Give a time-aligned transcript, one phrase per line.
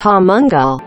[0.00, 0.80] Pomungal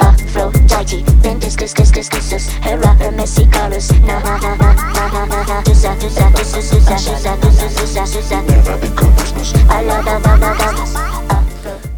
[0.00, 5.62] Aphrodite, then discus, discus, discus, Hera, messy colors, na ha ha ha ha ha ha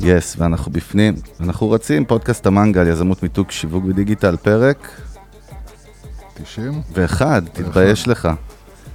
[0.05, 1.14] יס, ואנחנו בפנים.
[1.41, 4.89] אנחנו רצים, פודקאסט המנגל, יזמות מיתוג שיווק ודיגיטל, פרק
[6.34, 6.82] 90?
[6.93, 8.29] ואחד, תתבייש לך.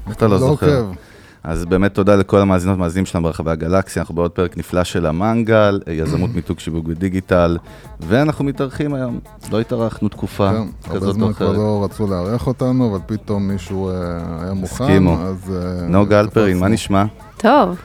[0.07, 0.79] איך אתה לא זוכר?
[0.79, 0.95] עוקב.
[1.43, 5.79] אז באמת תודה לכל המאזינות והמאזינים שלנו ברחבי הגלקסיה, אנחנו בעוד פרק נפלא של המנגל,
[5.87, 7.57] יזמות מיתוג שיווק ודיגיטל,
[7.99, 9.19] ואנחנו מתארחים היום,
[9.51, 11.57] לא התארחנו תקופה כן, הרבה כזאת או זמן כבר אחרת.
[11.57, 13.93] לא רצו לארח אותנו, אבל פתאום מישהו אה,
[14.41, 15.17] היה מוכן, הסכימו.
[15.21, 15.53] אז...
[15.55, 16.67] אה, נוגה אלפרין, מה.
[16.67, 17.05] נשמע?
[17.37, 17.77] טוב,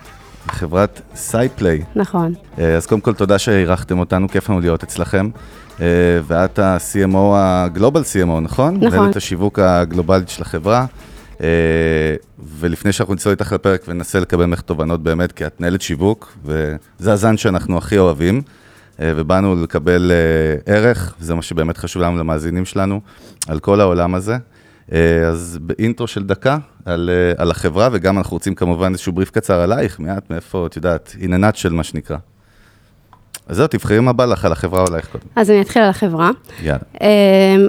[0.48, 1.82] חברת SciPlay.
[1.96, 2.34] נכון.
[2.58, 5.28] אה, אז קודם כל תודה שאירחתם אותנו, כיף לנו להיות אצלכם.
[5.80, 5.86] אה,
[6.26, 8.76] ואת ה-CMO, ה global CMO, נכון?
[8.76, 8.98] נכון.
[8.98, 10.86] מנהלת השיווק הגלובלית של החברה.
[11.40, 11.46] אה,
[12.58, 17.12] ולפני שאנחנו נצא איתך לפרק וננסה לקבל ממך תובנות באמת, כי את מנהלת שיווק, וזה
[17.12, 18.42] הזן שאנחנו הכי אוהבים,
[18.98, 20.12] ובאנו לקבל
[20.66, 23.00] ערך, וזה מה שבאמת חשוב לנו למאזינים שלנו,
[23.48, 24.36] על כל העולם הזה.
[24.92, 29.30] אה, אז באינטרו של דקה על, אה, על החברה, וגם אנחנו רוצים כמובן איזשהו בריף
[29.30, 32.16] קצר עלייך, מעט מאיפה, את יודעת, a nutshell מה שנקרא.
[33.48, 35.24] אז זהו, תבחרי מה בא לך על החברה או עלייך קודם.
[35.36, 36.30] אז אני אתחיל על החברה.
[36.62, 36.78] יאללה.
[37.00, 37.06] אמ,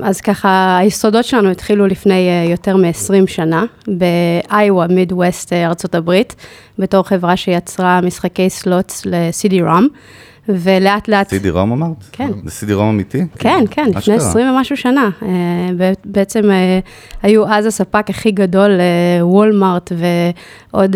[0.04, 6.22] אז ככה, היסודות שלנו התחילו לפני אה, יותר מ-20 שנה, באיווה, מידווסט, אה, ארה"ב,
[6.80, 9.84] בתור חברה שיצרה משחקי סלוטס ל-CD-ROM,
[10.50, 11.30] ולאט לאט...
[11.30, 12.04] סידי רום אמרת?
[12.12, 12.30] כן.
[12.46, 13.22] זה סידי רום אמיתי?
[13.40, 14.30] כן, כן, לפני אשכרה.
[14.30, 15.10] 20 ומשהו שנה.
[15.24, 15.30] אה,
[16.06, 16.80] בעצם אה,
[17.22, 19.92] היו אז הספק הכי גדול, אה, Walmart
[20.72, 20.96] ועוד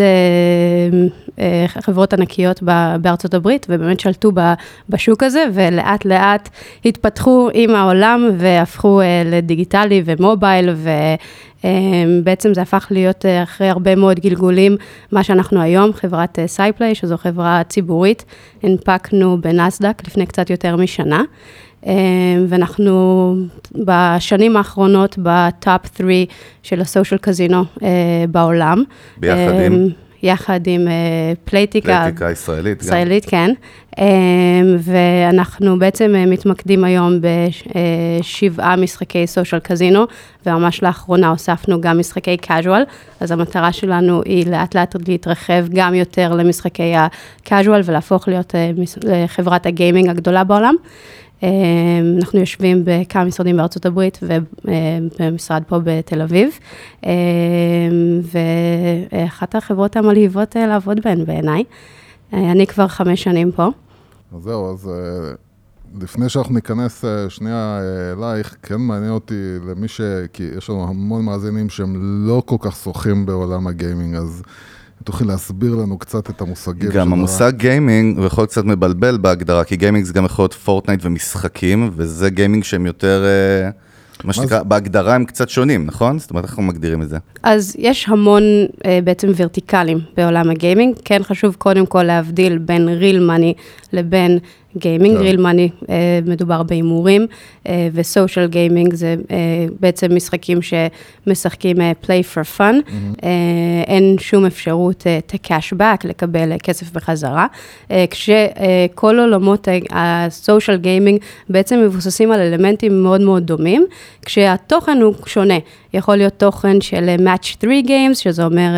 [1.67, 2.63] חברות ענקיות
[3.01, 4.31] בארצות הברית, ובאמת שלטו
[4.89, 6.49] בשוק הזה, ולאט לאט
[6.85, 10.69] התפתחו עם העולם והפכו לדיגיטלי ומובייל,
[11.63, 14.77] ובעצם זה הפך להיות אה, אחרי הרבה מאוד גלגולים,
[15.11, 18.25] מה שאנחנו היום, חברת אה, SciPlay, שזו חברה ציבורית,
[18.63, 21.23] הנפקנו בנסדק לפני קצת יותר משנה.
[21.85, 21.93] אה,
[22.47, 23.35] ואנחנו
[23.75, 26.11] בשנים האחרונות ב top 3
[26.63, 28.83] של ה social casino אה, בעולם.
[29.17, 29.89] ביחד אה, עם?
[30.23, 30.93] יחד עם אה,
[31.45, 31.99] Playtika.
[31.99, 32.87] Playtika ישראלית גם.
[32.87, 33.53] ישראלית, כן.
[33.99, 34.05] אה,
[34.79, 37.13] ואנחנו בעצם אה, מתמקדים היום
[38.21, 40.05] בשבעה משחקי social casino,
[40.45, 42.83] וממש לאחרונה הוספנו גם משחקי casual,
[43.19, 48.71] אז המטרה שלנו היא לאט לאט להתרחב גם יותר למשחקי ה-casual ולהפוך להיות אה,
[49.03, 50.75] לחברת הגיימינג הגדולה בעולם.
[51.43, 51.49] אה,
[52.17, 56.59] אנחנו יושבים בכמה משרדים בארצות הברית ובמשרד פה בתל אביב,
[57.05, 57.11] אה,
[59.11, 61.63] ואחת החברות המלהיבות אה, לעבוד בהן בעיניי.
[62.33, 63.67] אה, אני כבר חמש שנים פה.
[64.35, 65.31] אז זהו, אז אה,
[66.01, 67.79] לפני שאנחנו ניכנס שנייה
[68.17, 70.01] אלייך, כן מעניין אותי למי ש...
[70.33, 71.95] כי יש לנו המון מאזינים שהם
[72.27, 74.43] לא כל כך שוחים בעולם הגיימינג, אז
[75.03, 79.75] תוכלי להסביר לנו קצת את המושגים גם המושג gaming הוא יכול קצת מבלבל בהגדרה, כי
[79.75, 83.69] gaming זה גם יכול להיות Fortnite ומשחקים, וזה gaming שהם יותר, אה,
[84.23, 86.19] מה שנקרא, בהגדרה הם קצת שונים, נכון?
[86.19, 87.17] זאת אומרת, איך אנחנו מגדירים את זה?
[87.43, 88.43] אז יש המון
[88.85, 90.95] אה, בעצם verticals בעולם ה gaming.
[91.05, 93.61] כן חשוב קודם כל להבדיל בין real money
[93.93, 94.39] לבין
[94.77, 95.17] gaming.
[95.17, 95.23] כן.
[95.23, 97.27] real money אה, מדובר בהימורים,
[97.67, 102.91] אה, ו social gaming זה אה, בעצם משחקים שמשחקים play for fun.
[103.23, 103.29] אה,
[103.87, 107.47] אין שום אפשרות to cash back, לקבל כסף בחזרה.
[108.09, 111.19] כשכל עולמות הסושיאל גיימינג
[111.49, 113.85] בעצם מבוססים על אלמנטים מאוד מאוד דומים,
[114.25, 115.57] כשהתוכן הוא שונה.
[115.93, 118.69] יכול להיות תוכן של Match 3 Games, שזה אומר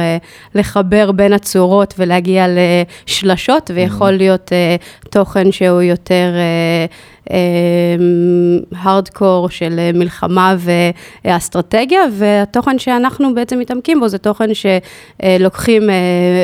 [0.56, 2.46] לחבר בין הצורות ולהגיע
[3.08, 4.76] לשלשות, ויכול להיות אה,
[5.10, 6.34] תוכן שהוא יותר
[8.74, 10.56] הארדקור של אה, מלחמה
[11.26, 15.96] ואסטרטגיה, והתוכן שאנחנו בעצם מתעמקים בו זה תוכן שלוקחים אה,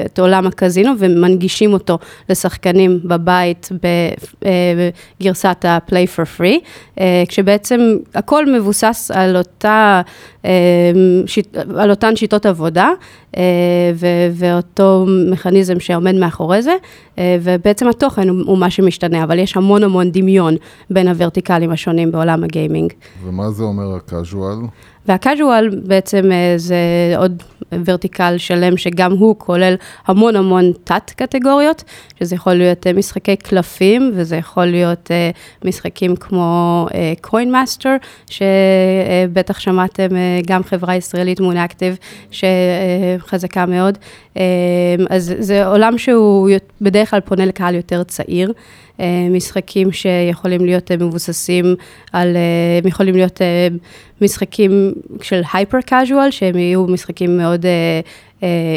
[0.06, 1.98] את עולם הקזינו ומנגישים אותו
[2.30, 3.70] לשחקנים בבית
[5.22, 6.60] בגרסת ה-Play for Free,
[7.00, 10.02] אה, כשבעצם הכל מבוסס על אותה...
[10.46, 10.52] אה,
[11.78, 12.94] על אותן שיטות עבודה אה,
[13.96, 16.76] ו- ואותו מכניזם שעומד מאחורי זה,
[17.18, 20.56] אה, ובעצם התוכן הוא, הוא מה שמשתנה, אבל יש המון המון דמיון
[20.90, 22.94] בין ה verticals השונים בעולם ה gaming.
[23.26, 24.58] ומה זה אומר ה casual?
[25.08, 26.78] וה casual בעצם אה, זה
[27.18, 27.44] עוד
[27.86, 29.76] vertical שלם שגם הוא כולל
[30.06, 31.84] המון המון תת-קטגוריות,
[32.20, 35.30] שזה יכול להיות אה, משחקי קלפים, וזה יכול להיות אה,
[35.66, 36.88] משחקים כמו
[37.22, 37.96] Coin Master,
[38.30, 40.08] שבטח שמעתם
[40.48, 41.98] גם חברה ישראלית Moon Active,
[42.32, 43.98] שחזקה מאוד.
[45.10, 46.50] אז זה עולם שהוא
[46.82, 48.54] בדרך כלל פונה לקהל יותר צעיר.
[49.30, 51.76] משחקים שיכולים להיות מבוססים
[52.14, 52.38] על,
[52.86, 53.42] יכולים להיות
[54.22, 57.66] משחקים של הייפר קאז'ואל, שהם יהיו משחקים מאוד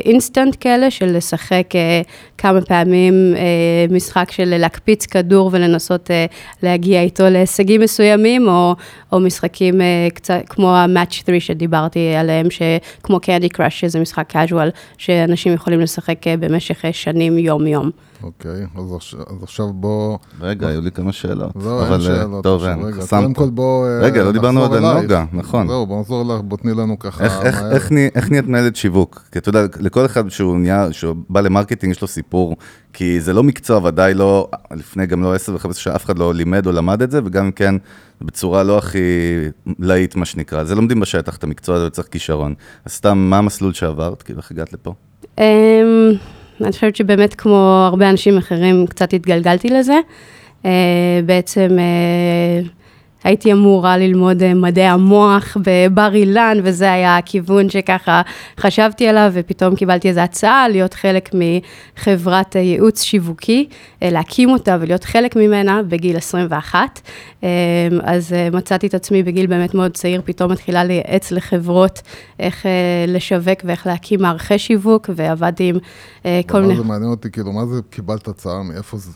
[0.05, 2.01] אינסטנט כאלה, של לשחק אה,
[2.39, 6.27] כמה פעמים אה, משחק של להקפיץ כדור ולנסות אה,
[6.63, 8.75] להגיע איתו להישגים מסוימים, או,
[9.13, 12.47] או משחקים אה, קצת כמו ה-Match 3 שדיברתי עליהם,
[13.03, 17.91] כמו Candy Crush, שזה משחק קאז'ואל, שאנשים יכולים לשחק אה, במשך אה, שנים יום-יום.
[18.23, 20.19] אוקיי, אז עכשיו- אז עכשיו בוא...
[20.41, 21.51] רגע, היו לי כמה שאלות.
[21.65, 22.45] לא, אבל, אין אה, שאלות.
[22.45, 23.21] טוב, אין, רגע, חסמת.
[23.21, 23.87] קודם כל בוא...
[23.87, 25.03] אה, רגע, לא דיברנו עוד על אלייך.
[25.03, 25.69] נגה, נכון.
[25.69, 27.73] זהו, בוא נחזור לך, בוא תני לנו ככה איך, איך, מהר.
[27.73, 29.23] איך, נה- איך נהיית מנהלת שיווק?
[29.33, 32.57] כי אתה יודע, לכל אחד שהוא נהיה, שהוא בא ל marketing, יש לו סיפור,
[32.93, 36.35] כי זה לא מקצוע, ודאי לא, לפני גם לא 10 ו-15 שנה, אף אחד לא
[36.35, 37.75] לימד או למד את זה, וגם כן,
[38.23, 38.99] בצורה לא הכי
[39.79, 40.65] להיט, מה שנקרא.
[40.65, 42.55] זה לומדים בשטח את המקצוע הזה וצריך כישרון.
[42.85, 44.23] אז סתם, מה המסלול שעברת?
[44.23, 44.95] כאילו, איך הגעת לפה?
[46.63, 49.99] אני חושבת שבאמת כמו הרבה אנשים אחרים, קצת התגלגלתי לזה.
[50.65, 50.71] אה,
[51.27, 52.69] בעצם אה,
[53.25, 58.23] הייתי אמורה ללמוד אה, מדעי המוח בבר אילן, וזה היה הכיוון שככה
[58.61, 63.69] חשבתי עליו, ופתאום קיבלתי איזו הצעה להיות חלק מחברת אה, ייעוץ שיווקי,
[64.03, 67.01] אה, להקים אותה ולהיות חלק ממנה בגיל 21.
[67.45, 67.49] אה,
[68.03, 72.03] אז מצאתי את עצמי בגיל באמת מאוד צעיר, פתאום מתחילה לייעץ לחברות
[72.39, 72.67] איך
[73.09, 75.79] לשווק ואיך להקים מערכי שיווק, ועבדתי עם
[76.47, 76.77] כל מיני...
[76.77, 79.11] זה מעניין אותי, כאילו, מה זה קיבלת הצעה, מאיפה זה,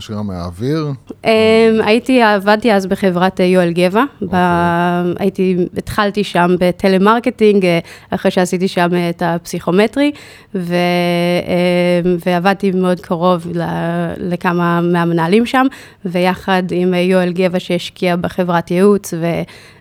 [0.00, 0.92] שנקרא מהאוויר?
[1.10, 1.26] Um,
[1.84, 4.36] הייתי, עבדתי אז בחברת אה, יואל גבע, ב...
[5.18, 7.78] הייתי, התחלתי שם בטלמרקטינג, אה,
[8.10, 10.12] אחרי שעשיתי שם אה, את הפסיכומטרי,
[10.54, 10.74] ו...
[12.26, 13.62] ועבדתי מאוד קרוב ל...
[14.16, 15.66] לכמה מהמנהלים שם,
[16.04, 19.14] ויחד עם יואל גבע שהשקיע בחברת ייעוץ,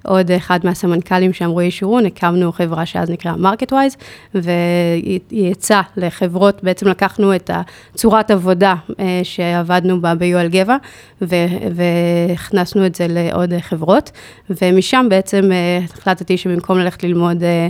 [0.07, 3.97] ועוד אחד מהסמנכ"לים שם, רועי שורון, הקמנו חברה שאז נקראה MarketWise,
[4.35, 7.49] והיא יצאה לחברות, בעצם לקחנו את
[7.93, 10.77] הצורת עבודה אה, שעבדנו בה ביואל גבע,
[11.21, 14.11] והכנסנו את זה לעוד חברות,
[14.61, 17.67] ומשם בעצם אה, החלטתי שבמקום ללכת ללמוד אה,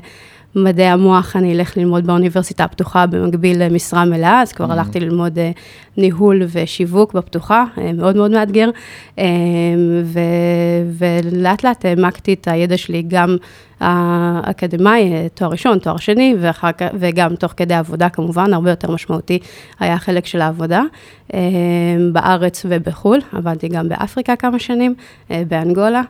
[0.58, 5.52] מדעי המוח, אני אלך ללמוד באוניברסיטה הפתוחה במקביל למשרה מלאה, אז כבר הלכתי ללמוד אה,
[5.98, 8.70] ניהול ושיווק בפתוחה, אה, מאוד מאוד מאתגר,
[9.20, 9.26] אה,
[10.04, 10.20] ו-
[10.98, 13.38] ולאט לאט העמקתי את הידע שלי גם
[13.80, 19.40] האקדמאי, תואר ראשון, תואר שני, ואחר וגם תוך כדי עבודה כמובן, הרבה יותר משמעותי
[19.80, 20.82] היה החלק של העבודה,
[22.12, 24.94] בארץ ובחו"ל, עבדתי גם באפריקה כמה שנים,
[25.30, 26.02] באנגולה,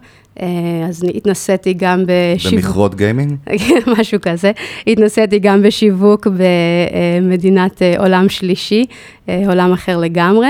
[0.88, 2.56] אז התנסיתי גם בשיווק.
[2.56, 3.36] במכרות גיימינג?
[4.00, 4.51] משהו כזה.
[4.88, 8.86] התנסיתי גם בשיווק במדינת אה, עולם שלישי,
[9.30, 10.50] אה, עולם אחר לגמרי,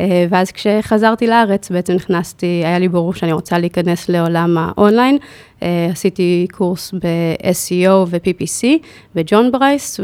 [0.00, 5.18] אה, ואז כשחזרתי לארץ בעצם נכנסתי, היה לי ברור שאני רוצה להיכנס לעולם האונליין.
[5.62, 8.66] אה, עשיתי קורס ב-SEO ו-PPC
[9.14, 10.00] בג'ון ברייס,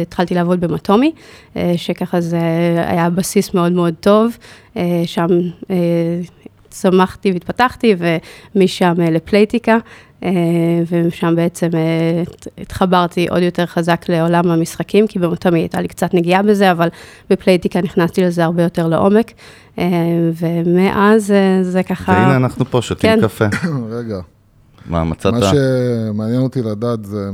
[0.00, 1.12] והתחלתי לעבוד ב Matomy,
[1.56, 2.40] אה, שככה זה
[2.86, 4.36] היה בסיס מאוד מאוד טוב,
[4.76, 5.28] אה, שם
[5.70, 5.76] אה,
[6.70, 7.94] צמחתי והתפתחתי,
[8.54, 9.78] ומשם אה, ל Playtika,
[10.22, 10.30] אה,
[10.90, 12.22] ומשם בעצם אה,
[12.58, 16.88] התחברתי עוד יותר חזק לעולם המשחקים, כי במטומי הייתה לי קצת נגיעה בזה, אבל
[17.30, 19.32] בפלייטיקה נכנסתי לזה הרבה יותר לעומק,
[20.38, 22.12] ומאז זה ככה...
[22.12, 23.20] והנה אנחנו פה, שותים כן.
[23.22, 23.44] קפה.
[23.98, 24.20] רגע,
[24.86, 25.34] מה, מצאת?
[25.34, 27.30] מה שמעניין אותי לדעת זה,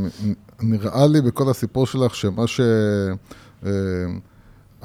[0.61, 2.45] נראה לי בכל הסיפור שלך שמה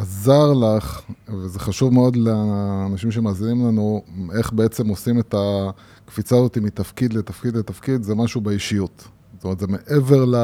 [0.01, 4.01] שעזר לך, וזה חשוב מאוד לאנשים שמאזינים לנו,
[4.37, 9.07] איך בעצם עושים את הקפיצה הזאת מתפקיד לתפקיד לתפקיד, זה משהו באישיות.
[9.35, 10.35] זאת אומרת, זה מעבר ל...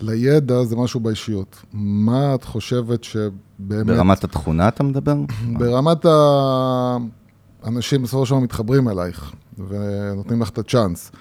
[0.00, 1.62] לידע, זה משהו באישיות.
[1.72, 3.86] מה את חושבת שבאמת...
[3.86, 5.16] ברמת התכונה אתה מדבר?
[5.58, 6.06] ברמת
[7.64, 9.32] האנשים בסופו של דבר מתחברים אלייך
[9.68, 11.12] ונותנים לך את הצ'אנס.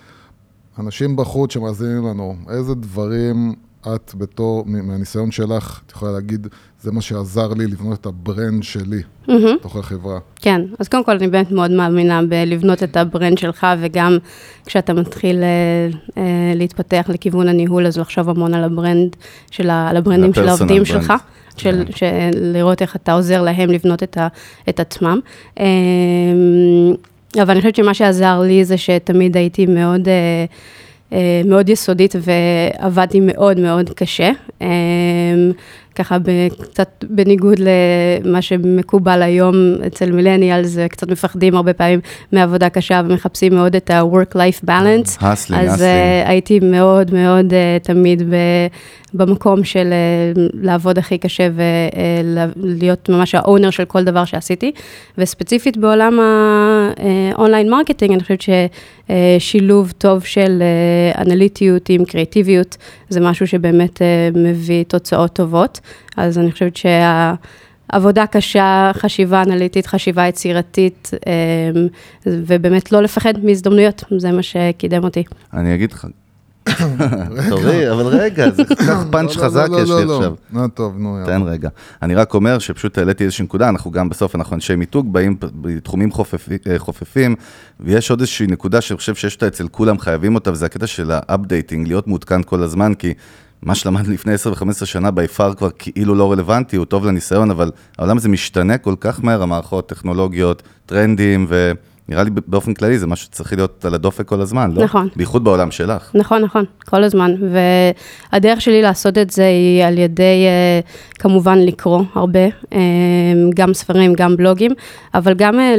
[0.79, 3.55] אנשים בחוץ שמאזינים לנו, איזה דברים
[3.87, 6.47] את בתור, מהניסיון שלך, את יכולה להגיד,
[6.81, 9.55] זה מה שעזר לי לבנות את ה brand שלי מהמם.
[9.59, 10.19] בתוך החברה.
[10.35, 14.17] כן, אז קודם כל אני באמת מאוד מאמינה בלבנות את ה brand שלך, וגם
[14.65, 15.47] כשאתה מתחיל אה,
[16.17, 19.15] אה, להתפתח לכיוון הניהול, אז לחשוב המון על ה brand,
[19.51, 20.85] של ה, על ה brands של העובדים brand.
[20.85, 21.13] שלך,
[21.57, 21.91] של, כן.
[21.91, 24.27] של לראות איך אתה עוזר להם לבנות את, ה,
[24.69, 25.19] את עצמם.
[25.59, 25.65] אה,
[27.41, 30.07] אבל אני חושבת שמה שעזר לי זה שתמיד הייתי מאוד...
[30.07, 30.45] אה,
[31.45, 34.31] מאוד יסודית ועבדתי מאוד מאוד קשה.
[35.99, 36.17] אה, ככה
[36.61, 39.55] קצת בניגוד למה שמקובל היום
[39.87, 41.99] אצל מילניאלס, קצת מפחדים הרבה פעמים
[42.31, 45.17] מעבודה קשה ומחפשים מאוד את ה-work-life balance.
[45.21, 46.23] הסלינג, אז הסלינג.
[46.25, 48.35] uh, הייתי מאוד מאוד uh, תמיד ב,
[49.13, 49.93] במקום של
[50.35, 54.71] uh, לעבוד הכי קשה ולהיות ממש ה owner של כל דבר שעשיתי.
[55.17, 58.43] וספציפית בעולם ה online marketing, אני חושבת
[59.39, 60.63] ששילוב טוב של
[61.17, 62.77] אנליטיות עם קריאטיביות,
[63.09, 65.79] זה משהו שבאמת uh, מביא תוצאות טובות.
[66.17, 67.33] אז אני חושבת שה...
[67.89, 71.87] עבודה קשה, חשיבה אנליטית, חשיבה יצירתית, אמ,
[72.25, 75.23] ובאמת לא לפחד מהזדמנויות, זה מה שקידם אותי.
[75.53, 76.07] אני אגיד לך,
[77.49, 80.17] תורי, אבל רגע, זה כל כך פאנץ' לא, חזק לא, יש לא, לי לא.
[80.17, 80.33] עכשיו.
[80.51, 81.25] נו, טוב, נו, יאללה.
[81.25, 81.69] תן רגע.
[82.01, 86.09] אני רק אומר שפשוט העליתי איזושהי נקודה, אנחנו גם בסוף, אנחנו אנשי מיתוג, באים בתחומים
[86.67, 87.35] אה, חופפים,
[87.79, 91.11] ויש עוד איזושהי נקודה שאני חושב שיש אותה אצל כולם, חייבים אותה, וזה הקטע של
[91.13, 93.13] ה updating, להיות מעודכן כל הזמן, כי
[93.61, 97.71] מה שלמדנו לפני 10 ו-15 שנה ביפר כבר כאילו לא רלוונטי, הוא טוב לניסיון, אבל
[97.97, 101.47] העולם הזה משתנה כל כך מהר, המערכות, טכנולוגיות, טרנדים,
[102.09, 104.83] ונראה לי באופן כללי זה משהו שצריך להיות על הדופק כל הזמן, לא?
[104.83, 105.09] נכון.
[105.15, 106.11] בייחוד בעולם שלך.
[106.13, 107.35] נכון, נכון, כל הזמן.
[108.33, 110.79] והדרך שלי לעשות את זה היא על ידי, אה,
[111.19, 112.79] כמובן, לקרוא הרבה, אה,
[113.55, 114.71] גם ספרים, גם בלוגים,
[115.13, 115.75] אבל גם אה,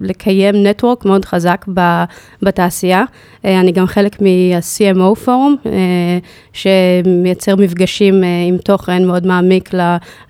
[0.00, 1.66] לקיים נטוורק מאוד חזק
[2.42, 3.04] בתעשייה.
[3.44, 6.18] אה, אני גם חלק מה-CMO פורום, אה,
[6.52, 9.70] שמייצר מפגשים אה, עם תוכן מאוד מעמיק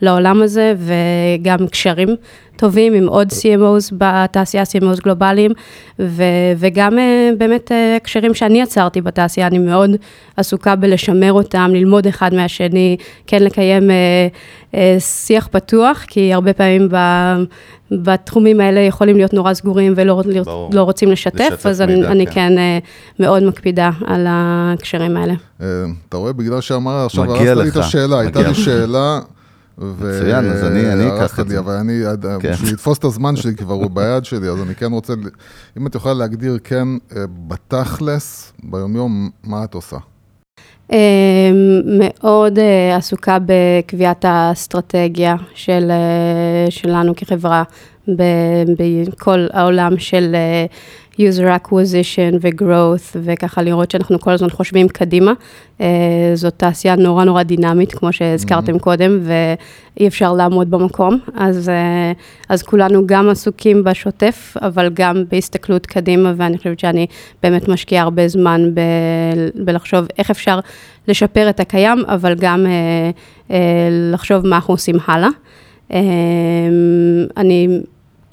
[0.02, 2.08] לעולם הזה, וגם קשרים
[2.56, 5.50] טובים עם עוד CMOs בתעשייה, CMOs גלובליים,
[6.56, 6.98] וגם
[7.38, 9.90] באמת הקשרים שאני יצרתי בתעשייה, אני מאוד
[10.36, 13.90] עסוקה בלשמר אותם, ללמוד אחד מהשני, כן לקיים
[14.98, 16.96] שיח פתוח, כי הרבה פעמים ב...
[18.02, 20.70] בתחומים האלה יכולים להיות נורא סגורים ולא ברור.
[20.74, 22.32] לא רוצים לשתף, לשתף אז אני, מידע, אני כן.
[22.32, 22.78] כן אה,
[23.20, 25.34] מאוד מקפידה על הקשרים האלה.
[25.60, 25.66] אה,
[26.08, 28.54] אתה רואה, בגלל שאמר עכשיו, הרסת לי את השאלה, הייתה לי.
[28.54, 29.20] שאלה.
[29.78, 31.58] מצוין, אז אני- אני אקח את זה.
[31.58, 32.02] אבל אני,
[32.40, 32.52] כן.
[32.52, 35.12] בשביל לתפוס את הזמן שלי כבר הוא ביד שלי, אז אני כן רוצה,
[35.78, 39.96] אם את יכולה להגדיר כן, אה, בתכלס, ביומיום, מה את עושה?
[40.92, 41.50] אה,
[41.84, 47.62] מאוד אה, עסוקה בקביעת האסטרטגיה של, אה, שלנו כחברה
[48.78, 50.66] בכל העולם של אה,
[51.18, 55.32] user acquisition ו-growth, וככה לראות שאנחנו כל הזמן חושבים קדימה.
[55.80, 55.86] אה,
[56.34, 61.18] זאת תעשייה נורא נורא דינמית, כמו שהזכרתם קודם, ואי אפשר לעמוד במקום.
[61.34, 62.12] אז, אה,
[62.48, 67.06] אז כולנו גם עסוקים בשוטף, אבל גם בהסתכלות קדימה, ואני חושבת שאני
[67.42, 70.60] באמת משקיעה הרבה זמן ב- בלחשוב איך אפשר
[71.08, 73.10] לשפר את הקיים, אבל גם אה,
[73.50, 75.28] אה, לחשוב מה אנחנו עושים הלאה.
[75.92, 76.00] אה,
[77.36, 77.80] אני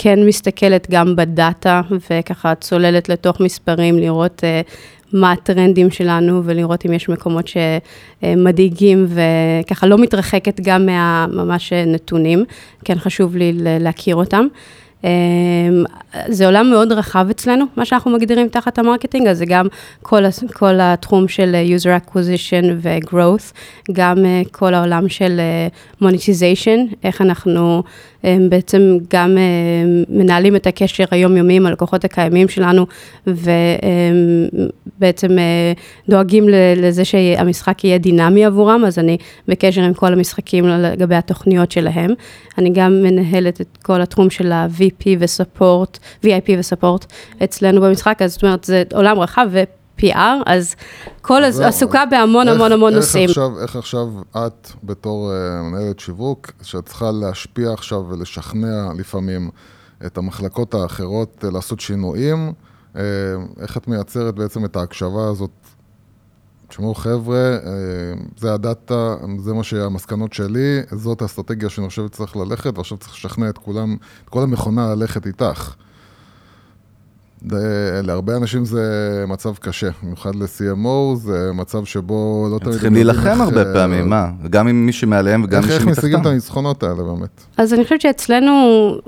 [0.01, 4.61] כן מסתכלת גם ב data, וככה צוללת לתוך מספרים, לראות אה,
[5.13, 12.45] מה הטרנדים שלנו, ולראות אם יש מקומות שמדאיגים, וככה לא מתרחקת גם מהממש נתונים,
[12.85, 14.45] כן חשוב לי להכיר אותם.
[15.05, 15.09] אה,
[16.27, 19.67] זה עולם מאוד רחב אצלנו, מה שאנחנו מגדירים תחת ה marketing, אז זה גם
[20.01, 23.53] כל, כל התחום של אה, user acquisition ו-growth,
[23.91, 25.67] גם אה, כל העולם של אה,
[26.07, 27.83] monetization, איך אנחנו
[28.25, 29.43] אה, בעצם גם אה,
[30.09, 32.85] מנהלים את הקשר היומיומי עם הלקוחות הקיימים שלנו,
[33.27, 35.73] ובעצם אה,
[36.09, 36.45] דואגים
[36.75, 42.11] לזה שהמשחק יהיה דינמי עבורם, אז אני בקשר עם כל המשחקים לגבי התוכניות שלהם.
[42.57, 47.05] אני גם מנהלת את כל התחום של ה-VP וספורט, VIP וספורט
[47.43, 49.49] אצלנו במשחק, אז זאת אומרת, זה עולם רחב
[50.03, 50.75] ו-PR, אז
[51.21, 51.55] כל הז...
[51.55, 51.67] זהו.
[51.67, 53.29] עסוקה בהמון איך- המון המון איך נושאים.
[53.29, 59.49] עכשיו, איך עכשיו את, בתור אה, מנהלת שיווק, שאת צריכה להשפיע עכשיו ולשכנע לפעמים
[60.05, 62.53] את המחלקות האחרות אה, לעשות שינויים,
[62.95, 63.01] אה,
[63.61, 65.51] איך את מייצרת בעצם את ההקשבה הזאת?
[66.67, 67.57] תשמעו חבר'ה,
[68.37, 73.49] זה הדאטה, זה מה שהמסקנות שלי, זאת האסטרטגיה שאני חושב שצריך ללכת, ועכשיו צריך לשכנע
[73.49, 75.73] את כולם, את כל המכונה ללכת איתך.
[78.03, 78.83] להרבה אנשים זה
[79.27, 82.71] מצב קשה, במיוחד ל-CMO, זה מצב שבו לא תמיד...
[82.71, 84.27] צריכים להילחם הרבה אה, פעמים, מה?
[84.49, 86.29] גם עם מי שמעליהם וגם מי איך משיגים את שמתחתם.
[86.29, 87.43] הניצחונות האלה באמת?
[87.57, 88.51] אז אני חושבת שאצלנו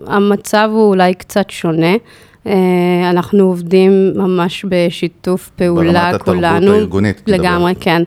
[0.08, 1.96] המצב הוא אולי קצת שונה.
[2.48, 6.74] אה, אנחנו עובדים ממש בשיתוף פעולה, ברמת התרבות כולנו.
[6.74, 7.40] הארגונית, מדברת.
[7.40, 8.04] לגמרי, כן.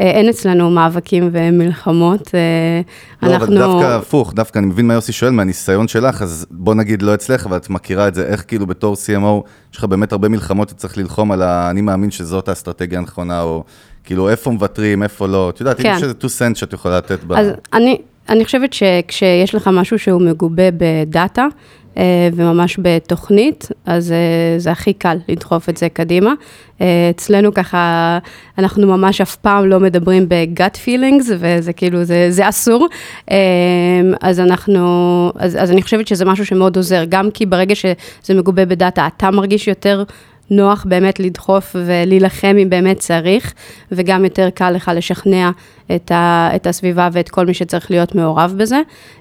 [0.00, 2.34] אה, אין אצלנו מאבקים ומלחמות.
[2.34, 2.80] אה,
[3.22, 3.46] לא, אנחנו...
[3.46, 7.14] אבל דווקא הפוך, דווקא אני מבין מה יוסי שואל, מהניסיון שלך, אז בוא נגיד לא
[7.14, 10.68] אצלך, אבל את מכירה את זה, איך כאילו בתור CMO, יש לך באמת הרבה מלחמות,
[10.68, 11.70] אתה צריך ללחום על ה...
[11.70, 13.64] אני מאמין שזאת האסטרטגיה הנכונה, או
[14.04, 15.94] כאילו איפה מוותרים, איפה לא, את יודעת, כן.
[15.96, 17.32] יש איזה 2 סנט שאת יכולה לתת ב...
[17.32, 17.98] אז אני,
[18.28, 21.46] אני חושבת שכשיש לך משהו שהוא מגובה בדאטה,
[22.34, 26.32] וממש בתוכנית, אז אה, זה הכי קל לדחוף את זה קדימה.
[26.80, 28.18] אה, אצלנו ככה,
[28.58, 32.88] אנחנו ממש אף פעם לא מדברים ב-gut feelings, וזה כאילו, זה, זה אסור.
[33.30, 33.36] אה,
[34.20, 38.66] אז אנחנו, אז, אז אני חושבת שזה משהו שמאוד עוזר, גם כי ברגע שזה מגובה
[38.66, 40.04] בדאטה, אתה מרגיש יותר
[40.50, 43.54] נוח באמת לדחוף ולהילחם אם באמת צריך,
[43.92, 45.50] וגם יותר קל לך לשכנע
[45.96, 48.80] את, ה, את הסביבה ואת כל מי שצריך להיות מעורב בזה.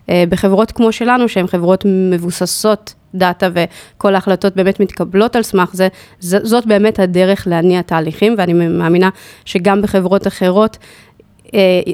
[0.10, 5.88] אה, בחברות כמו שלנו, שהן חברות מבוססות דאטה וכל ההחלטות באמת מתקבלות על סמך זה,
[6.20, 9.10] ז- זאת באמת הדרך להניע תהליכים, ואני מאמינה
[9.46, 10.78] שגם בחברות אחרות,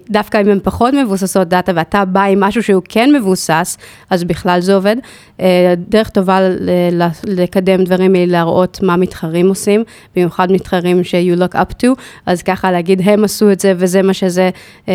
[0.09, 3.77] דווקא אם הן פחות מבוססות דאטה ואתה בא עם משהו שהוא כן מבוסס,
[4.09, 4.95] אז בכלל זה עובד.
[5.41, 6.39] אה, דרך טובה
[7.27, 9.83] לקדם דברים היא להראות מה מתחרים עושים,
[10.15, 11.87] במיוחד מתחרים ש-you look up to,
[12.25, 14.49] אז ככה להגיד, הם עשו את זה וזה מה שזה,
[14.89, 14.93] אה,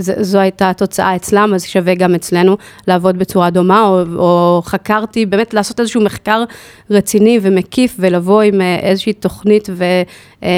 [0.00, 2.56] זו הייתה התוצאה אצלם, אז שווה גם אצלנו
[2.88, 6.44] לעבוד בצורה דומה, או, או חקרתי, באמת לעשות איזשהו מחקר
[6.90, 9.84] רציני ומקיף, ולבוא עם אה, איזושהי תוכנית ו,
[10.42, 10.48] אה,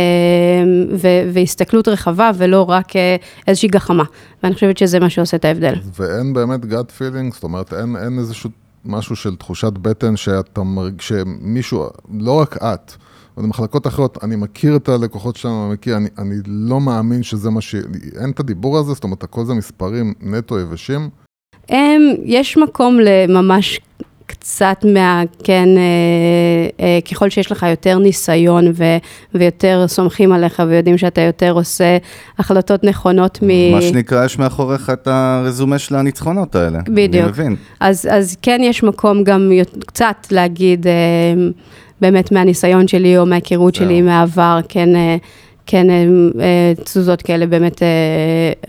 [0.92, 3.09] ו, והסתכלות רחבה, ולא רק אה,
[3.46, 4.04] איזושהי גחמה.
[4.42, 5.74] ואני חושבת שזה מה שעושה את ההבדל.
[5.98, 8.50] ואין באמת gut feeling, זאת אומרת, אין, אין איזשהו
[8.84, 11.88] משהו של תחושת בטן שאתה מרגיש, שמישהו,
[12.18, 12.92] לא רק את,
[13.36, 17.50] אבל במחלקות אחרות, אני מכיר את הלקוחות שלנו, אני מכיר, אני, אני לא מאמין שזה
[17.50, 17.74] מה ש...
[18.20, 21.10] אין את הדיבור הזה, זאת אומרת, הכל זה מספרים נטו יבשים.
[21.68, 23.80] הם, יש מקום לממש
[24.30, 28.84] קצת מה, כן, אה, אה, ככל שיש לך יותר ניסיון ו,
[29.34, 31.99] ויותר סומכים עליך ויודעים שאתה יותר עושה
[32.38, 33.72] החלטות נכונות מ...
[33.72, 36.78] מה שנקרא, יש מאחוריך את הרזומה של הניצחונות האלה.
[36.88, 37.25] בדיוק.
[37.25, 37.56] אני מבין.
[37.80, 39.52] אז, אז כן יש מקום גם
[39.87, 40.92] קצת להגיד, אה,
[42.00, 43.75] באמת מהניסיון שלי או מההיכרות.
[43.75, 45.16] שלי מהעבר, כן, אה,
[45.70, 46.04] כן אה,
[46.40, 47.88] אה, תזוזות כאלה באמת אה,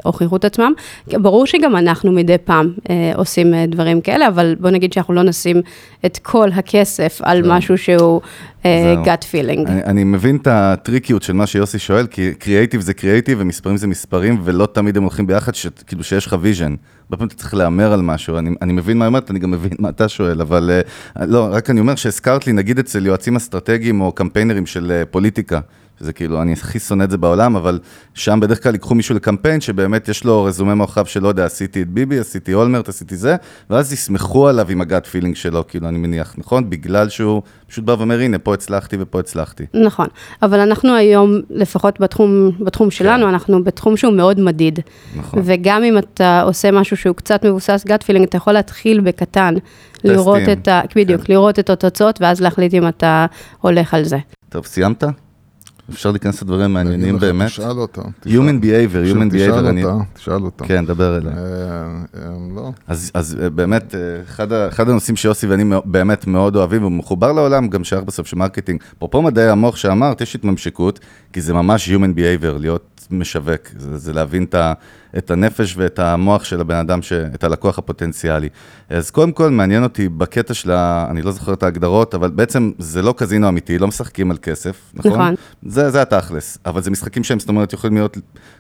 [0.04, 0.74] הוכיחו את עצמם.
[1.08, 2.74] ברור שגם אנחנו מדי פעם
[3.16, 5.62] עושים דברים כאלה, אבל בוא נגיד שאנחנו לא נשים
[6.06, 7.54] את כל הכסף על זהו.
[7.54, 8.22] משהו שהוא
[8.64, 9.04] זהו.
[9.04, 9.70] gut feeling.
[9.70, 13.88] אני, אני מבין את הטריקיות של מה שיוסי שואל, כי קריאייטיב זה קריאייטיב ומספרים זה
[13.88, 16.76] מספרים, ולא תמיד הם הולכים ביחד, ש, כאילו שיש לך vision.
[17.04, 19.72] הרבה פעמים אתה צריך להמר על משהו, אני, אני מבין מה אמרת, אני גם מבין
[19.80, 20.82] מה אתה שואל, אבל
[21.22, 25.60] לא, רק אני אומר שהזכרת לי, נגיד אצל יועצים אסטרטגיים או קמפיינרים של פוליטיקה,
[26.02, 27.80] שזה כאילו, אני הכי שונא את זה בעולם, אבל
[28.14, 31.90] שם בדרך כלל ייקחו מישהו לקמפיין, שבאמת יש לו רזומה מאחוריו שלא יודע, עשיתי את
[31.90, 33.36] ביבי, עשיתי אולמרט, עשיתי זה,
[33.70, 36.70] ואז יסמכו עליו עם ה gut feeling שלו, כאילו, אני מניח, נכון?
[36.70, 39.66] בגלל שהוא פשוט בא ואומר, הנה, פה הצלחתי ופה הצלחתי.
[39.74, 40.08] נכון,
[40.44, 44.80] אבל אנחנו היום, לפחות בתחום, בתחום שלנו, אנחנו בתחום שהוא מאוד מדיד.
[45.16, 45.42] נכון.
[45.46, 49.56] וגם אם אתה עושה משהו שהוא קצת מבוסס gut feeling, אתה יכול להתחיל בקטן,
[50.04, 50.82] לראות את ה...
[50.96, 51.34] בדיוק, כן.
[51.34, 53.26] לראות את התוצאות, ואז להחליט אם אתה
[53.62, 54.18] הולך על זה.
[54.50, 55.04] טוב, סיימת?
[55.90, 57.48] אפשר להיכנס לדברים מעניינים באמת?
[57.48, 58.02] תשאל אותה.
[58.20, 58.40] תשאל.
[58.40, 59.84] Human behavior, human תשאל behavior, אני...
[59.84, 60.66] אותה, תשאל אותה.
[60.66, 61.32] כן, דבר אליה.
[61.32, 61.42] אה,
[62.16, 62.72] אה, לא.
[62.88, 63.96] אז, אז אה, באמת,
[64.30, 68.38] אחד, אחד הנושאים שיוסי ואני באמת מאוד אוהבים, והוא מחובר לעולם, גם שייך בסוף של
[68.38, 68.84] marketing.
[68.98, 71.00] אפרופו מדעי המוח שאמרת, יש התממשקות,
[71.34, 73.62] כי זה ממש Human Behavior, להיות משווק.
[73.78, 74.74] זה, זה להבין את, ה,
[75.18, 78.50] את הנפש ואת המוח של הבן אדם, ש, את הלקוח הפוטנציאלי.
[78.90, 81.08] אז קודם כל, מעניין אותי בקטע של ה...
[81.12, 84.92] אני לא זוכר את ההגדרות, אבל בעצם זה לא קזינו אמיתי, לא משחקים על כסף,
[84.94, 85.12] נכון?
[85.12, 85.36] נכון.
[85.66, 88.18] זה, זה התכלס, אבל זה משחקים שהם, זאת אומרת, יכולים להיות,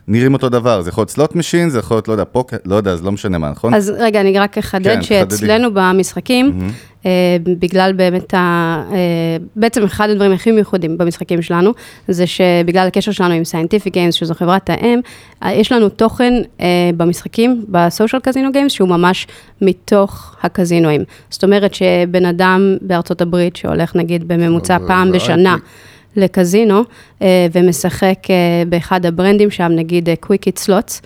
[0.08, 2.76] נראים אותו דבר, זה יכול להיות slot machine, זה יכול להיות, לא יודע, פוקר, לא
[2.76, 3.74] יודע, זה לא משנה מה, נכון?
[3.74, 6.68] אז רגע, אני רק אחדד כן, שאצלנו במשחקים, אה,
[7.44, 8.38] בגלל באמת ה...
[8.92, 8.98] אה,
[9.56, 11.72] בעצם אחד הדברים הכי מיוחדים במשחקים שלנו,
[12.08, 15.00] זה שבגלל הקשר שלנו עם Scientific Games, שזו חברת האם,
[15.44, 16.66] אה, יש לנו תוכן אה,
[16.98, 19.28] במשחקים, ב social casino games, שהוא ממש
[19.62, 21.04] מתוך הקזינואים.
[21.30, 25.56] זאת אומרת שבן אדם בארצות הברית, שהולך נגיד בממוצע פעם זה בשנה.
[26.16, 26.84] לקזינו אה,
[27.52, 28.36] ומשחק אה,
[28.70, 31.02] באחד הברנדים שם, נגיד אה, Quick Hit Slots,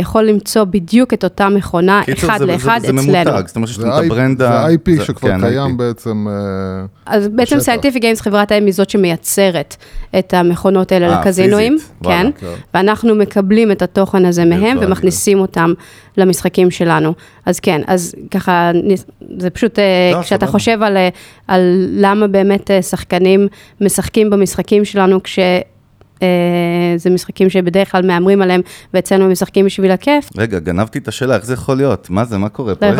[0.00, 3.02] יכול למצוא בדיוק את אותה מכונה, אחד זה- זה- לאחד זה אצלנו.
[3.30, 4.64] ממותג, זאת אומרת שיש זה לנו את IP ה brand ה...
[4.68, 5.76] זה IP זה- שכבר כן, קיים IP.
[5.78, 6.26] בעצם.
[6.30, 6.34] אה,
[7.06, 7.56] אז בעצם.
[7.58, 9.76] Scientific Games, חברת האם, היא זאת שמייצרת
[10.18, 12.46] את המכונות האלה אה, לקזינואים, פיזית, כן, כן.
[12.74, 14.78] ואנחנו מקבלים את התוכן הזה מהם.
[14.80, 15.72] ומכניסים אותם
[16.16, 17.12] למשחקים שלנו.
[17.46, 18.70] אז כן, אז ככה,
[19.38, 19.84] זה פשוט, אה,
[20.14, 20.46] לא, כשאתה.
[20.46, 21.08] חושב על, אה,
[21.48, 21.60] על
[21.90, 23.48] למה באמת אה, שחקנים
[23.80, 25.38] משחקים במשחקים שלנו, כש...
[26.22, 26.26] אה,
[26.96, 28.60] זה משחקים שבדרך כלל מהמרים עליהם,
[28.94, 30.28] ואצלנו הם משחקים בשביל הכיף.
[30.38, 32.10] רגע, גנבתי את השאלה, איך זה יכול להיות?
[32.10, 32.86] מה זה, מה קורה פה?
[32.90, 32.92] לא,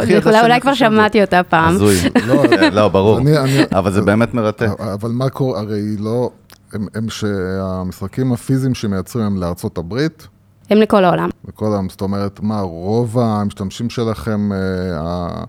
[0.43, 0.79] אולי, כבר על זה?
[0.79, 1.75] שמעתי אותה פעם.
[1.75, 1.95] הזוי.
[2.29, 2.43] לא,
[2.83, 3.19] לא, ברור.
[3.19, 4.69] אני- אני- אבל זה באמת מרתק.
[4.95, 6.31] אבל מה קורה, הרי לא,
[6.73, 10.27] הם, הם שהמשחקים הפיזיים שמייצרים הם לארצות הברית,
[10.71, 11.29] הם לכל העולם.
[11.45, 15.45] וכל העולם, זאת אומרת, מה, רוב המשתמשים שלכם, אה,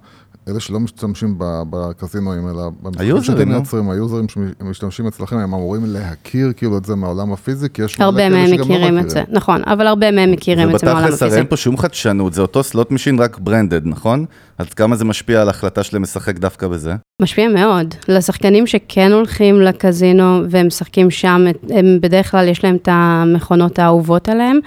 [0.49, 3.55] אלה שלא משתמשים ב- בקזינואים, אלא במשחקים שאתם נו.
[3.55, 7.99] מייצרים, ה users שמשתמשים אצלכם, הם אמורים להכיר כאילו את זה מהעולם הפיזי, כי יש
[7.99, 10.79] מלא הרבה כאלה מהם שגם לא מכירים את זה, נכון, אבל הרבה מהם מכירים את
[10.79, 11.39] זה מהעולם ובתכלס הרי הפיזי.
[11.39, 14.25] אין פה שום חדשנות, זה אותו slot machine, רק branded, נכון?
[14.57, 16.95] אז כמה זה משפיע על ההחלטה שלהם לשחק דווקא בזה?
[17.21, 17.95] משפיע מאוד.
[18.07, 24.29] לשחקנים שכן הולכים לקזינו והם משחקים שם, הם בדרך כלל יש להם את המכונות האהובות
[24.29, 24.59] עליהם,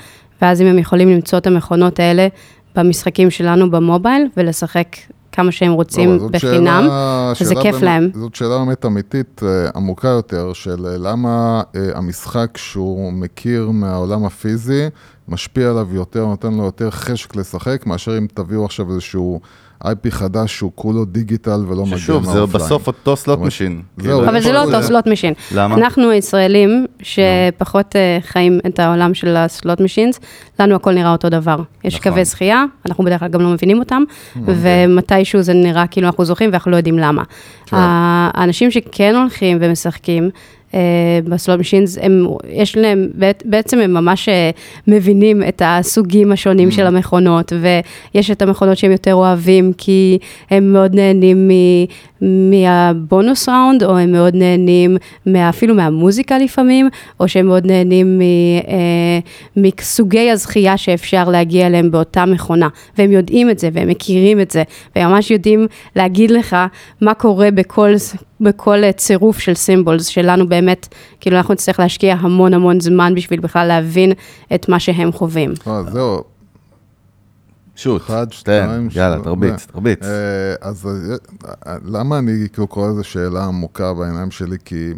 [0.42, 2.28] ואז אם הם יכולים למצוא את המכונות האלה
[2.76, 4.86] במשחקים שלנו במובייל ולשחק
[5.34, 8.10] כמה שהם רוצים לא, בחינם, שאלה- וזה שאלה כיף באמת- להם.
[8.14, 14.24] זאת שאלה באמת אמיתית אה, עמוקה יותר, של אה, למה אה, המשחק שהוא מכיר מהעולם
[14.24, 14.86] הפיזי,
[15.28, 19.40] משפיע עליו יותר, נותן לו יותר חשק לשחק, מאשר אם תביאו עכשיו איזשהו
[19.84, 22.46] IP חדש שהוא כולו digital ולא מגיע ששוב, מה offline.
[22.46, 23.82] זה בסוף אותו slot אבל- machine.
[23.98, 25.34] כאילו, אבל זה לא אותו slot machine.
[25.54, 25.74] למה?
[25.74, 30.20] אנחנו הישראלים, שפחות אה, חיים את העולם של ה slot machines,
[30.60, 31.56] לנו הכל נראה אותו דבר.
[31.84, 32.12] יש נכון.
[32.12, 34.02] קווי זכייה, אנחנו בדרך כלל גם לא מבינים אותם,
[34.36, 37.22] ומתישהו זה נראה כאילו אנחנו זוכים ואנחנו לא יודעים למה.
[37.66, 37.76] כן.
[37.80, 40.30] האנשים שכן הולכים ומשחקים,
[40.74, 40.80] אה,
[41.24, 43.08] בסלוט משינס, הם, יש להם,
[43.44, 44.50] בעצם הם ממש אה,
[44.88, 47.52] מבינים את הסוגים השונים של המכונות,
[48.14, 50.18] ויש את המכונות שהם יותר אוהבים, כי
[50.50, 51.84] הם מאוד נהנים מ-
[52.20, 54.96] מהבונוס ראונד, או הם מאוד נהנים
[55.26, 56.88] מה, אפילו מהמוזיקה לפעמים,
[57.20, 58.20] או שהם מאוד נהנים מ,
[58.68, 59.18] אה,
[59.56, 64.62] מסוגי הזכייה שאפשר להגיע אליהם באותה מכונה, והם יודעים את זה, והם מכירים את זה,
[64.96, 66.56] והם ממש יודעים להגיד לך
[67.00, 67.94] מה קורה בכל...
[68.40, 70.88] בכל אה, צירוף של סימבולס שלנו באמת,
[71.20, 74.12] כאילו אנחנו נצטרך להשקיע המון המון זמן בשביל בכלל להבין
[74.54, 75.54] את מה שהם חווים.
[75.66, 76.22] אה, זהו,
[77.76, 80.02] שוט, אחד, תן, שתיים, יאללה, תרביץ, תרביץ.
[80.02, 80.88] אה, אז
[81.66, 84.56] אה, למה אני כאילו קורא לזה שאלה עמוקה בעיניים שלי?
[84.64, 84.92] כי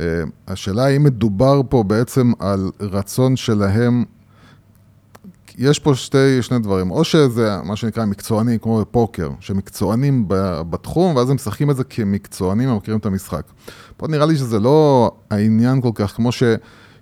[0.00, 0.04] אה,
[0.48, 4.04] השאלה האם מדובר פה בעצם על רצון שלהם,
[5.58, 10.24] יש פה שתי, שני דברים, או שזה מה שנקרא מקצוענים, כמו בפוקר, שמקצוענים
[10.70, 13.42] בתחום, ואז הם משחקים את זה כמקצוענים, הם מכירים את המשחק.
[13.96, 16.42] פה נראה לי שזה לא העניין כל כך, כמו ש...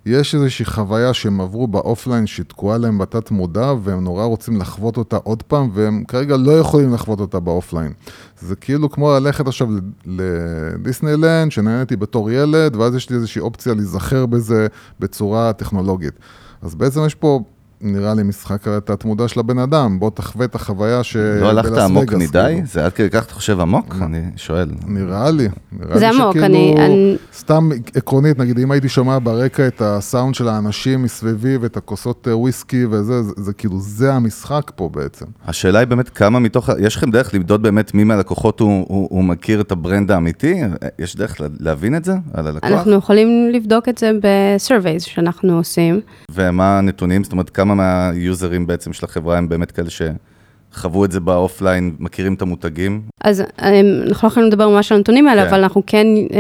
[0.06, 5.16] יש איזושהי חוויה שהם עברו באופליין שתקועה להם בתת מודע והם נורא רוצים לחוות אותה
[5.16, 7.92] עוד פעם והם כרגע לא יכולים לחוות אותה באופליין.
[8.40, 9.68] זה כאילו כמו ללכת עכשיו
[10.06, 14.66] לדיסנילנד שנהניתי בתור ילד ואז יש לי איזושהי אופציה להיזכר בזה
[15.00, 16.14] בצורה טכנולוגית.
[16.62, 17.40] אז בעצם יש פה
[17.80, 21.16] נראה לי משחק על התת מודע של הבן אדם, בוא תחווה את החוויה ש...
[21.16, 22.26] לא הלכת עמוק מדי?
[22.32, 22.66] כאילו.
[22.66, 23.94] זה עד כדי כך אתה חושב עמוק?
[24.02, 24.68] אני שואל.
[24.86, 26.46] נראה לי, נראה זה לי עמוק, שכאילו,
[26.84, 32.28] אני- סתם עקרונית, נגיד אם הייתי שומע ברקע את הסאונד של האנשים מסביבי ואת הכוסות
[32.28, 35.24] אה, וויסקי וזה, זה, זה כאילו, זה המשחק פה בעצם.
[35.46, 39.24] השאלה היא באמת כמה מתוך, יש לכם דרך למדוד באמת מי מהלקוחות הוא, הוא, הוא
[39.24, 40.54] מכיר את ה brand האמיתי?
[40.98, 42.70] יש דרך לה- להבין את זה על הלקוח?
[42.70, 46.00] אנחנו יכולים לבדוק את זה ב surveys שאנחנו עושים.
[46.30, 47.24] ומה הנתונים?
[47.24, 51.29] זאת אומרת, כמה מה users בעצם של החברה הם באמת כאלה שחוו את זה ב
[51.29, 53.00] offline, מכירים את המותגים?
[53.24, 55.48] אז אה, אנחנו לא יכולים לדבר ממש על הנתונים האלה, כן.
[55.48, 56.38] אבל אנחנו כן אה,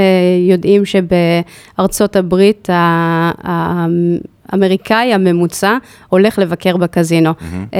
[0.50, 3.30] יודעים שבארצות הברית ה-
[4.52, 5.76] האמריקאי הממוצע
[6.08, 7.30] הולך לבקר בקזינו.
[7.74, 7.78] אה,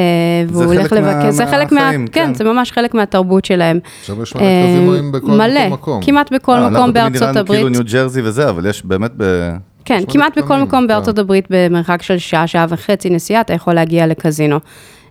[0.48, 1.80] והוא זה הולך חלק מה- לבקר, זה חלק מה...
[1.80, 2.34] מהחיים, כן, כן.
[2.34, 3.78] זה ממש חלק מהתרבות שלהם.
[4.00, 4.40] עכשיו יש אה,
[4.76, 6.02] מרכזים בכל מלא, מקום.
[6.02, 7.58] כמעט בכל מקום אנחנו תמיד בארצות נראינו הברית.
[7.60, 9.52] כאילו ניו ג'רזי וזה, אבל יש באמת ב...
[9.88, 10.86] כן, כמעט בכל מקום כן.
[10.86, 14.58] בארצות הברית במרחק של שעה, שעה וחצי נסיעה, אתה יכול להגיע לקזינו.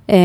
[0.10, 0.16] אמ,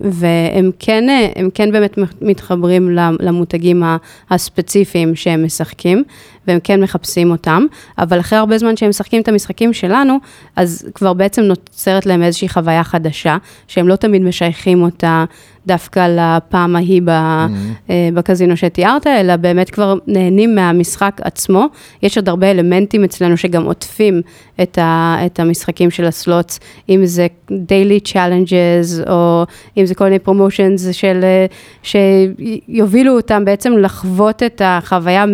[0.00, 3.82] והם כן, אה, הם כן באמת מתחברים למותגים
[4.30, 6.04] הספציפיים שהם משחקים,
[6.46, 7.64] והם כן מחפשים אותם,
[7.98, 10.18] אבל אחרי הרבה זמן שהם משחקים את המשחקים שלנו,
[10.56, 13.36] אז כבר בעצם נוצרת להם איזושהי חוויה חדשה,
[13.68, 15.24] שהם לא תמיד משייכים אותה
[15.66, 21.66] דווקא לפעם ההיא ב, אה, בקזינו שתיארת, אלא באמת כבר נהנים מהמשחק עצמו.
[22.02, 24.20] יש עוד הרבה אלמנטים אצלנו שגם עוטפים
[24.62, 29.44] את, ה, את המשחקים של הסלוטס, אם זה daily challenges, או
[29.76, 31.46] אם זה כל מיני פרומושנס של, אה,
[31.82, 35.24] שיובילו אותם בעצם לחוות את החוויה,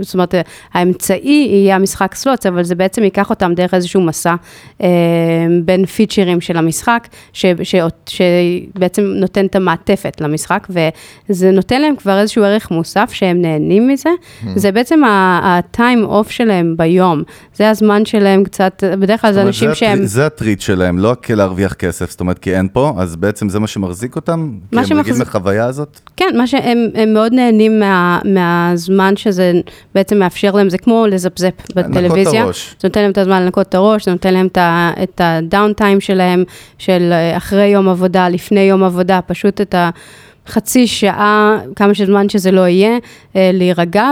[0.00, 0.31] זאת אומרת,
[0.74, 4.34] האמצעי יהיה המשחק סלוטס, אבל זה בעצם ייקח אותם דרך איזשהו מסע
[4.82, 4.88] אה,
[5.64, 7.74] בין פיצ'רים של המשחק, ש, ש,
[8.08, 10.66] שבעצם נותן את המעטפת למשחק,
[11.28, 14.10] וזה נותן להם כבר איזשהו ערך מוסף שהם נהנים מזה.
[14.54, 17.22] זה בעצם ה-time off שלהם ביום,
[17.54, 19.98] זה הזמן שלהם קצת, בדרך כלל זה אומרת, אנשים זה שהם...
[19.98, 23.58] הטריט- זה הטריט שלהם, לא כלהרוויח כסף, זאת אומרת, כי אין פה, אז בעצם זה
[23.60, 24.50] מה שמחזיק אותם?
[24.70, 26.00] כי מה הם רגילים שמחזיק- לחוויה הזאת?
[26.16, 29.52] כן, מה שהם הם מאוד נהנים מה, מהזמן שזה
[29.94, 32.40] בעצם מאפשר להם, זה כמו לזפזפ בטלוויזיה.
[32.40, 32.76] את הראש.
[32.80, 34.48] זה נותן להם את הזמן לנקות את הראש, זה נותן להם
[35.02, 36.44] את הדאון טיים שלהם,
[36.78, 39.74] של אה, אחרי יום עבודה, לפני יום עבודה, פשוט את
[40.46, 42.98] החצי שעה, כמה שזמן שזה לא יהיה,
[43.36, 44.10] אה, להירגע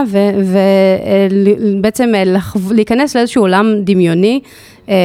[1.81, 2.09] ובעצם
[2.71, 4.41] להיכנס לאיזשהו עולם דמיוני
[4.89, 4.95] אה,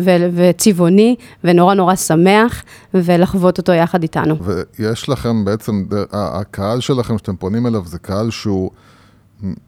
[0.00, 4.36] ו- וצבעוני ונורא נורא שמח, ולחוות אותו יחד איתנו.
[4.78, 8.70] ויש לכם בעצם, הקהל שלכם שאתם פונים אליו זה קהל שהוא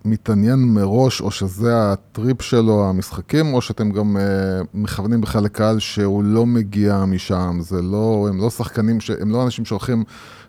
[0.04, 6.24] מתעניין מראש, או שזה הטריפ שלו, המשחקים, או שאתם גם uh, מכוונים בכלל לקהל שהוא
[6.24, 10.04] לא מגיע משם, זה לא, הם לא שחקנים, ש, הם לא אנשים שהולכים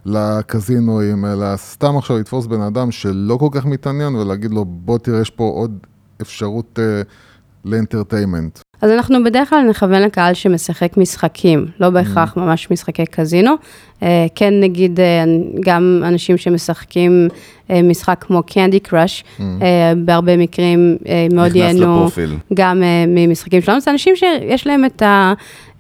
[0.05, 5.21] לקזינואים, אלא סתם עכשיו לתפוס בן אדם שלא כל כך מתעניין ולהגיד לו, בוא תראה,
[5.21, 5.77] יש פה עוד
[6.21, 7.07] אפשרות uh,
[7.65, 8.59] לאנטרטיימנט.
[8.81, 13.55] אז אנחנו בדרך כלל נכוון לקהל שמשחק משחקים, לא בהכרח ממש משחקי קזינו,
[14.03, 15.23] אה, כן נגיד אה,
[15.59, 17.27] גם אנשים שמשחקים
[17.69, 19.41] אה, משחק כמו קנדי קראש, Mm.
[19.97, 20.97] בהרבה מקרים
[21.33, 22.07] מאוד ייהנו.
[22.53, 25.03] גם ממשחקים שלנו, זה אנשים שיש להם את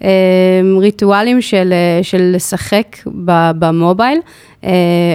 [0.01, 2.97] הריטואלים של, של לשחק
[3.59, 4.19] במובייל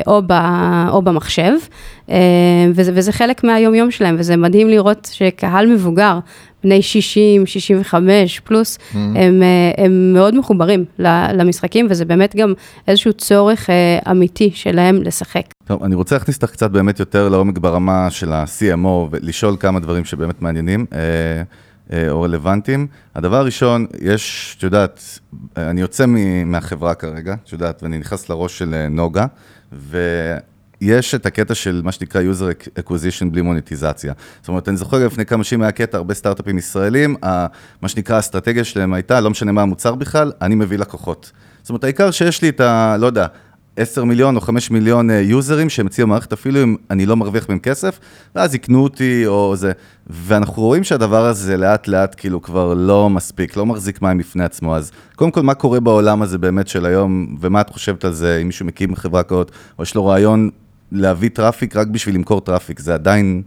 [0.07, 0.33] או, ב,
[0.88, 1.53] או במחשב,
[2.75, 6.18] וזה, וזה חלק מהיום-יום שלהם, וזה מדהים לראות שקהל מבוגר,
[6.64, 8.97] בני 60, 65 פלוס, Mm.
[8.97, 10.85] הם, אה, הם מאוד מחוברים
[11.35, 12.53] למשחקים, וזה באמת גם
[12.88, 15.42] איזשהו צורך אה, אמיתי שלהם לשחק.
[15.64, 20.05] טוב, אני רוצה להכניס אותך קצת באמת יותר לעומק ברמה של ה-CMO ולשאול כמה דברים
[20.05, 22.87] שבאמת מעניינים אה, או רלוונטיים.
[23.14, 25.19] הדבר הראשון, יש, את יודעת,
[25.57, 26.05] אני יוצא
[26.47, 29.27] מהחברה כרגע, את יודעת, ואני נכנס לראש של נוגה,
[30.81, 34.12] ויש את הקטע של מה שנקרא user acquisition בלי מוניטיזציה.
[34.41, 37.17] זאת אומרת, אני זוכר לפני כמה שנים היה קטע, הרבה סטארט-אפים ישראלים,
[37.83, 41.33] מה שנקרא האסטרטגיה שלהם הייתה, לא משנה מה המוצר בכלל, אני מביא לקוחות.
[41.62, 42.97] זאת אומרת, העיקר שיש לי את ה...
[43.01, 43.27] לא יודע,
[43.77, 47.49] 10 מיליון או 5 מיליון אה, יוזרים שהם הציעו מערכת, אפילו אם אני לא מרוויח
[47.49, 48.01] מהם כסף,
[48.35, 49.73] ואז יקנו אותי או זה.
[50.07, 54.77] ואנחנו רואים שהדבר הזה לאט לאט כאילו כבר לא מספיק, לא מחזיק מים בפני עצמו.
[54.77, 58.39] אז קודם כל, מה קורה בעולם הזה באמת של היום, ומה את חושבת על זה,
[58.43, 60.51] אם מישהו מקים חברה כזאת, או יש לו רעיון
[61.01, 63.43] להביא traffic רק בשביל למכור traffic, זה עדיין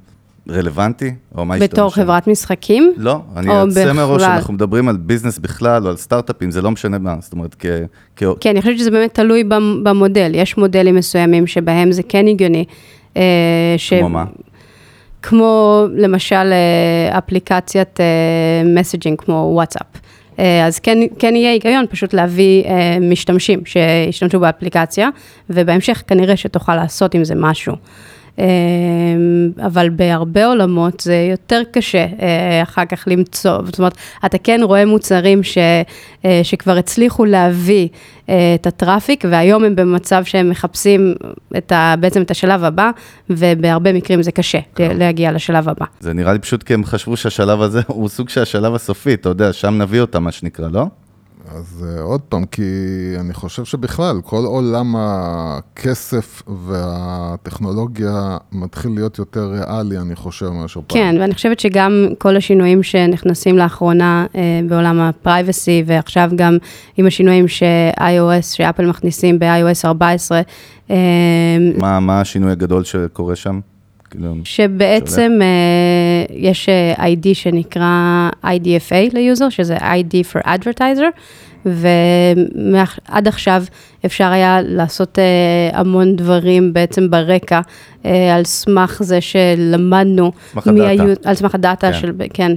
[0.50, 1.12] רלוונטי?
[1.38, 2.02] או מה השתמש בתור שם?
[2.02, 2.94] חברת משחקים?
[2.98, 4.22] לא, אני יוצא מ rush?
[4.22, 7.66] אנחנו מדברים על business בכלל, או על סטארט-אפים, זה לא משנה מה, זאת אומרת, כ...
[8.16, 8.24] כ...
[8.40, 10.32] כן, אני חושבת שזה באמת תלוי במ- במודל.
[10.34, 12.66] יש מודלים מסוימים שבהם זה כן הגיוני.
[13.18, 13.22] אה,
[13.78, 13.94] ש...
[13.94, 14.26] כמו מה?
[15.22, 18.00] כמו למשל אה, אפליקציית
[18.66, 19.86] messaging כמו וואטסאפ.
[20.40, 25.10] אה, אז כן, כן יהיה היגיון פשוט להביא אה, משתמשים שישתמשו באפליקציה,
[25.50, 27.76] ובהמשך כנראה שתוכל לעשות עם זה משהו.
[28.40, 28.46] אה,
[29.66, 33.94] אבל בהרבה עולמות זה יותר קשה אה, אחר כך למצוא, זאת אומרת,
[34.26, 35.58] אתה כן רואה מוצרים ש,
[36.26, 37.88] אה, שכבר הצליחו להביא
[38.30, 41.16] אה, את הטראפיק, והיום הם במצב שהם מחפשים
[41.58, 42.92] את ה, בעצם את השלב הבא,
[43.30, 45.86] ובהרבה מקרים זה קשה להגיע לשלב הבא.
[46.00, 49.30] זה נראה לי פשוט כי הם חשבו שהשלב הזה הוא סוג של השלב הסופי, אתה
[49.30, 50.86] יודע, שם נביא אותם, מה שנקרא, לא?
[51.56, 52.62] אז uh, עוד פעם, כי
[53.20, 61.00] אני חושב שבכלל, כל עולם הכסף והטכנולוגיה מתחיל להיות יותר ריאלי, אני חושב, מאשר פעם.
[61.00, 66.58] כן, ואני חושבת שגם כל השינויים שנכנסים לאחרונה אה, בעולם ה privacy, ועכשיו גם
[66.98, 70.42] עם השינויים ש-iOS, שאפל מכניסים ב-iOS 14,
[70.90, 70.96] אה,
[71.78, 73.60] מה, מה השינוי הגדול שקורה שם?
[74.12, 75.48] כאילו, שבעצם אה,
[76.36, 81.20] יש אה, ID שנקרא IDFA ליוזר, שזה ID for Advertiser,
[81.66, 83.64] ועד עכשיו
[84.06, 85.24] אפשר היה לעשות אה,
[85.80, 87.60] המון דברים בעצם ברקע,
[88.06, 90.88] אה, על סמך זה שלמדנו, סמך הדאטה.
[90.90, 92.00] היו- על סמך הדאטה, כן.
[92.00, 92.52] של, כן,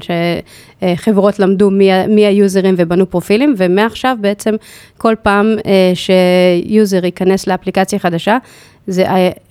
[0.94, 4.54] שחברות למדו מי, מי היוזרים ובנו פרופילים, ומעכשיו בעצם
[4.98, 8.38] כל פעם אה, שיוזר ייכנס לאפליקציה חדשה,
[8.86, 9.04] זה,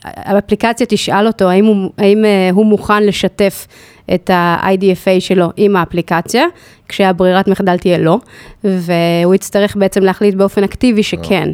[0.03, 3.67] האפליקציה תשאל אותו האם הוא, האם אה, הוא מוכן לשתף
[4.13, 6.45] את ה-IDFA שלו עם האפליקציה,
[6.87, 8.17] כשהברירת מחדל תהיה לא,
[8.63, 11.49] והוא יצטרך בעצם להחליט באופן אקטיבי שכן,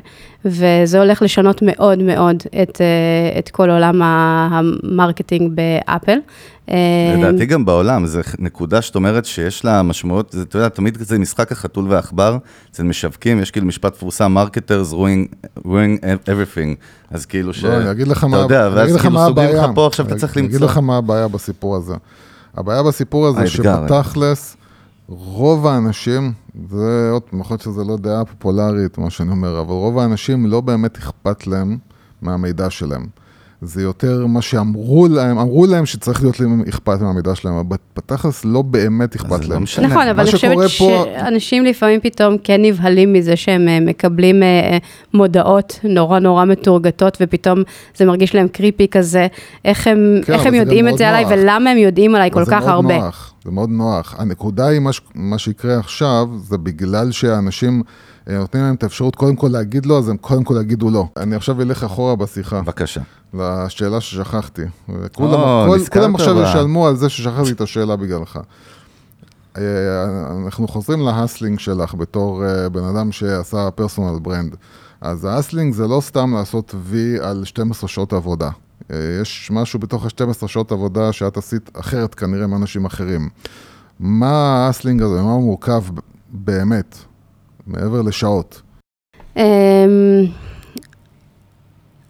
[0.45, 6.17] וזה הולך לשנות מאוד מאוד את, אה, את כל עולם המרקטינג באפל.
[6.69, 10.97] אה, לדעתי גם בעולם, זו נקודה שאת אומרת שיש לה משמעות, זה, אתה יודע, תמיד
[11.01, 12.38] זה משחק החתול והעכבר,
[12.71, 16.75] אצל משווקים, יש כאילו משפט מפורסם, marketers ruin, ruin everything,
[17.12, 17.63] אז כאילו ש...
[17.63, 19.63] לא, אני אגיד לך אתה מה, יודע, אני ואז אגיד לך כאילו סוגרים הבעיה.
[19.63, 20.67] לך פה, עכשיו אתה צריך אני אגיד למצוא.
[20.67, 21.95] לך מה הבעיה בסיפור הזה.
[22.58, 24.58] הבעיה בסיפור הזה שבתכלס,
[25.08, 26.34] רוב האנשים,
[26.69, 30.62] זה עוד, יכול להיות שזה לא דעה פופולרית, מה שאני אומר, אבל רוב האנשים לא
[30.62, 31.77] באמת אכפת להם
[32.21, 33.06] מהמידע שלהם.
[33.62, 38.46] זה יותר מה שאמרו להם, אמרו להם שצריך להיות להם אכפת מהמידע שלהם, אבל בתכלס
[38.46, 39.63] לא באמת אכפת לא להם.
[39.63, 39.88] משנה.
[39.88, 44.43] נכון, אבל אני חושבת שקורה פה- שאנשים לפעמים פתאום כן נבהלים מזה שהם אה, מקבלים
[44.43, 44.78] אה,
[45.13, 47.60] מודעות נורא נורא מתורגתות, ופתאום
[47.98, 49.28] זה מרגיש להם קריפי כזה,
[49.65, 51.32] איך הם, כן, איך הם יודעים את זה עליי, נוח.
[51.34, 52.98] ולמה הם יודעים עליי כל כך זה מאוד הרבה.
[52.98, 54.15] נוח, זה מאוד נוח.
[54.17, 55.02] הנקודה היא, מה, ש...
[55.15, 57.91] מה שיקרה עכשיו, זה בגלל שאנשים אה,
[58.27, 61.07] נותנים להם את האפשרות קודם כל להגיד לא, אז הם קודם כל יגידו לא.
[61.17, 63.01] אני עכשיו אלך אחורה בשיחה, בבקשה.
[63.33, 64.61] לשאלה ששכחתי.
[65.15, 66.41] כולם, או, כל, נזכרת כולם עכשיו.
[66.41, 68.39] ישלמו על זה ששכחתי את השאלה בגללך.
[69.57, 69.61] אה,
[70.45, 74.55] אנחנו חוזרים להסלינג שלך בתור אה, בן אדם שעשה פרסונל ברנד.
[75.01, 78.49] אז ה hustling זה לא סתם לעשות וי על 12 שעות עבודה.
[78.91, 83.29] אה, יש משהו בתוך ה-12 שעות עבודה שאת עשית אחרת כנראה מאנשים אחרים.
[83.99, 85.83] מה ה hustling הזה, מה הוא מורכב
[86.29, 86.97] באמת,
[87.67, 88.62] מעבר לשעות?
[89.38, 89.43] אמ,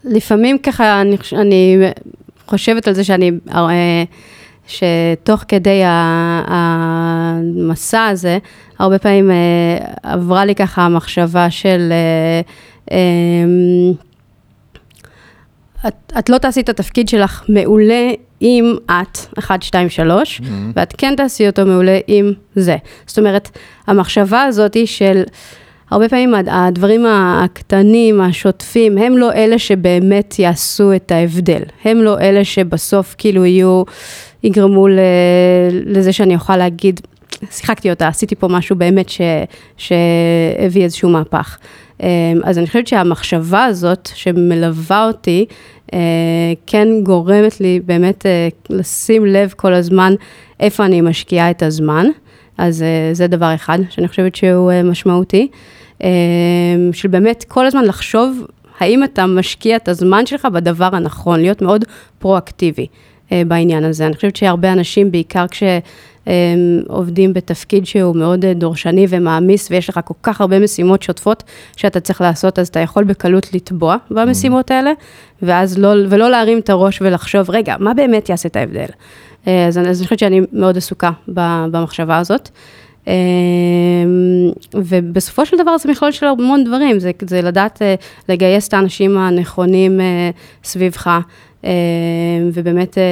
[0.04, 1.78] לפעמים ככה, אני, אני
[2.48, 4.04] חושבת על זה שאני אה,
[4.68, 5.82] שתוך כדי
[6.48, 8.38] המסע הזה,
[8.80, 11.92] הרבה פעמים אה, עברה לי ככה המחשבה של...
[15.88, 18.10] את, את לא תעשי את התפקיד שלך מעולה
[18.42, 20.42] אם את, 1, 2, 3,
[20.76, 22.78] ואת כן תעשי אותו מעולה אם זה.
[23.06, 23.50] זאת אומרת,
[23.88, 25.24] המחשבה הזאת היא של,
[25.92, 31.62] הרבה פעמים הד- הדברים הקטנים, השוטפים, הם לא אלה שבאמת יעשו את ההבדל.
[31.86, 33.84] הם לא אלה שבסוף כאילו יהיו,
[34.44, 35.00] יגרמו ל,
[35.86, 37.00] לזה שאני אוכל להגיד,
[37.52, 39.22] שיחקתי אותה, עשיתי פה משהו באמת ש,
[39.78, 41.58] שהביא איזשהו מהפך.
[42.04, 42.08] אמ,
[42.44, 45.46] אז אני חושבת שהמחשבה הזאת שמלווה אותי,
[45.94, 46.00] אה,
[46.68, 50.14] כן גורמת לי באמת אה, לשים לב כל הזמן
[50.60, 52.06] איפה אני משקיעה את הזמן.
[52.58, 55.48] אז אה, זה דבר אחד שאני חושבת שהוא משמעותי.
[56.04, 56.10] אה,
[56.94, 58.46] של באמת כל הזמן לחשוב
[58.80, 61.86] האם אתה משקיע את הזמן שלך בדבר הנכון, להיות מאוד
[62.20, 62.88] פרואקטיבי
[63.32, 64.06] בעניין הזה.
[64.06, 65.46] אני חושבת שהרבה אנשים, בעיקר
[66.28, 71.44] כשעובדים בתפקיד שהוא מאוד אה, דורשני ומעמיס, ויש לך כל כך הרבה משימות שוטפות
[71.76, 74.92] שאתה צריך לעשות, אז אתה יכול בקלות לטבוע במשימות האלה,
[75.42, 78.86] ואז לא, ולא להרים את הראש ולחשוב, רגע, מה באמת יעשה את ההבדל?
[79.48, 82.50] אה, אז אני, אז אני חושבת שאני מאוד עסוקה במחשבה הזאת.
[83.08, 83.14] אה,
[84.74, 87.82] ובסופו של דבר זה מכלול של המון דברים, זה, זה לדעת
[88.30, 90.00] לגייס את האנשים הנכונים
[90.64, 91.20] סביבך,
[92.54, 93.04] ובאמת אה,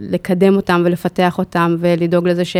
[0.00, 2.56] לקדם אותם ולפתח אותם, ולדאוג לזה ש,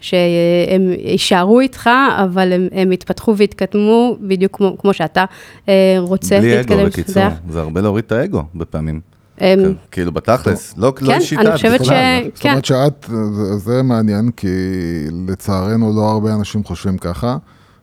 [0.00, 1.90] שהם יישארו איתך,
[2.24, 5.24] אבל הם, הם יתפתחו ויתקדמו בדיוק כמו, כמו שאתה
[5.68, 6.78] אה, רוצה בלי להתקדם.
[6.78, 7.14] אגו, בקיצור.
[7.14, 9.00] זה- זה הרבה להוריד את האגו בפעמים.
[9.40, 11.38] אה, כן, כאילו, בתכלס, לא לא כן, אישית.
[11.38, 11.88] אני חושבת ש...
[11.88, 14.48] זאת כן, אומרת שאת, זה, זה מעניין, כי
[15.28, 17.36] לצערנו לא הרבה אנשים חושבים ככה.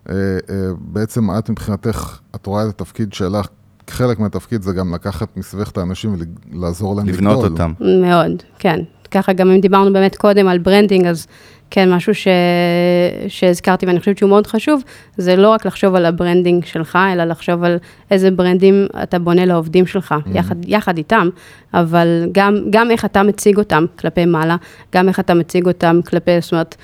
[0.09, 0.15] אה,
[0.49, 3.47] אה, בעצם את מבחינתך, את רואה את התפקיד שלך,
[3.93, 6.15] חלק מהתפקיד זה גם לקחת מסביבך את האנשים
[6.53, 7.21] ולעזור להם לגדול.
[7.21, 7.73] לבנות אותם.
[7.79, 8.79] מאוד, כן.
[9.11, 11.27] ככה גם אם דיברנו באמת קודם על branding, אז
[11.73, 12.27] כן, משהו ש...
[13.27, 14.81] שהזכרתי ואני חושבת שהוא מאוד חשוב,
[15.17, 17.77] זה לא רק לחשוב על ה branding שלך, אלא לחשוב על
[18.11, 20.37] איזה brand ים אתה בונה לעובדים שלך, mm-hmm.
[20.37, 21.29] יחד, יחד איתם,
[21.73, 24.55] אבל גם, גם איך אתה מציג אותם כלפי מעלה,
[24.95, 26.75] גם איך אתה מציג אותם כלפי, זאת אומרת,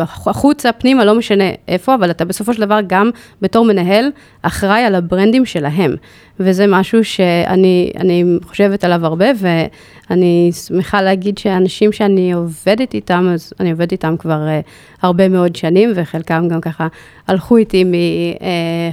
[0.00, 3.10] החוצה, פנימה, לא משנה איפה, אבל אתה בסופו של דבר גם
[3.42, 4.04] בתור מנהל
[4.42, 5.96] אחראי על ה brand ים שלהם.
[6.40, 13.52] וזה משהו שאני אני חושבת עליו הרבה, ואני שמחה להגיד שאנשים שאני עובדת איתם, אז
[13.60, 14.68] אני עובדת איתם כבר uh,
[15.02, 16.86] הרבה מאוד שנים, וחלקם גם ככה
[17.28, 17.84] הלכו איתי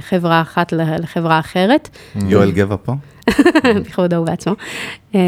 [0.02, 1.88] מחברה אחת לחברה אחרת,
[2.28, 2.92] יואל גבע פה?
[3.84, 4.54] בכבודו ובעצמו.
[5.14, 5.20] אה,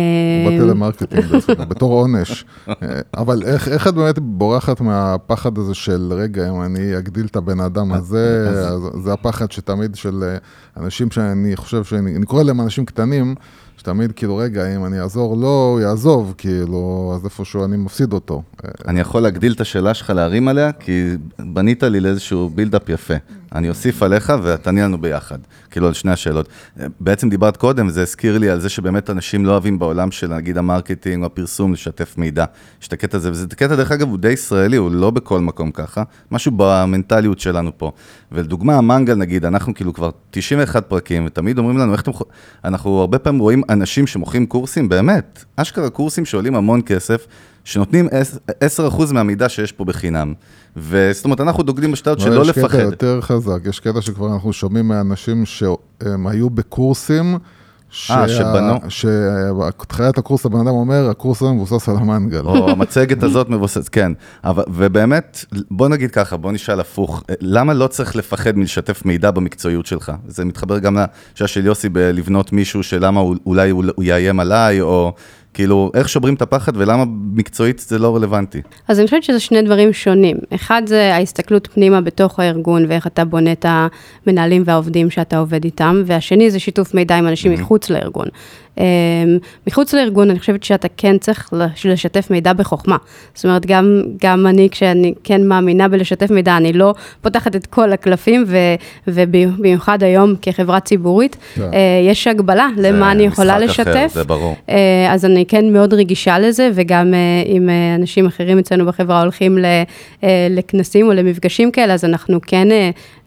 [0.47, 2.45] בטלמרקטינג, אגב, בתור עונש.
[2.69, 2.75] אה,
[3.17, 7.93] אבל איך, את באמת בורחת מהפחד הזה של, רגע, אם אני אגדיל את הבן אדם
[7.93, 10.37] הזה, אז זה הפחד שתמיד של אה,
[10.85, 13.35] אנשים שאני חושב שאני, אני קורא להם אנשים קטנים,
[13.77, 18.43] שתמיד כאילו, רגע, אם אני אעזור לו, הוא יעזוב, כאילו, אז איפשהו אני מפסיד אותו.
[18.65, 23.15] אה, אני יכול להגדיל את השאלה שלך, להרים עליה, כי בנית לי לאיזשהו build-up יפה.
[23.55, 25.39] אני אוסיף עליך ותעני לנו ביחד,
[25.71, 26.49] כאילו על שני השאלות.
[27.01, 30.59] בעצם דיברת קודם, זה הזכיר לי על זה שבאמת אנשים לא אוהבים בעולם של נגיד
[30.59, 32.45] המרקטינג או הפרסום לשתף מידע.
[32.83, 35.71] יש את הקטע הזה, וזה קטע דרך אגב הוא די ישראלי, הוא לא בכל מקום
[35.71, 37.93] ככה, משהו במנטליות שלנו פה.
[38.33, 42.13] ולדוגמה, המנגל נגיד, אנחנו כאילו כבר 91 פרקים, ותמיד אומרים לנו, איך אתם...
[42.65, 47.27] אנחנו הרבה פעמים רואים אנשים שמוכרים קורסים, באמת, אשכרה קורסים שעולים המון כסף,
[47.65, 48.09] שנותנים
[49.09, 50.35] 10% מהמידע שיש פה בחינם.
[50.77, 52.69] וזאת אומרת, אנחנו דוגלים בשטרות שלא יש לפחד.
[52.69, 57.39] קטע יותר חזק, יש קטע שכבר אנחנו שומעים מאנשים שהם היו בקורסים,
[58.11, 58.75] אה, שבנו.
[58.89, 62.41] שתחילת הקורס הבן אדם אומר, הקורס הזה מבוסס על המנגל.
[62.41, 64.13] או המצגת הזאת מבוססת, כן.
[64.45, 69.87] אבל, ובאמת, בוא נגיד ככה, בוא נשאל הפוך, למה לא צריך לפחד מלשתף מידע במקצועיות
[69.87, 70.13] שלך?
[70.27, 70.99] זה מתחבר גם
[71.35, 75.15] לשאלה של יוסי בלבנות מישהו שלמה אולי הוא, הוא יאיים עליי, או
[75.55, 78.63] כאילו, איך שוברים את הפחד ולמה מקצועית זה לא רלוונטי?
[78.89, 80.37] אז אני חושבת שזה שני דברים שונים.
[80.55, 86.03] אחד זה ההסתכלות פנימה בתוך הארגון ואיך אתה בונה את המנהלים והעובדים שאתה עובד איתם,
[86.07, 88.27] והשני זה שיתוף מידע עם אנשים מחוץ לארגון.
[88.77, 88.81] Um,
[89.67, 91.53] מחוץ לארגון, אני חושבת שאתה כן צריך
[91.85, 92.97] לשתף מידע בחוכמה.
[93.35, 97.93] זאת אומרת, גם, גם אני, כשאני כן מאמינה בלשתף מידע, אני לא פותחת את כל
[97.93, 98.57] הקלפים, ו,
[99.07, 101.63] ובמיוחד היום כחברה ציבורית, כן.
[101.63, 101.75] uh,
[102.11, 104.15] יש הגבלה למה אני יכולה משחק אחר, לשתף.
[104.15, 104.57] זה ברור.
[104.69, 104.73] Uh,
[105.11, 109.59] אז אני כן מאוד רגישה לזה, וגם uh, אם אנשים אחרים אצלנו בחברה הולכים
[110.51, 112.69] לכנסים או למפגשים כאלה, אז אנחנו כן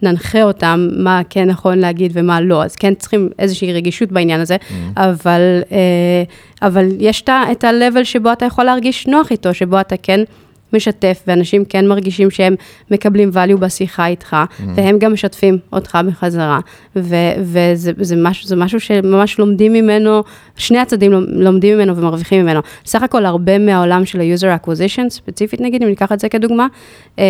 [0.02, 2.64] ננחה אותם מה כן נכון להגיד ומה לא.
[2.64, 5.02] אז כן צריכים איזושהי רגישות בעניין הזה, Mm-hmm.
[5.02, 5.35] אבל,
[6.62, 10.20] אבל יש את ה- את ה-level שבו אתה יכול להרגיש נוח איתו, שבו אתה כן
[10.76, 12.56] משתף, ואנשים כן מרגישים שהם
[12.92, 14.64] מקבלים value בשיחה איתך, Mm.
[14.76, 16.60] והם גם משתפים אותך בחזרה.
[16.96, 20.24] ו- וזה זה משהו, זה משהו שממש לומדים ממנו,
[20.58, 22.60] שני הצדדים לומ- לומדים ממנו ומרוויחים ממנו.
[22.86, 26.68] סך הכל הרבה מהעולם של ה-user acquisition, ספציפית נגיד, אם ניקח את זה כדוגמה,
[27.20, 27.24] אה,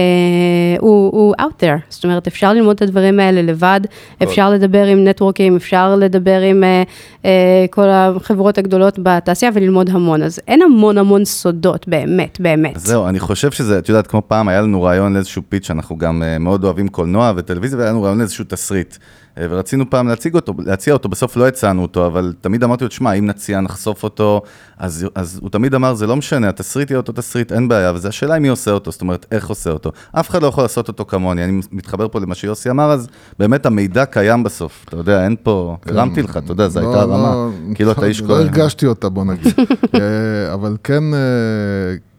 [0.79, 1.79] הוא, הוא out there.
[1.89, 3.81] זאת אומרת, אפשר ללמוד את הדברים האלה לבד,
[4.23, 6.83] אפשר לדבר עם נטוורקים, אפשר לדבר עם אה,
[7.25, 7.31] אה,
[7.69, 10.23] כל החברות הגדולות בתעשייה וללמוד המון.
[10.23, 12.73] אז אין המון המון סודות, באמת, באמת.
[12.79, 16.23] זהו, אני חושב שזה, את יודעת, כמו פעם היה לנו רעיון לאיזשהו פיץ', אנחנו גם
[16.23, 18.97] אה, מאוד אוהבים קולנוע וטלוויזיה, והיה לנו רעיון לאיזשהו תסריט.
[19.37, 22.87] אה, ורצינו פעם להציג אותו, להציע אותו, בסוף לא הצענו אותו, אבל תמיד אמרתי לו,
[22.87, 24.41] תשמע, אם נציע, נחשוף אותו,
[24.77, 28.07] אז, אז הוא תמיד אמר, זה לא משנה, התסריט יהיה אותו תסריט, אין בעיה, וזה
[28.07, 29.91] השאלה היא מי עושה אותו, זאת אומרת, איך עושה אותו.
[30.11, 33.07] אף אחד לא יכול לעשות אותו כמוני, אני מתחבר פה למה שיוסי אמר, אז
[33.39, 37.01] באמת המידע קיים בסוף, אתה יודע, אין פה, הרמתי לך, אתה יודע, זו לא, הייתה
[37.01, 38.37] הרמה, לא, כאילו אתה איש לא כהן.
[38.37, 39.53] הרגשתי אותה, בוא נגיד.
[39.95, 41.03] אה, אבל כן,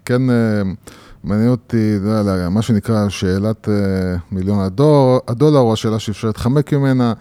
[0.04, 0.22] כן
[1.26, 3.74] מעניין אותי, יודע, מה שנקרא שאלת אה,
[4.32, 7.12] מיליון הדור- הדולר, או השאלה שאפשר להתחמק ממנה.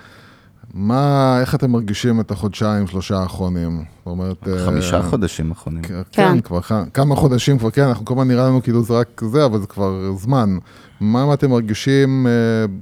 [0.74, 3.78] מה, איך אתם מרגישים את החודשיים, שלושה האחרונים?
[3.98, 4.48] זאת אומרת...
[4.48, 5.84] אה, חמישה חודשים אחרונים.
[5.84, 6.42] כן, כן.
[6.42, 9.46] כבר כ- כמה חודשים כבר, כן, אנחנו כל הזמן נראה לנו כאילו זה רק זה,
[9.46, 10.58] אבל זה כבר זמן.
[11.02, 12.32] מה אתם מרגישים אה,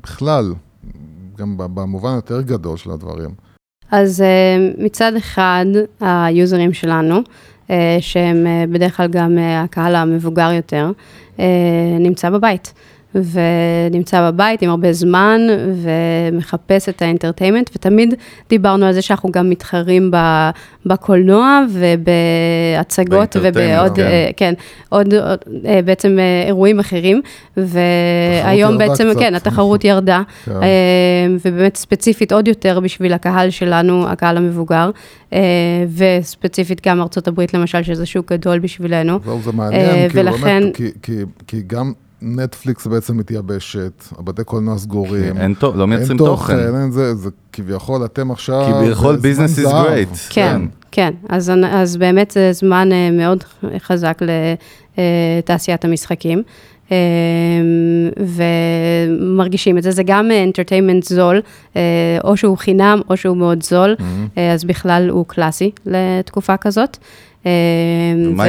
[0.03, 0.53] בכלל,
[1.38, 3.30] גם במובן יותר גדול של הדברים?
[3.91, 5.65] אז אה, מצד אחד,
[5.99, 7.21] היוזרים שלנו, אה,
[7.99, 10.91] שהם אה, בדרך כלל גם אה, הקהל המבוגר יותר,
[11.39, 11.45] אה,
[11.99, 12.74] נמצא בבית.
[13.16, 15.41] ונמצא בבית עם הרבה זמן
[15.84, 18.14] ומחפש את האינטרטיימנט, ותמיד
[18.49, 20.11] דיברנו על זה שאנחנו גם מתחרים
[20.86, 24.01] בקולנוע ובהצגות ובעוד, כן.
[24.01, 24.53] אה, כן,
[24.89, 27.22] עוד עוד, אה, בעצם אה, אירועים אחרים,
[27.57, 29.20] והיום בעצם, קצת.
[29.20, 30.51] כן, התחרות ירדה, כן.
[31.43, 34.89] ובאמת ספציפית עוד יותר בשביל הקהל שלנו, הקהל המבוגר,
[35.97, 39.20] וספציפית גם ארצות הברית למשל, שזה שוק גדול בשבילנו.
[39.43, 41.14] זה מעניין, כאילו ולכן- באמת, כי, כי,
[41.47, 41.93] כי גם
[42.24, 45.38] נטפליקס בעצם מתייבשת, הבתי קולנוע סגורים.
[45.38, 46.76] אין תו- לא מייצרים אין תוכן.
[46.76, 48.71] אין זה, זה כביכול אתם עכשיו...
[48.74, 49.86] כביכול is זהב.
[49.88, 50.17] great.
[50.30, 50.61] כן,
[50.91, 53.43] כן, אז, אז באמת זה זמן אה, מאוד
[53.80, 54.19] חזק
[54.97, 56.43] לתעשיית המשחקים.
[56.91, 56.97] אה,
[59.09, 61.41] ומרגישים את זה, זה גם אינטרטיימנט זול,
[61.76, 61.82] אה,
[62.24, 63.95] או שהוא חינם או שהוא מאוד זול,
[64.38, 66.97] אה, אז בכלל הוא קלאסי לתקופה כזאת.
[67.45, 67.51] אה,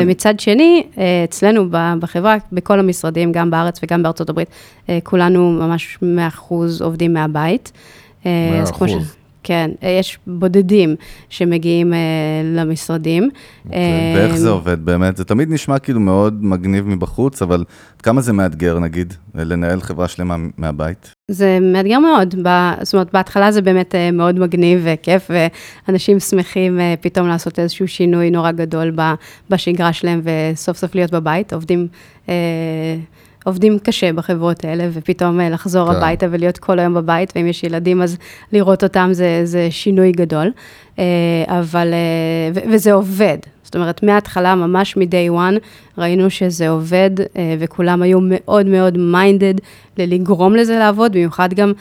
[0.02, 1.64] ומצד שני, אה, אצלנו
[2.00, 4.48] בחברה, בכל המשרדים, גם בארץ וגם בארצות הברית,
[4.88, 7.72] אה, כולנו ממש 100% עובדים מהבית.
[8.26, 8.30] אה,
[8.62, 9.23] אז כמו ש- 100%.
[9.44, 10.96] כן, אה, יש בודדים
[11.28, 11.98] שמגיעים אה,
[12.44, 13.30] למשרדים.
[13.66, 13.78] אוקיי,
[14.16, 15.16] ואיך אה, זה עובד באמת?
[15.16, 17.64] זה תמיד נשמע כאילו מאוד מגניב מבחוץ, אבל
[18.02, 21.14] כמה זה מאתגר נגיד, לנהל חברה שלמה מהבית?
[21.30, 25.30] זה מאתגר מאוד, ב- זאת אומרת, בהתחלה זה באמת אה, מאוד מגניב וכיף,
[25.88, 29.14] ואנשים שמחים אה, פתאום לעשות איזשהו שינוי נורא גדול ב-
[29.50, 31.86] בשגרה שלהם, וסוף סוף להיות בבית, עובדים...
[32.28, 32.34] אה,
[33.44, 35.96] עובדים קשה בחברות האלה, ופתאום אה, לחזור כן.
[35.96, 38.16] הביתה ולהיות כל היום בבית, ואם יש ילדים אז
[38.52, 40.50] לראות אותם זה, זה שינוי גדול.
[40.98, 41.04] אה,
[41.48, 43.38] אבל, אה, ו- וזה עובד.
[43.62, 45.58] זאת אומרת, מההתחלה, ממש מ-day one,
[45.98, 47.10] ראינו שזה עובד,
[47.58, 49.54] וכולם היו מאוד מאוד מיינדד
[49.98, 51.72] ללגרום לזה לעבוד, במיוחד גם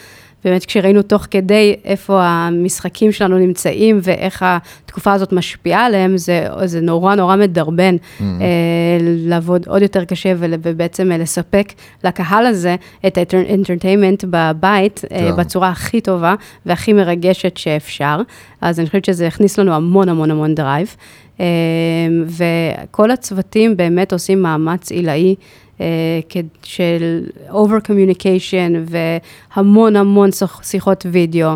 [0.46, 6.82] באמת כשראינו תוך כדי איפה המשחקים שלנו נמצאים ואיך התקופה הזאת משפיעה עליהם, זה, זה
[6.82, 8.24] נורא נורא מדרבן mm-hmm.
[8.24, 11.74] אה, לעבוד עוד יותר קשה ובעצם אה, לספק
[12.04, 12.76] לקהל הזה
[13.08, 15.36] את ה entertainment בבית אה, כן.
[15.36, 16.36] בצורה הכי טובה
[16.66, 18.22] והכי מרגשת שאפשר.
[18.62, 20.96] אז אני חושבת שזה הכניס לנו המון המון המון drive.
[21.40, 21.46] אה,
[22.26, 25.36] וכל הצוותים באמת עושים מאמץ עילאי.
[25.82, 26.20] אה,
[26.64, 28.92] של over communication
[29.56, 31.50] והמון המון שיח- שיחות וידאו.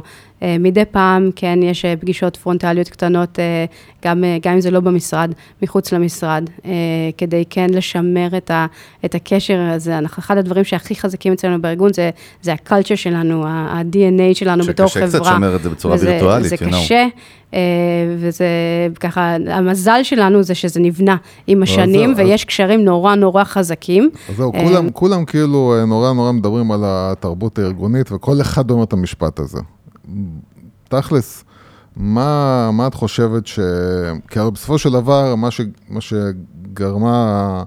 [0.43, 3.65] אה, מדי פעם, כן, יש אה, פגישות פרונטליות קטנות, אה,
[4.05, 5.31] גם, גם אם זה לא במשרד,
[5.61, 6.43] מחוץ למשרד,
[7.17, 8.65] כדי כן לשמר את, ה,
[9.05, 9.97] את הקשר הזה.
[9.97, 12.09] אנחנו, אחד הדברים שהכי חזקים אצלנו בארגון זה,
[12.41, 15.07] זה הקלצ'ר שלנו, ה-DNA שלנו בתור חברה.
[15.07, 16.65] שקשה קצת לשמר את זה בצורה וזה- וירטואלית, זה you know.
[16.67, 17.07] קשה,
[18.17, 18.47] וזה
[18.99, 21.15] ככה, המזל שלנו זה שזה נבנה
[21.47, 24.09] עם השנים, זה- ויש קשרים נורא נורא חזקים.
[24.29, 28.93] אז זהו, כולם, כולם כאילו נורא נורא מדברים על התרבות הארגונית, וכל אחד אומר את
[28.93, 29.59] המשפט הזה.
[30.89, 31.43] תכלס,
[31.95, 33.59] מה, מה את חושבת ש...
[34.29, 35.61] כי הרי בסופו של דבר, מה, ש...
[35.89, 37.63] מה שגרמה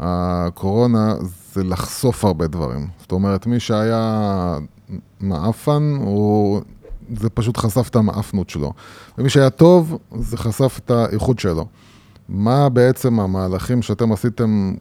[0.00, 1.14] הקורונה
[1.52, 2.86] זה לחשוף הרבה דברים.
[3.00, 4.58] זאת אומרת, מי שהיה
[5.20, 6.60] מעפן, הוא...
[7.16, 8.72] זה פשוט חשף את המעפנות שלו.
[9.18, 11.66] ומי שהיה טוב, זה חשף את האיכות שלו.
[12.28, 14.74] מה בעצם המהלכים שאתם עשיתם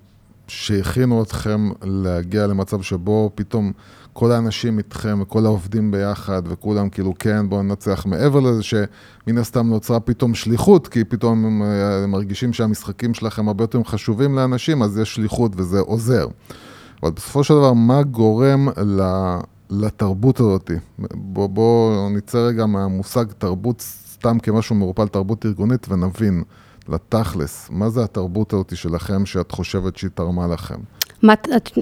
[0.47, 3.71] שהכינו אתכם להגיע למצב שבו פתאום
[4.13, 9.67] כל האנשים איתכם וכל העובדים ביחד וכולם כאילו כן בואו ננצח מעבר לזה שמן הסתם
[9.67, 14.97] נוצרה פתאום שליחות כי פתאום הם אה, מרגישים שהמשחקים שלכם הרבה יותר חשובים לאנשים אז
[14.97, 16.27] יש שליחות וזה עוזר.
[17.03, 18.67] אבל בסופו של דבר מה גורם
[19.69, 20.71] לתרבות הזאת?
[21.13, 23.81] בואו בוא נצא רגע מהמושג תרבות
[24.13, 26.43] סתם כמשהו מעורפל תרבות ארגונית ונבין.
[26.89, 30.75] לתכלס, מה זה התרבות הזאת שלכם שאת חושבת שהיא תרמה לכם?
[31.23, 31.33] מה,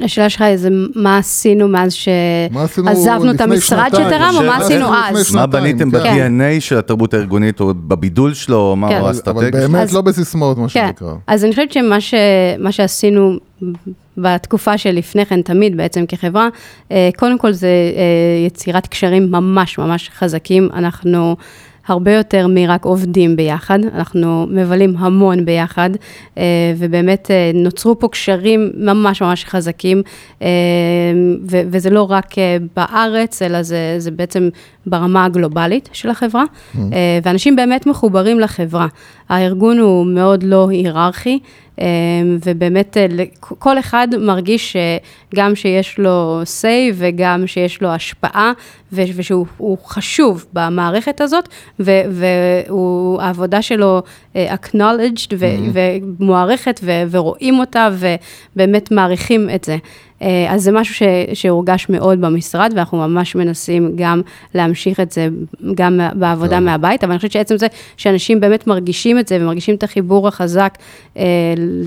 [0.04, 0.58] השאלה שלך היא
[0.95, 5.36] מה עשינו מאז שעזבנו את המשרד שתרם, או מה עשינו אז?
[5.36, 5.97] מה בניתם כן.
[5.99, 9.02] ב-DNA של התרבות הארגונית, או בבידול שלו, או מה כן.
[9.06, 9.66] האסטרטגיה?
[9.66, 10.88] אבל באמת לא בסיסמאות, מה כן.
[10.88, 11.14] שנקרא.
[11.28, 13.38] אז אני חושבת שמה שעשינו
[14.18, 16.49] בתקופה שלפני כן, תמיד בעצם כחברה,
[16.91, 20.70] אה, קודם כל זה אה, יצירת קשרים ממש ממש חזקים.
[20.74, 21.36] אנחנו...
[21.88, 25.89] הרבה יותר מרק עובדים ביחד, אנחנו מבלים המון ביחד,
[26.38, 26.43] אה,
[26.77, 30.01] ובאמת אה, נוצרו פה קשרים ממש ממש חזקים,
[30.41, 30.47] אה,
[31.45, 32.36] וזה לא רק
[32.75, 34.49] בארץ, אלא זה, זה בעצם
[34.86, 36.77] ברמה הגלובלית של החברה, mm-hmm.
[37.23, 38.88] ואנשים באמת מחוברים לחברה.
[39.29, 41.39] הארגון הוא מאוד לא היררכי,
[42.45, 42.97] ובאמת
[43.39, 44.75] כל אחד מרגיש
[45.36, 48.51] גם שיש לו say וגם שיש לו השפעה,
[48.91, 54.01] ושהוא חשוב במערכת הזאת, והעבודה שלו
[54.36, 55.77] acknowledged mm-hmm.
[56.19, 56.79] ומוערכת,
[57.11, 57.89] ורואים אותה,
[58.55, 59.77] ובאמת מעריכים את זה.
[60.22, 61.03] אה, אז זה משהו ש,
[61.34, 64.22] שהורגש מאוד במשרד, ואנחנו ממש מנסים גם
[64.55, 65.28] להמשיך את זה,
[65.76, 66.65] גם בעבודה טוב.
[66.65, 67.67] מהבית, אבל אני חושבת שעצם זה
[67.97, 70.78] שאנשים באמת מרגישים את זה, ומרגישים את החיבור החזק
[71.17, 71.24] אה,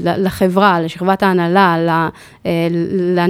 [0.03, 2.09] לחברה, לשכבת ההנהלה,
[2.47, 2.69] אה,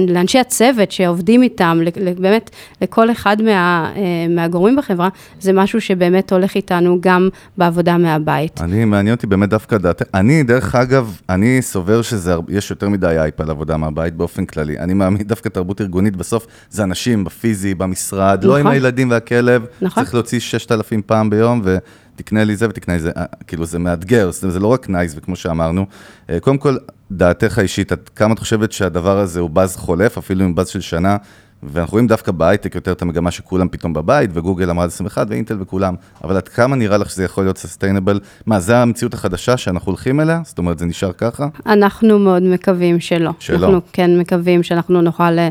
[0.07, 1.79] לאנשי הצוות שעובדים איתם,
[2.17, 2.49] באמת
[2.81, 3.91] לכל אחד מה,
[4.29, 8.61] מהגורמים בחברה, זה משהו שבאמת הולך איתנו גם בעבודה מהבית.
[8.61, 13.41] אני, מעניין אותי באמת דווקא דעת, אני, דרך אגב, אני סובר שיש יותר מדי אייפ
[13.41, 14.79] על עבודה מהבית באופן כללי.
[14.79, 18.49] אני מאמין, דווקא תרבות ארגונית, בסוף זה אנשים בפיזי, במשרד, נכון.
[18.49, 18.73] לא עם נכון.
[18.73, 20.03] הילדים והכלב, נכון.
[20.03, 24.31] צריך להוציא 6,000 פעם ביום, ותקנה לי זה ותקנה לי זה, אה, כאילו זה מאתגר,
[24.31, 25.85] זה, זה לא רק nice, וכמו שאמרנו.
[26.29, 26.77] אה, קודם כל,
[27.11, 30.81] דעתך האישית, עד כמה את חושבת שהדבר הזה הוא באז חולף, אפילו עם באז של
[30.81, 31.17] שנה,
[31.63, 35.95] ואנחנו רואים דווקא בהייטק יותר את המגמה שכולם פתאום בבית, וגוגל אמרה 21 ואינטל וכולם,
[36.23, 38.19] אבל עד כמה נראה לך שזה יכול להיות sustainable?
[38.45, 40.41] מה, זה המציאות החדשה שאנחנו הולכים אליה?
[40.43, 41.47] זאת אומרת, זה נשאר ככה?
[41.65, 43.31] אנחנו מאוד מקווים שלא.
[43.39, 43.65] שלא.
[43.65, 45.49] אנחנו כן מקווים שאנחנו נוכל אה,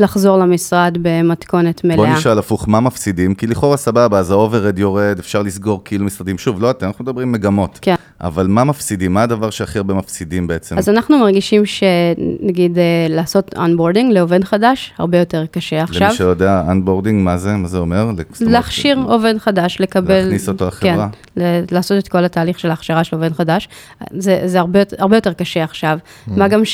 [0.00, 1.96] לחזור למשרד במתכונת מלאה.
[1.96, 3.34] בוא נשאל הפוך, מה מפסידים?
[3.34, 6.38] כי לכאורה סבבה, אז ה overhead יורד, אפשר לסגור כאילו משרדים.
[6.38, 7.78] שוב, לא אתם, אנחנו מדברים מגמות.
[7.82, 7.94] כן.
[8.20, 9.14] אבל מה מפסידים?
[9.14, 10.78] מה הדבר שהכי הרבה מפסידים בעצם?
[10.78, 16.06] אז אנחנו מרגישים שנגיד אה, לעשות onboarding לעובד חדש, הרבה יותר קשה עכשיו.
[16.06, 17.56] למי שיודע, onboarding, מה זה?
[17.56, 18.10] מה זה אומר?
[18.40, 20.22] להכשיר אומרת, עובד חדש, לקבל...
[20.22, 21.08] להכניס אותו לחברה?
[21.36, 23.68] כן, לעשות את כל התהליך של ההכשרה של עובד חדש.
[24.10, 25.98] זה, זה הרבה, הרבה יותר קשה עכשיו.
[26.02, 26.30] Mm.
[26.36, 26.64] מה גם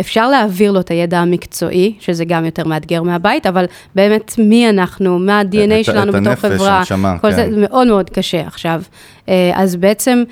[0.00, 5.18] שאפשר להעביר לו את הידע המקצועי, שזה גם יותר מאתגר מהבית, אבל באמת, מי אנחנו,
[5.18, 6.82] מה ה-DNA שלנו בתור חברה.
[6.82, 7.32] את הנפש, הנשמה, כן.
[7.32, 8.82] זה מאוד מאוד קשה עכשיו.
[9.28, 10.24] אה, אז בעצם...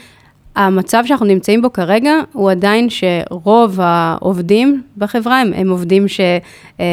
[0.56, 6.20] המצב שאנחנו נמצאים בו כרגע הוא עדיין שרוב העובדים בחברה הם, הם עובדים ש,
[6.80, 6.86] אה,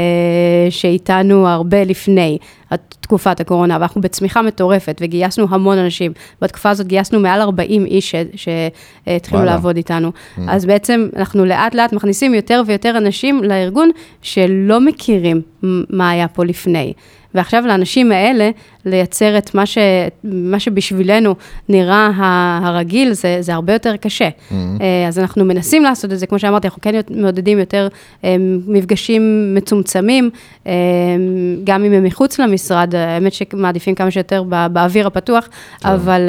[0.69, 2.37] שאיתנו הרבה לפני
[2.99, 6.11] תקופת הקורונה, ואנחנו בצמיחה מטורפת וגייסנו המון אנשים.
[6.41, 10.11] בתקופה הזאת גייסנו מעל 40 איש שהתחילו לעבוד איתנו.
[10.11, 10.41] Mm.
[10.47, 13.89] אז בעצם אנחנו לאט לאט מכניסים יותר ויותר אנשים לארגון
[14.21, 15.41] שלא מכירים
[15.89, 16.93] מה היה פה לפני.
[17.35, 18.49] ועכשיו לאנשים האלה,
[18.85, 19.77] לייצר את מה, ש,
[20.23, 21.35] מה שבשבילנו
[21.69, 22.11] נראה
[22.63, 24.29] הרגיל, זה, זה הרבה יותר קשה.
[24.29, 24.53] Mm-hmm.
[25.07, 27.87] אז אנחנו מנסים לעשות את זה, כמו שאמרתי, אנחנו כן מעודדים יותר
[28.23, 28.35] אה,
[28.67, 30.29] מפגשים מצומצמים,
[30.67, 30.73] אה,
[31.63, 32.54] גם אם הם מחוץ למשרד,
[32.93, 35.47] האמת שמעדיפים כמה שיותר באוויר הפתוח,
[35.79, 35.89] כן.
[35.89, 36.21] אבל,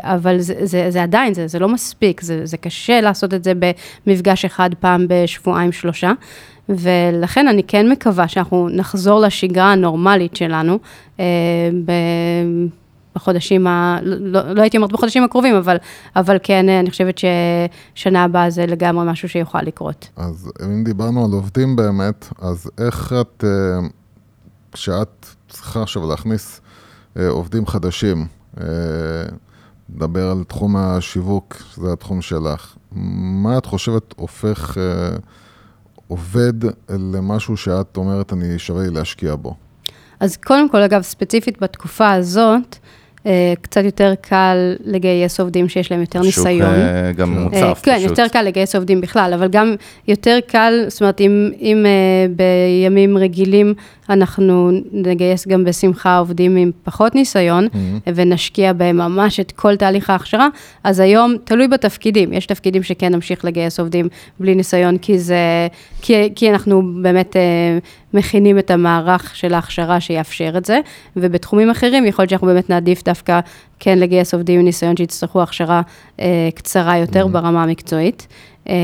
[0.00, 3.52] אבל זה, זה, זה עדיין, זה, זה לא מספיק, זה, זה קשה לעשות את זה
[4.06, 6.12] במפגש אחד פעם בשבועיים, שלושה.
[6.68, 10.78] ולכן אני כן מקווה שאנחנו נחזור לשגרה הנורמלית שלנו
[11.20, 11.24] אה,
[13.16, 13.98] בחודשים, ה...
[14.02, 15.76] לא, לא הייתי אומרת בחודשים הקרובים, אבל,
[16.16, 20.08] אבל כן, אני חושבת ששנה הבאה זה לגמרי משהו שיוכל לקרות.
[20.16, 23.88] אז אם דיברנו על עובדים באמת, אז איך את, אה,
[24.72, 26.60] כשאת צריכה עכשיו להכניס
[27.16, 28.26] אה, עובדים חדשים,
[29.88, 34.78] נדבר על תחום השיווק, שזה התחום שלך, מה את חושבת הופך...
[36.12, 36.52] עובד
[36.88, 39.54] למשהו שאת אומרת, אני שווה לי להשקיע בו?
[40.20, 42.78] אז קודם כל, אגב, ספציפית בתקופה הזאת, אה,
[43.62, 46.58] קצת יותר קל לגייס עובדים שיש להם יותר ניסיון.
[46.58, 47.40] שוק אה, גם כן.
[47.40, 47.84] מוצף אה, פשוט.
[47.84, 49.74] כן, יותר קל לגייס עובדים בכלל, אבל גם
[50.08, 53.74] יותר קל, זאת אומרת, אם, אם אה, בימים רגילים
[54.10, 58.10] אנחנו נגייס גם בשמחה עובדים עם פחות ניסיון, Mm-hmm.
[58.14, 60.48] ונשקיע בהם ממש את כל תהליך ההכשרה,
[60.84, 64.08] אז היום, תלוי בתפקידים, יש תפקידים שכן נמשיך לגייס עובדים
[64.40, 65.68] בלי ניסיון, כי זה,
[66.02, 67.78] כי, כי אנחנו באמת אה,
[68.14, 70.80] מכינים את המערך של ההכשרה שיאפשר את זה,
[71.16, 73.40] ובתחומים אחרים יכול להיות שאנחנו באמת נעדיף דווקא
[73.78, 75.82] כן לגייס עובדים עם ניסיון שיצטרכו הכשרה
[76.20, 78.26] אה, קצרה יותר ברמה המקצועית.
[78.68, 78.74] אה,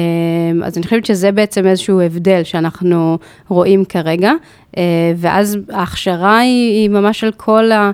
[0.64, 3.18] אז אני חושבת שזה בעצם איזשהו הבדל שאנחנו
[3.49, 4.33] רואים כרגע,
[4.76, 4.83] אה,
[5.16, 7.91] ואז ההכשרה היא, היא ממש על כל ה...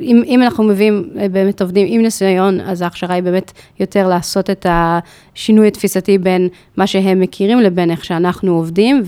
[0.00, 4.50] אם, אם אנחנו מביאים אה, באמת עובדים עם ניסיון, אז ההכשרה היא באמת יותר לעשות
[4.50, 9.02] את השינוי התפיסתי בין מה שהם מכירים לבין איך שאנחנו עובדים,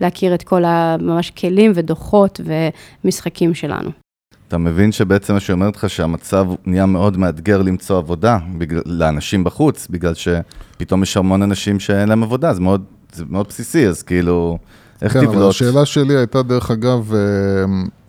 [0.00, 2.40] ולהכיר את כל הממש כלים ודוחות
[3.04, 3.90] ומשחקים שלנו.
[4.48, 9.86] אתה מבין שבעצם מה שאומרת לך שהמצב נהיה מאוד מאתגר למצוא עבודה בגלל, לאנשים בחוץ,
[9.90, 14.58] בגלל שפתאום יש המון אנשים שאין להם עבודה, זה מאוד, זה מאוד בסיסי, אז כאילו,
[15.02, 15.50] איך כן, אבל תבלוט?
[15.50, 17.18] השאלה שלי הייתה, דרך אגב, אה,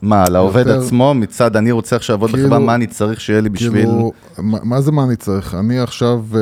[0.02, 3.42] מה, לעובד יותר- עצמו, מצד אני רוצה עכשיו לעבוד כאילו- בחברה, מה אני צריך שיהיה
[3.42, 3.72] לי בשביל...
[3.86, 5.56] כאילו, מה מה זה מה אני צריך?
[5.56, 6.42] אני עכשיו, אה,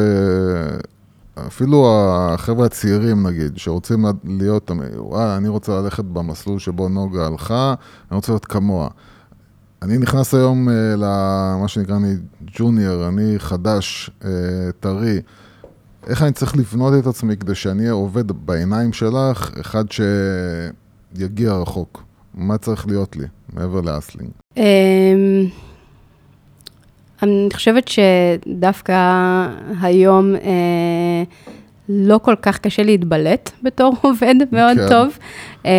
[1.47, 4.05] אפילו החבר'ה הצעירים נגיד, שרוצים
[4.39, 7.73] להיות, וואי, אני רוצה ללכת במסלול שבו נוגה הלכה,
[8.11, 8.87] אני רוצה להיות כמוה.
[9.81, 12.13] אני נכנס היום אה, למה שנקרא אני
[12.57, 14.09] ג'וניור, אני חדש,
[14.79, 15.19] טרי.
[16.07, 22.03] איך אני צריך לבנות את עצמי כדי שאני אהיה עובד בעיניים שלך, אחד שיגיע רחוק?
[22.33, 24.29] מה צריך להיות לי, מעבר לאסלינג?
[24.57, 24.63] אמ,
[27.23, 28.93] אני חושבת שדווקא
[29.81, 31.23] היום אה,
[31.89, 34.89] לא כל כך קשה להתבלט בתור עובד מאוד כן.
[34.89, 35.17] טוב.
[35.65, 35.69] אמ,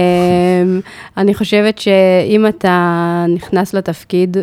[1.17, 4.37] אני חושבת שאם אתה נכנס לתפקיד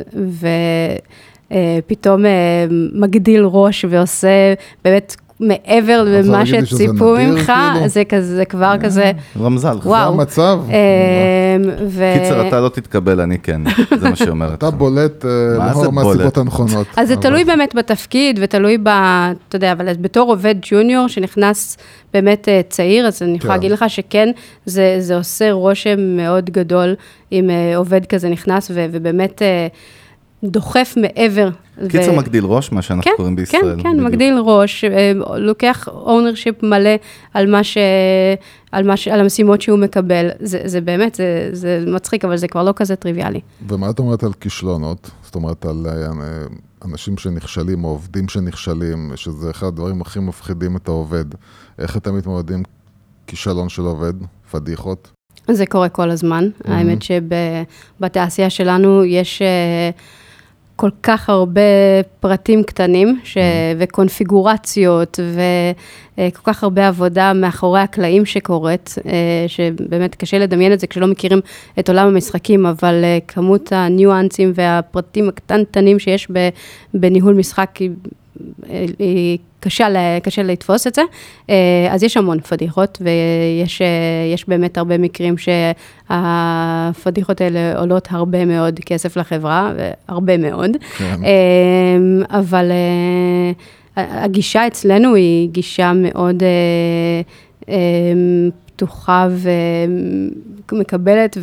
[1.47, 7.87] ופתאום אה, מגדיל ראש ועושה באמת מעבר למה שציפו ממך, כאילו?
[7.87, 9.77] זה כזה, זה כבר כזה, רמזל.
[9.83, 10.59] זה המצב?
[10.67, 10.73] אמ,
[11.87, 13.61] ו- קיצר, אתה לא תתקבל, אני כן,
[13.99, 14.53] זה מה שאומרת.
[14.53, 16.37] אתה בולט אה, מה זה לא מהסיבות?
[16.37, 16.87] הנכונות.
[16.97, 18.87] אז זה תלוי באמת בתפקיד ותלוי ב...
[19.47, 21.77] אתה יודע, אבל בתור עובד ג'וניור שנכנס
[22.13, 23.59] באמת אה, צעיר, אז אני יכולה כן.
[23.59, 24.31] להגיד לך שכן,
[24.65, 26.95] זה, עושה רושם מאוד גדול
[27.31, 29.67] אם אה, עובד כזה נכנס ובאמת אה,
[30.43, 31.49] דוחף מעבר.
[31.87, 33.75] קיצר ו- מגדיל ראש, מה שאנחנו כן, קוראים בישראל.
[33.77, 34.07] כן, כן, בדיוק.
[34.07, 36.89] מגדיל ראש, אה, לוקח ownership מלא
[37.33, 37.77] על מה ש...
[38.71, 39.07] על, מה ש...
[39.07, 40.29] על המשימות שהוא מקבל.
[40.39, 43.39] זה, זה באמת, זה, זה מצחיק, אבל זה כבר לא כזה טריוויאלי.
[43.67, 45.11] ומה את אומרת על כישלונות?
[45.23, 46.07] זאת אומרת, על אה,
[46.85, 51.25] אנשים שנכשלים או עובדים שנכשלים, שזה אחד הדברים הכי מפחידים את העובד.
[51.79, 52.63] איך אתם מתמודדים
[53.27, 54.13] כישלון של עובד?
[54.51, 55.11] פדיחות?
[55.51, 56.49] זה קורה כל הזמן.
[56.49, 56.71] Mm-hmm.
[56.71, 59.89] האמת שבתעשייה שלנו יש אה,
[60.75, 61.61] כל כך הרבה
[62.19, 63.37] פרטים קטנים ש...
[63.79, 65.19] וקונפיגורציות
[66.17, 69.11] וכל כך הרבה עבודה מאחורי הקלעים שקורית, אה,
[69.47, 71.39] שבאמת קשה לדמיין את זה כשלא מכירים
[71.79, 76.27] את עולם המשחקים, אבל אה, כמות הניואנסים והפרטים הקטנטנים שיש.
[76.93, 77.89] בניהול משחק היא...
[79.59, 79.87] קשה,
[80.23, 81.01] קשה לתפוס את זה,
[81.49, 83.87] אה, אז יש המון פדיחות, ויש אה,
[84.33, 85.35] יש באמת הרבה מקרים
[86.07, 89.71] שהפדיחות האלה עולות הרבה מאוד כסף לחברה,
[90.07, 91.19] הרבה מאוד, כן.
[91.23, 91.97] אה,
[92.39, 92.71] אבל
[93.97, 96.43] הגישה אצלנו היא גישה מאוד
[98.75, 99.27] פתוחה
[100.71, 101.37] ומקבלת,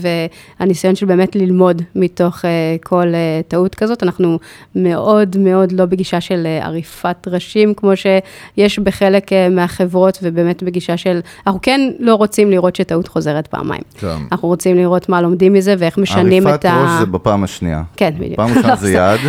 [0.60, 2.50] והניסיון של באמת ללמוד מתוך אה,
[2.82, 4.02] כל אה, טעות כזאת.
[4.02, 4.38] אנחנו
[4.74, 11.20] מאוד מאוד לא בגישה של אה, עריפת ראשים, כמו שיש בחלק מהחברות, ובאמת בגישה של,
[11.46, 13.82] אנחנו כן לא רוצים לראות שטעות חוזרת פעמיים.
[13.98, 14.16] כן.
[14.32, 16.70] אנחנו רוצים לראות מה לומדים מזה ואיך משנים את ה...
[16.70, 17.82] עריפת ראש זה בפעם השנייה.
[17.96, 18.36] כן, בדיוק.
[18.36, 19.20] פעם ראשונה זה יעד.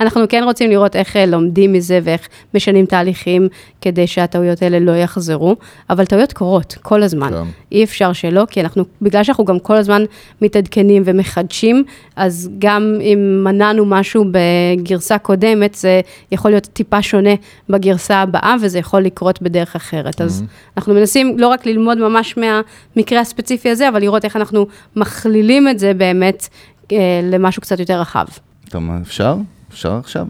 [0.00, 3.48] אנחנו כן רוצים לראות איך לומדים מזה ואיך משנים תהליכים
[3.80, 5.56] כדי שהטעויות האלה לא יחזרו,
[5.90, 7.30] אבל טעויות קורות כל הזמן.
[7.30, 7.39] כן.
[7.72, 10.02] אי אפשר שלא, כי אנחנו, בגלל שאנחנו גם כל הזמן
[10.42, 11.84] מתעדכנים ומחדשים,
[12.16, 16.00] אז גם אם מנענו משהו בגרסה קודמת, זה
[16.32, 17.34] יכול להיות טיפה שונה
[17.68, 20.20] בגרסה הבאה, וזה יכול לקרות בדרך אחרת.
[20.20, 20.44] אז
[20.76, 24.66] אנחנו מנסים לא רק ללמוד ממש מהמקרה הספציפי הזה, אבל לראות איך אנחנו
[24.96, 26.48] מכלילים את זה באמת
[26.92, 28.26] אה, למשהו קצת יותר רחב.
[28.70, 29.36] טוב, אפשר?
[29.70, 30.26] אפשר עכשיו?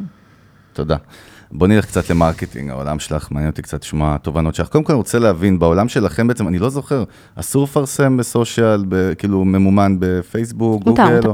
[0.72, 0.96] תודה.
[1.52, 4.68] בוא נלך קצת למרקטינג, העולם שלך, מעניין אותי קצת לשמוע תובנות שלך.
[4.68, 8.84] קודם כל אני רוצה להבין, בעולם שלכם בעצם, אני לא זוכר, אסור לפרסם ב social,
[8.88, 11.28] ב- כאילו ממומן בפייסבוק, מותר, גוגל, מותר.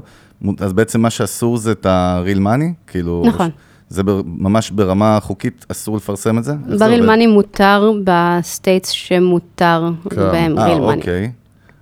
[0.44, 2.86] או, אז בעצם מה שאסור זה את ה-real money?
[2.86, 3.22] כאילו...
[3.26, 3.50] נכון.
[3.88, 6.54] זה בר, ממש ברמה חוקית אסור לפרסם את זה?
[6.54, 7.26] בריל מאני?
[7.26, 10.16] מותר בסטייטס שמותר כן.
[10.16, 11.00] בהם אה, real money.
[11.00, 11.30] אוקיי.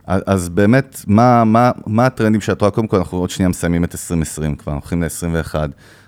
[0.06, 2.70] אז אז באמת, מה, מה, מה הטרנדים שאת רואה?
[2.70, 5.54] קודם כל, אנחנו עוד שנייה מסיימים את 2020 כבר, אנחנו הולכים ל-21.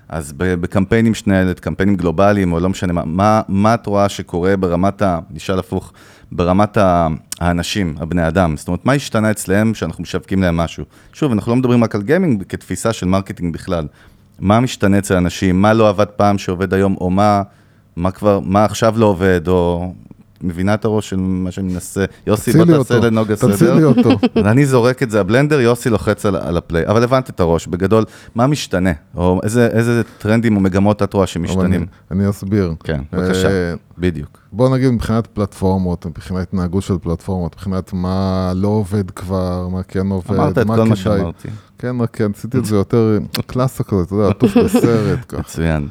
[0.08, 5.02] אז בקמפיינים שנהלת, קמפיינים גלובליים, או לא משנה מה, מה, מה את רואה שקורה ברמת
[5.02, 5.18] ה...
[5.30, 5.92] נשאל הפוך,
[6.32, 6.78] ברמת
[7.40, 8.56] האנשים, הבני אדם?
[8.56, 10.84] זאת אומרת, מה השתנה אצלם שאנחנו משווקים להם משהו?
[11.12, 13.86] שוב, אנחנו לא מדברים רק על גיימינג כתפיסה של מרקטינג בכלל.
[14.38, 15.62] מה משתנה אצל אנשים?
[15.62, 17.42] מה לא עבד פעם שעובד היום, או מה,
[17.96, 19.92] מה כבר, מה עכשיו לא עובד, או...
[20.42, 22.04] מבינה את הראש של מה שאני מנסה.
[22.26, 23.52] יוסי, בוא תעשה לנוגה סדר.
[23.56, 24.10] תצילי אותו.
[24.50, 26.86] אני זורק את זה, הבלנדר, יוסי לוחץ על, על ה-play.
[26.86, 28.92] אבל הבנת את הראש, בגדול, מה משתנה?
[29.16, 31.86] או איזה, איזה טרנדים או מגמות את רואה שמשתנים?
[32.10, 32.74] אני, אני אסביר.
[32.84, 34.38] כן, בבקשה, אה, בדיוק.
[34.52, 40.06] בוא נגיד מבחינת פלטפורמות, מבחינת התנהגות של פלטפורמות, מבחינת מה לא עובד כבר, מה כן
[40.10, 41.18] עובד, אמרת את מה כל מה כדאי.
[41.18, 41.48] שאמרתי.
[41.78, 45.40] כן, רק כן, עשיתי את זה יותר קלאסה כזה, אתה יודע, עטוף בסרט ככה.
[45.40, 45.88] מצוין.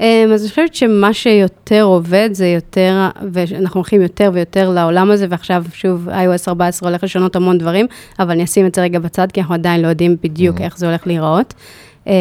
[0.00, 5.26] אמ, אז אני חושבת שמה שיותר עובד זה יותר, ואנחנו הולכים יותר ויותר לעולם הזה,
[5.30, 7.86] ועכשיו שוב iOS 14 הולך לשנות המון דברים,
[8.18, 10.86] אבל אני אשים את זה רגע בצד, כי אנחנו עדיין לא יודעים בדיוק איך זה
[10.88, 11.54] הולך להיראות.
[12.06, 12.12] אה,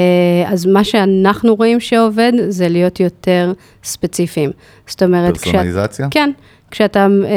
[0.48, 3.54] אז מה שאנחנו רואים שעובד, זה להיות יותר
[3.84, 4.52] ספציפיים.
[4.88, 5.44] זאת אומרת, כשאת...
[5.44, 6.08] פרסונליזציה?
[6.12, 6.32] כן,
[6.72, 7.30] כשאתה, אה,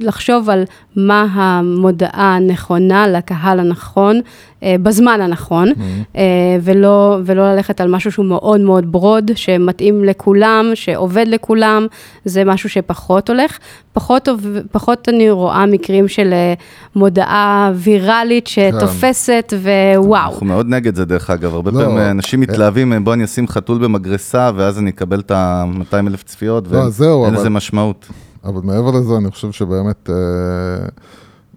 [0.00, 0.64] לחשוב על
[0.96, 4.20] מה המודעה הנכונה לקהל הנכון,
[4.62, 5.68] אה, בזמן הנכון,
[6.16, 6.22] אה,
[6.62, 11.86] ולא, ולא ללכת על משהו שהוא מאוד מאוד ברוד, שמתאים לכולם, שעובד לכולם,
[12.24, 13.58] זה משהו שפחות הולך.
[13.92, 14.28] פחות,
[14.72, 16.54] פחות אני רואה מקרים של אה,
[16.96, 19.52] מודעה ויראלית שתופסת,
[19.96, 20.14] ווואו.
[20.32, 21.54] אנחנו מאוד נגד זה, דרך אגב.
[21.54, 22.46] הרבה לא, פעמים אנשים אה.
[22.48, 27.24] מתלהבים, בוא אני אשים חתול במגרסה, ואז אני אקבל את ה-200 אלף צפיות, לא, ואין
[27.24, 28.06] אבל- לזה משמעות.
[28.46, 30.86] אבל מעבר לזה, אני חושב שבאמת, אה,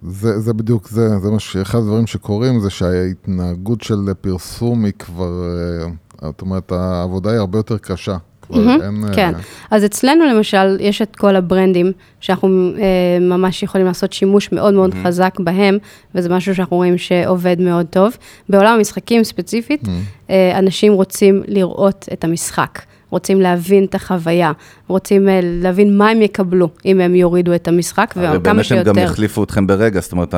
[0.04, 1.56] זה, זה בדיוק זה, זה מה ש...
[1.56, 5.44] אחד הדברים שקורים זה שההתנהגות של פרסום היא כבר,
[5.84, 8.18] אה, זאת אומרת, העבודה היא הרבה יותר קשה.
[8.50, 9.04] מהמם, אין...
[9.08, 9.32] אה, כן,
[9.72, 14.94] אז אצלנו למשל, יש את כל הברנדים, שאנחנו אה, ממש יכולים לעשות שימוש מאוד מאוד
[15.04, 15.78] חזק בהם,
[16.16, 18.18] וזה משהו שאנחנו רואים שעובד מאוד טוב.
[18.50, 19.82] בעולם המשחקים ספציפית,
[20.30, 22.80] אה, אנשים רוצים לראות את המשחק.
[23.10, 24.52] רוצים להבין את החוויה,
[24.88, 28.64] רוצים אה, להבין מה הם יקבלו אם הם יורידו את המשחק, הרי וכמה באמת הם
[28.64, 28.92] שיותר.
[28.92, 30.36] גם יחליפו אתכם ברגע, זאת אומרת,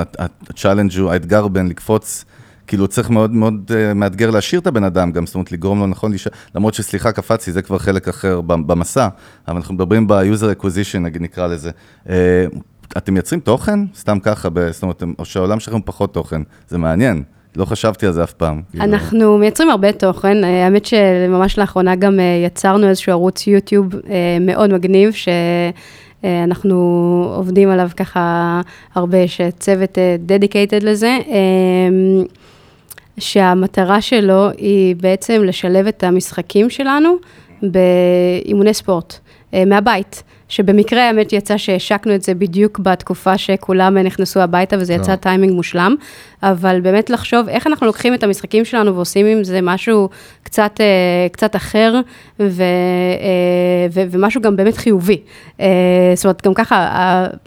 [0.49, 2.26] ה-challenge הוא, האתגר בין לקפוץ,
[2.67, 5.88] כאילו צריך מאוד מאוד אה, מאתגר להשאיר את הבן אדם גם, זאת אומרת, לגרום לו
[5.88, 9.07] נכון להישאר, למרות שסליחה, קפצתי, זה כבר חלק אחר במסע,
[9.47, 11.72] אבל אנחנו מדברים ב-user acquisition, נגיד, נקרא לזה.
[12.09, 12.45] אה,
[12.97, 13.80] אתם מייצרים תוכן?
[13.95, 17.24] סתם ככה, ב- זאת אומרת, או שהעולם שלכם פחות תוכן, זה מעניין.
[17.56, 18.62] לא חשבתי על זה אף פעם.
[18.72, 18.84] כאילו.
[18.84, 24.38] אנחנו מייצרים הרבה תוכן, אה, האמת שממש לאחרונה גם אה, יצרנו איזשהו ערוץ יוטיוב אה,
[24.41, 25.14] מאוד מגניב,
[26.24, 26.76] שאנחנו
[27.36, 28.62] עובדים עליו ככה
[28.95, 32.24] הרבה, יש צוות dedicated לזה, אה,
[33.20, 37.16] שהמטרה שלו היא בעצם לשלב את המשחקים שלנו
[37.62, 39.20] באימוני ספורט,
[39.68, 40.24] מהבית.
[40.52, 45.16] שבמקרה האמת יצא שהשקנו את זה בדיוק בתקופה שכולם נכנסו הביתה וזה יצא כן.
[45.16, 45.95] טיימינג מושלם,
[46.43, 50.10] אבל באמת לחשוב איך אנחנו לוקחים את המשחקים שלנו ועושים עם זה משהו
[50.43, 52.02] קצת, אה, קצת אחר,
[52.39, 55.18] ו, אה, ו, ומשהו גם באמת חיובי.
[55.60, 55.68] אה,
[56.16, 56.88] זאת אומרת, גם ככה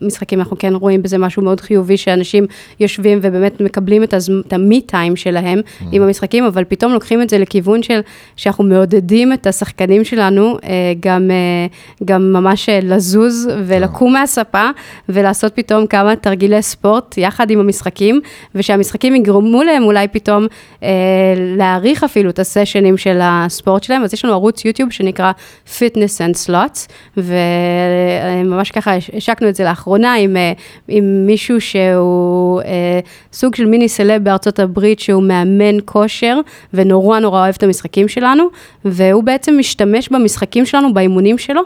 [0.00, 2.46] המשחקים, אנחנו כן רואים בזה משהו מאוד חיובי, שאנשים
[2.80, 5.84] יושבים ובאמת מקבלים את, הז, את המי טיים שלהם Mm.
[5.92, 8.00] עם המשחקים, אבל פתאום לוקחים את זה לכיוון של,
[8.36, 11.66] שאנחנו מעודדים את השחקנים שלנו, אה, גם, אה,
[12.04, 14.70] גם ממש אה, לזוז ולקום מהספה,
[15.08, 18.20] ולעשות פתאום כמה תרגילי ספורט יחד עם המשחקים,
[18.54, 20.46] ושהמשחקים יגרמו להם אולי פתאום
[20.82, 20.88] אה,
[21.36, 24.02] להעריך אפילו את הסשנים של הספורט שלהם.
[24.02, 25.32] אז יש לנו ערוץ יוטיוב שנקרא
[25.78, 30.52] Fitness and Slots, וממש ככה השקנו את זה לאחרונה עם, אה,
[30.88, 33.00] עם מישהו שהוא אה,
[33.32, 36.40] סוג של מיני סלב בארצות הברית, שהוא מאמן כושר,
[36.74, 38.44] ונורא נורא אוהב את המשחקים שלנו,
[38.84, 41.62] והוא בעצם משתמש במשחקים שלנו, באימונים שלו.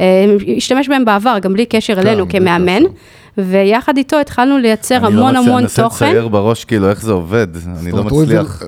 [0.00, 0.24] אה,
[0.56, 2.82] השתמש בהם בעבר, גם בלי קשר אלינו בלי כמאמן.
[3.38, 6.06] ויחד איתו התחלנו לייצר אני לא המון המון אני מנסה תוכן.
[6.08, 7.46] לצייר בראש, כאילו, איך זה עובד,
[7.80, 8.62] אני לא מצליח.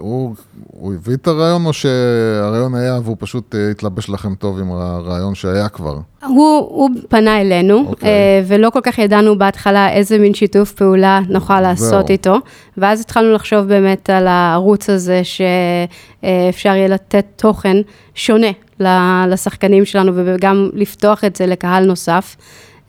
[0.76, 5.34] הוא הביא את הרעיון, או שהרעיון היה והוא פשוט אה, התלבש לכם טוב עם הרעיון
[5.34, 5.98] שהיה כבר?
[6.26, 8.08] הוא, הוא פנה אלינו, אוקיי.
[8.08, 12.12] אה, ולא כל כך ידענו בהתחלה איזה מין שיתוף פעולה נוכל לעשות זהו.
[12.12, 12.36] איתו,
[12.78, 17.76] ואז התחלנו לחשוב באמת על הערוץ הזה, שאפשר יהיה לתת תוכן
[18.14, 18.50] שונה
[18.80, 22.36] ל- לשחקנים שלנו, וגם לפתוח את זה לקהל נוסף.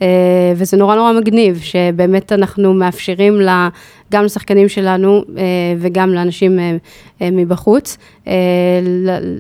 [0.01, 0.07] אה,
[0.55, 3.69] וזה נורא נורא מגניב, שבאמת אנחנו מאפשרים לה,
[4.11, 5.43] גם לשחקנים שלנו אה,
[5.79, 6.77] וגם לאנשים אה,
[7.21, 7.97] אה, מבחוץ,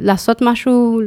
[0.03, 1.01] לעשות משהו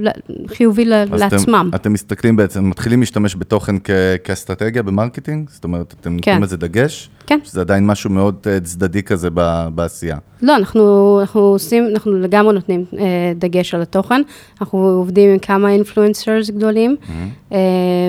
[0.46, 1.66] חיובי לעצמם.
[1.70, 3.90] אתם, אתם מסתכלים בעצם, מתחילים להשתמש בתוכן כ,
[4.24, 5.48] כאסטרטגיה ב-marketing?
[5.50, 6.42] זאת אומרת, אתם נותנים כן.
[6.42, 7.11] לזה דגש?
[7.26, 7.38] כן.
[7.44, 9.28] שזה עדיין משהו מאוד צדדי כזה
[9.74, 10.16] בעשייה.
[10.42, 14.22] לא, אנחנו, אנחנו עושים, אנחנו לגמרי נותנים אה, דגש על התוכן.
[14.61, 16.96] אנחנו עובדים עם כמה אינפלואנסרס גדולים,
[17.52, 17.59] אה,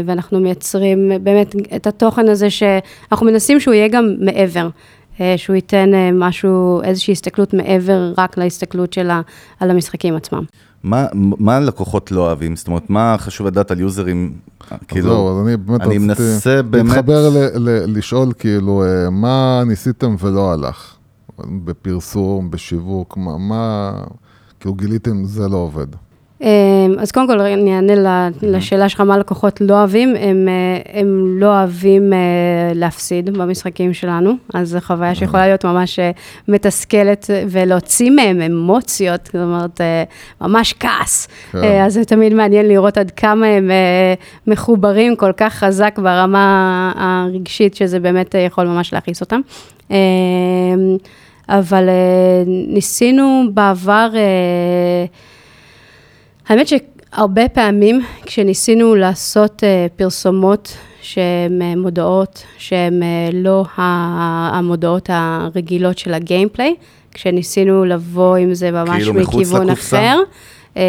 [0.05, 4.69] ואנחנו מייצרים באמת את התוכן הזה שאנחנו מנסים שהוא יהיה גם מעבר.
[5.21, 9.21] אה, שהוא ייתן אה, משהו, איזושהי הסתכלות מעבר רק להסתכלות שלה
[9.59, 10.43] על המשחקים עצמם.
[10.83, 12.55] מה, מה הלקוחות לא אוהבים?
[12.55, 14.33] זאת אומרת, מה חשוב לדעת על יוזרים?
[14.87, 16.85] כאילו, זהו, אז אני באמת אני מנסה באמת...
[16.95, 20.95] להתחבר ל- ל- לשאול, כאילו, אה, מה ניסיתם ולא הלך?
[21.65, 23.91] בפרסום, בשיווק, מה, מה
[24.59, 25.87] כאילו גיליתם, זה לא עובד.
[26.41, 26.47] אמ,
[26.99, 31.39] אז קודם כל אני אענה ל- לשאלה שלך, מה לקוחות לא אוהבים, הם, אה, הם
[31.39, 32.17] לא אוהבים אה,
[32.75, 36.11] להפסיד במשחקים שלנו, אז זו חוויה שיכולה להיות ממש אה,
[36.47, 39.81] מתסכלת ולהוציא מהם אמוציות, זאת אומרת,
[40.41, 41.27] ממש כעס.
[41.51, 41.81] כן.
[41.85, 43.71] אז זה תמיד מעניין לראות עד כמה הם
[44.47, 49.41] מחוברים כל כך חזק ברמה הרגשית, שזה באמת יכול ממש להכעיס אותם.
[49.91, 49.97] אמ,
[51.49, 51.89] אבל
[52.67, 54.09] ניסינו בעבר,
[56.49, 65.97] האמת שהרבה פעמים כשניסינו לעשות אה, פרסומות שהן אה, מודעות, שהן אה, לא המודעות הרגילות
[65.97, 66.75] של הגיימפליי,
[67.11, 69.97] כשניסינו לבוא עם זה ממש כאילו מכיוון לקופסה?
[69.97, 70.19] אחר,
[70.77, 70.83] אה,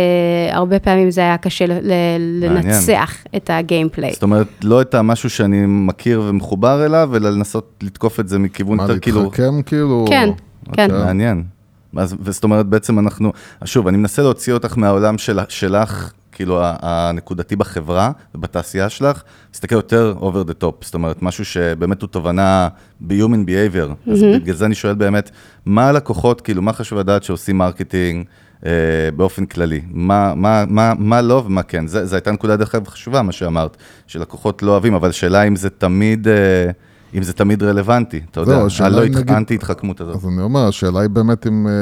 [0.52, 1.92] הרבה פעמים זה היה קשה ל-.
[2.40, 4.12] לנצח את הגיימפליי.
[4.12, 8.76] זאת אומרת, לא את המשהו שאני מכיר ומחובר אליו, אלא לנסות לתקוף את זה מכיוון
[8.76, 9.22] מה, יותר כאילו...
[9.22, 10.04] להתחכם, כאילו?
[10.08, 10.30] כן,
[10.72, 10.90] כן.
[10.90, 11.59] אוקיי, מעניין.
[11.96, 13.32] אז, וזאת אומרת, בעצם אנחנו,
[13.64, 19.22] שוב, אני מנסה להוציא אותך מהעולם של, שלך, כאילו הנקודתי בחברה ובתעשייה שלך,
[19.52, 22.68] להסתכל יותר over the top, זאת אומרת, משהו שבאמת הוא תובנה
[23.00, 24.10] ב-human behavior.
[24.12, 25.30] אז בגלל זה אני שואל באמת,
[25.66, 28.26] מה הלקוחות, כאילו, מה חשוב לדעת שעושים marketing
[28.66, 28.70] אה,
[29.16, 29.80] באופן כללי?
[29.90, 31.86] מה, מה, מה, מה לא ומה כן?
[31.86, 33.76] זו הייתה נקודה דרך אגב חשובה, מה שאמרת,
[34.06, 36.28] שלקוחות לא אוהבים, אבל השאלה אם זה תמיד...
[36.28, 36.70] אה,
[37.14, 40.16] אם זה תמיד רלוונטי, אתה יודע, זהו, השאלה הלא אם נגיד- האנטי-התחכמות הזאת.
[40.16, 41.66] אז אני אומר, השאלה היא באמת אם...
[41.66, 41.72] אה,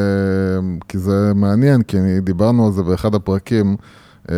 [0.88, 3.76] כי זה מעניין, כי אני- דיברנו על זה באחד הפרקים,
[4.30, 4.34] אה,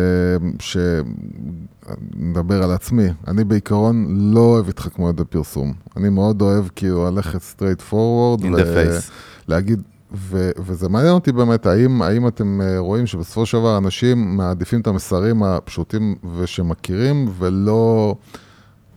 [2.13, 3.07] שנדבר על עצמי.
[3.27, 5.73] אני בעיקרון לא אוהב התחכמויות בפרסום.
[5.97, 8.41] אני מאוד אוהב כאילו ללכת straight forward.
[8.41, 9.11] In the face.
[9.47, 9.81] להגיד,
[10.13, 14.81] ו, וזה מעניין אותי באמת, האם, האם אתם אה, רואים שבסופו של דבר אנשים מעדיפים
[14.81, 18.15] את המסרים הפשוטים ושמכירים, ולא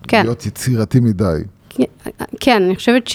[0.09, 0.23] כן.
[0.23, 1.39] להיות יצירתי מדי.
[2.41, 3.09] כן, אני חושבת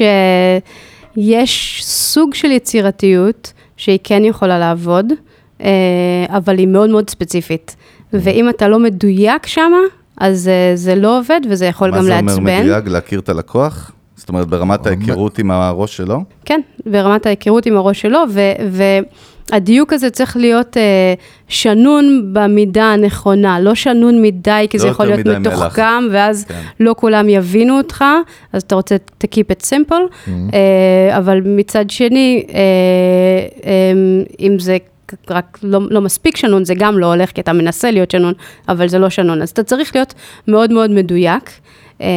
[1.17, 5.05] שיש סוג של יצירתיות שהיא כן יכולה לעבוד,
[5.61, 5.69] אה,
[6.29, 7.75] אבל היא מאוד מאוד ספציפית.
[8.13, 9.79] ואם אתה לא מדויק שמה,
[10.17, 12.27] אז אה, זה לא עובד וזה יכול גם מה לעצבן.
[12.27, 12.87] זה אומר מדויק?
[12.87, 13.91] להכיר את הלקוח?
[14.15, 16.23] זאת אומרת, ברמת ההיכרות עם הראש שלו?
[16.45, 18.19] כן, ברמת ההיכרות עם הראש שלו,
[18.69, 18.99] ו-
[19.51, 21.13] והדיוק הזה צריך להיות אה,
[21.47, 25.27] שנון במידה הנכונה, לא שנון מדי, כי לא זה יכול להיות.
[25.27, 26.61] מתוחכם, ואז כן.
[26.79, 28.05] לא כולם יבינו אותך,
[28.53, 32.59] אז אתה רוצה to keep it simple, אה, אבל מצד שני, אה,
[33.65, 33.91] אה,
[34.39, 34.77] אם זה...
[35.29, 38.33] רק לא, לא מספיק שנון, זה גם לא הולך, כי אתה מנסה להיות שנון,
[38.67, 39.41] אבל זה לא שנון.
[39.41, 40.13] אז אתה צריך להיות
[40.47, 41.49] מאוד מאוד מדויק,
[42.01, 42.07] אה,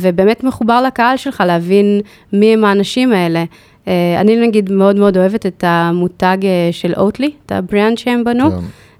[0.00, 2.00] ובאמת מחובר לקהל שלך, להבין
[2.32, 3.44] מי הם האנשים האלה.
[3.88, 8.50] אה, אני נגיד מאוד מאוד אוהבת את המותג אה, של אוטלי, את הבריאנד שהם בנו.
[8.50, 8.56] כן.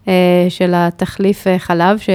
[0.09, 2.11] אה, של התחליף חלב ש-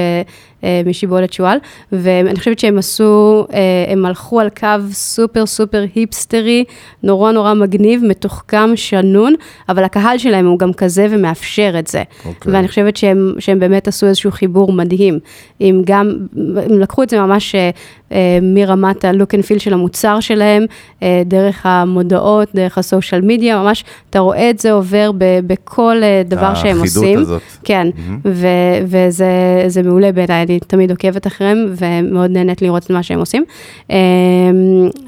[0.86, 1.57] משיבולת שועל,
[1.91, 3.59] ואני חושבת שהם עשו, אה,
[3.91, 6.64] הם הלכו על קו סופר סופר היפסטרי,
[7.03, 9.34] נורא נורא מגניב, מתוחכם, שנון,
[9.70, 12.03] אבל הקהל שלהם הוא גם כזה ומאפשר את זה.
[12.26, 12.53] אוקיי.
[12.53, 15.20] ואני חושבת שהם, שהם באמת עשו איזשהו חיבור מדהים.
[15.62, 17.70] אם גם, הם לקחו את זה ממש אה,
[18.12, 20.66] אה, מרמת ה-look and feel של המוצר שלהם,
[21.03, 26.22] אה, דרך המודעות, דרך הסושיאל מדיה, ממש, אתה רואה את זה עובר ב- בכל אה,
[26.26, 27.20] דבר שהם עושים.
[27.20, 27.41] הזאת.
[27.64, 27.88] כן,
[28.26, 28.47] ו-
[28.86, 29.26] וזה
[29.68, 33.43] זה מעולה בעיניי, אני תמיד עוקבת אחריהם ומאוד נהנית לראות את מה שהם עושים.
[33.89, 33.95] אמ,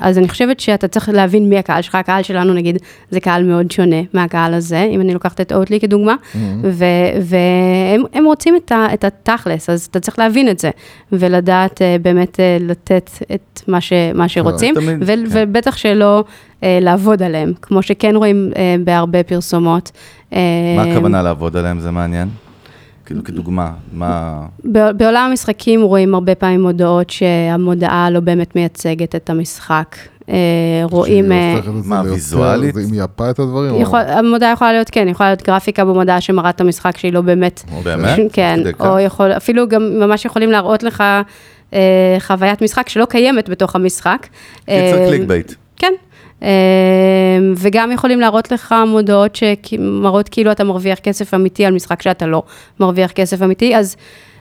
[0.01, 2.77] אז אני חושבת שאתה צריך להבין מי הקהל שלך, הקהל שלנו נגיד
[3.11, 6.15] זה קהל מאוד שונה מהקהל הזה, אם אני לוקחת את אוטלי כדוגמה,
[6.63, 6.85] ו-
[7.21, 10.69] והם הם רוצים את, את התכלס, אז אתה צריך להבין את זה,
[11.11, 14.99] ולדעת אה, באמת אה, לתת את מה, ש- מה שרוצים, כן.
[15.29, 16.23] ובטח שלא
[16.63, 18.51] אה, לעבוד עליהם, כמו שכן רואים
[18.83, 19.91] בהרבה פרסומות.
[20.31, 20.37] מה
[20.91, 21.79] הכוונה לעבוד עליהם?
[21.79, 22.27] זה מעניין.
[23.05, 24.41] כאילו, כדוגמה, מה...
[24.71, 29.95] ב- בעולם המשחקים רואים הרבה פעמים מודעות שהמודעה לא באמת מייצגת את המשחק.
[30.29, 30.35] אה,
[30.83, 31.31] רואים...
[31.31, 32.77] אה, מה, ויזואלית?
[32.77, 33.85] היא מייפה את הדברים?
[33.93, 37.63] המודעה יכולה להיות, כן, יכולה להיות גרפיקה במודעה שמראה את המשחק שהיא לא באמת...
[37.83, 38.19] באמת?
[38.33, 38.59] כן?
[38.79, 41.03] או יכול, אפילו גם ממש יכולים להראות לך
[41.73, 44.27] אה, חוויית משחק שלא קיימת בתוך המשחק.
[44.65, 45.53] קיצר clickbait.
[45.75, 45.93] כן.
[46.43, 46.49] אה,
[47.57, 52.43] וגם יכולים להראות לך מודעות שמראות כאילו אתה מרוויח כסף אמיתי על משחק שאתה לא
[52.79, 53.95] מרוויח כסף אמיתי, אז...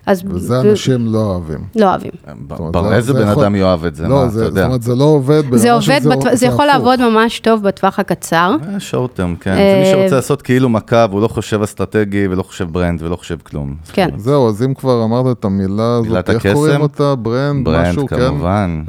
[0.07, 1.59] אז וזה אנשים לא אוהבים.
[1.77, 2.11] לא אוהבים.
[2.49, 4.39] אומרת, ברור, זה- איזה זה בן יכול- אדם יאהב את זה, לא, מה, אתה זה-
[4.39, 4.65] זאת יודע.
[4.67, 6.75] אומרת, זה לא עובד זה שזה- עובד, בטווח- זה יכול הפוך.
[6.87, 8.57] לעבוד ממש טוב בטווח הקצר.
[8.79, 9.55] short term, כן.
[9.55, 13.17] זה מי אה, שרוצה לעשות כאילו מכה, והוא לא חושב אסטרטגי, ולא חושב brand, ולא
[13.17, 13.75] חושב כלום.
[13.93, 14.09] כן.
[14.17, 16.47] זהו, אז אם כבר אמרת את המילה הזאת, איך?
[16.53, 17.15] קוראים אותה?
[17.15, 18.17] brand, brand, משהו, כן?
[18.19, 18.83] כמובן.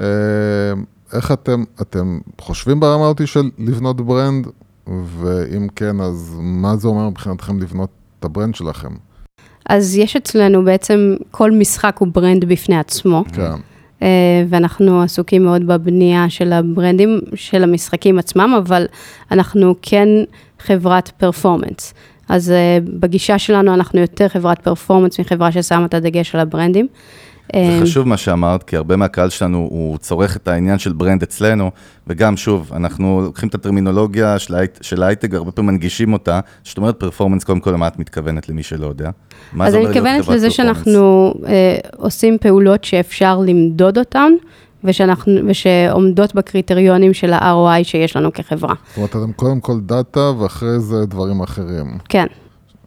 [1.13, 4.47] איך אתם, אתם חושבים ברמה אותי של לבנות brand?
[4.87, 7.89] ואם כן, אז מה זה אומר מבחינתכם לבנות
[8.19, 8.89] את ה-brand שלכם.
[9.69, 13.23] אז יש אצלנו בעצם, כל משחק הוא brand בפני עצמו.
[13.33, 13.51] כן.
[14.01, 18.85] אה, ואנחנו עסוקים מאוד בבנייה של הברנדים של המשחקים עצמם, אבל
[19.31, 20.07] אנחנו כן
[20.59, 21.93] חברת performance.
[22.29, 26.87] אז אה, בגישה שלנו אנחנו יותר חברת performance מחברה ששמה את הדגש על הברנדים.
[27.51, 31.23] זה אה, חשוב מה שאמרת, כי הרבה מהקהל שלנו הוא צורך את העניין של brand
[31.23, 31.71] אצלנו,
[32.07, 34.39] וגם שוב, אנחנו לוקחים את הטרמינולוגיה
[34.81, 38.63] של ההייטק, הרבה פעמים מנגישים אותה, זאת אומרת performance, קודם כל, למה את מתכוונת למי
[38.63, 39.09] שלא יודע?
[39.53, 40.77] מה אז זה אני אומר להיות מתכוונת חברת לזה performance?
[40.77, 44.31] שאנחנו אה, עושים פעולות שאפשר למדוד אותן,
[44.83, 48.73] ושאנחנו, ושעומדות בקריטריונים של ה-ROI שיש לנו כחברה.
[48.87, 51.97] זאת אומרת, אתם קודם כל data ואחרי זה דברים אחרים.
[52.09, 52.25] כן.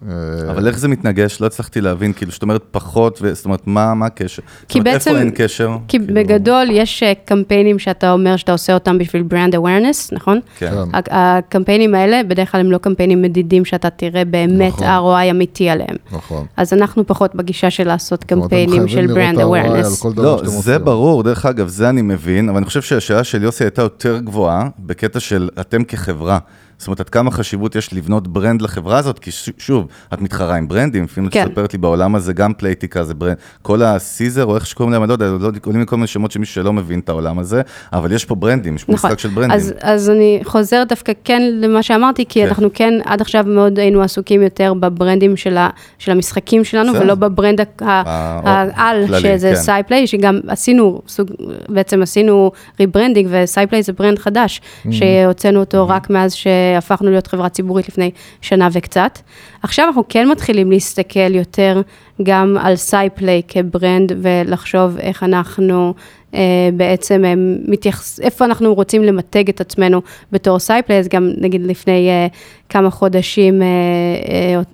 [0.09, 1.41] אה, אבל איך זה מתנגש?
[1.41, 4.43] לא הצלחתי להבין, כאילו, זאת אומרת פחות, זאת אומרת, מה מה הקשר?
[4.61, 5.77] זאת כי אומרת, בעצם- איפה אין קשר?
[5.89, 10.41] כי כאילו, בגדול יש אה, קמפיינים שאתה אומר שאתה עושה אותם בשביל brand awareness, נכון?
[10.59, 10.71] כן.
[10.93, 10.99] כן.
[11.11, 14.87] הקמפיינים האלה, בדרך כלל הם לא קמפיינים מדידים שאתה תראה באמת נכון.
[14.87, 15.97] ROI אמיתי עליהם.
[16.13, 16.47] נכון.
[16.57, 20.07] אז אנחנו פחות בגישה של לעשות קמפיינים של על awareness.
[20.17, 20.79] לא, זה.
[20.79, 24.69] ברור, דרך אגב, זה אני מבין, אבל אני חושב שהשאלה של יוסי הייתה יותר גבוהה,
[24.79, 26.39] בקטע של אתם כחברה.
[26.79, 30.57] זאת אומרת, עד כמה חשיבות יש לבנות brand לחברה הזאת, כי ש- שוב, את מתחרה
[30.57, 31.47] עם ברנדים, לפעמים את כן.
[31.49, 35.09] מספרת לי בעולם הזה, גם פלייטיקה זה brand, כל ה-Caesar, או איך שקוראים להם, אני
[35.09, 37.63] לא יודע, לא קוראים לי כל מיני שמות של מישהו שלא מבין את העולם הזה,
[37.93, 39.11] אבל יש פה ברנדים, יש פה נכון.
[39.11, 39.57] משחק של ברנדים.
[39.57, 42.47] אז, אז אני חוזרת דווקא כן למה שאמרתי, כי כן.
[42.49, 45.69] אנחנו כן עד עכשיו מאוד היינו עסוקים יותר בברנדים של, ה,
[45.99, 47.05] של המשחקים שלנו, בסדר.
[47.05, 49.57] ולא ב-brand ה- ה- אה, העל, כללי, שזה כן.
[49.57, 51.31] סייפליי, שגם עשינו, סוג,
[51.69, 52.51] בעצם עשינו
[52.81, 54.89] rebranding, וסייפליי זה brand חדש, Mm-hmm.
[54.93, 56.35] שהוצאנו אותו רק מאז
[56.75, 58.11] שהפכנו להיות חברה ציבורית לפני
[58.41, 59.19] שנה וקצת.
[59.63, 61.83] עכשיו אנחנו כן מתחילים להסתכל יותר
[62.23, 65.95] גם על סייפליי כ-brand, ולחשוב איך אנחנו...
[66.37, 67.35] אה, בעצם אה,
[67.69, 70.03] מתייחס, איפה אנחנו רוצים למתג את עצמנו
[70.33, 72.27] בתור סייפליי, אז גם נגיד לפני אה,
[72.69, 73.63] כמה חודשים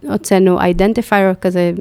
[0.09, 1.73] הוצאנו identifier, כזה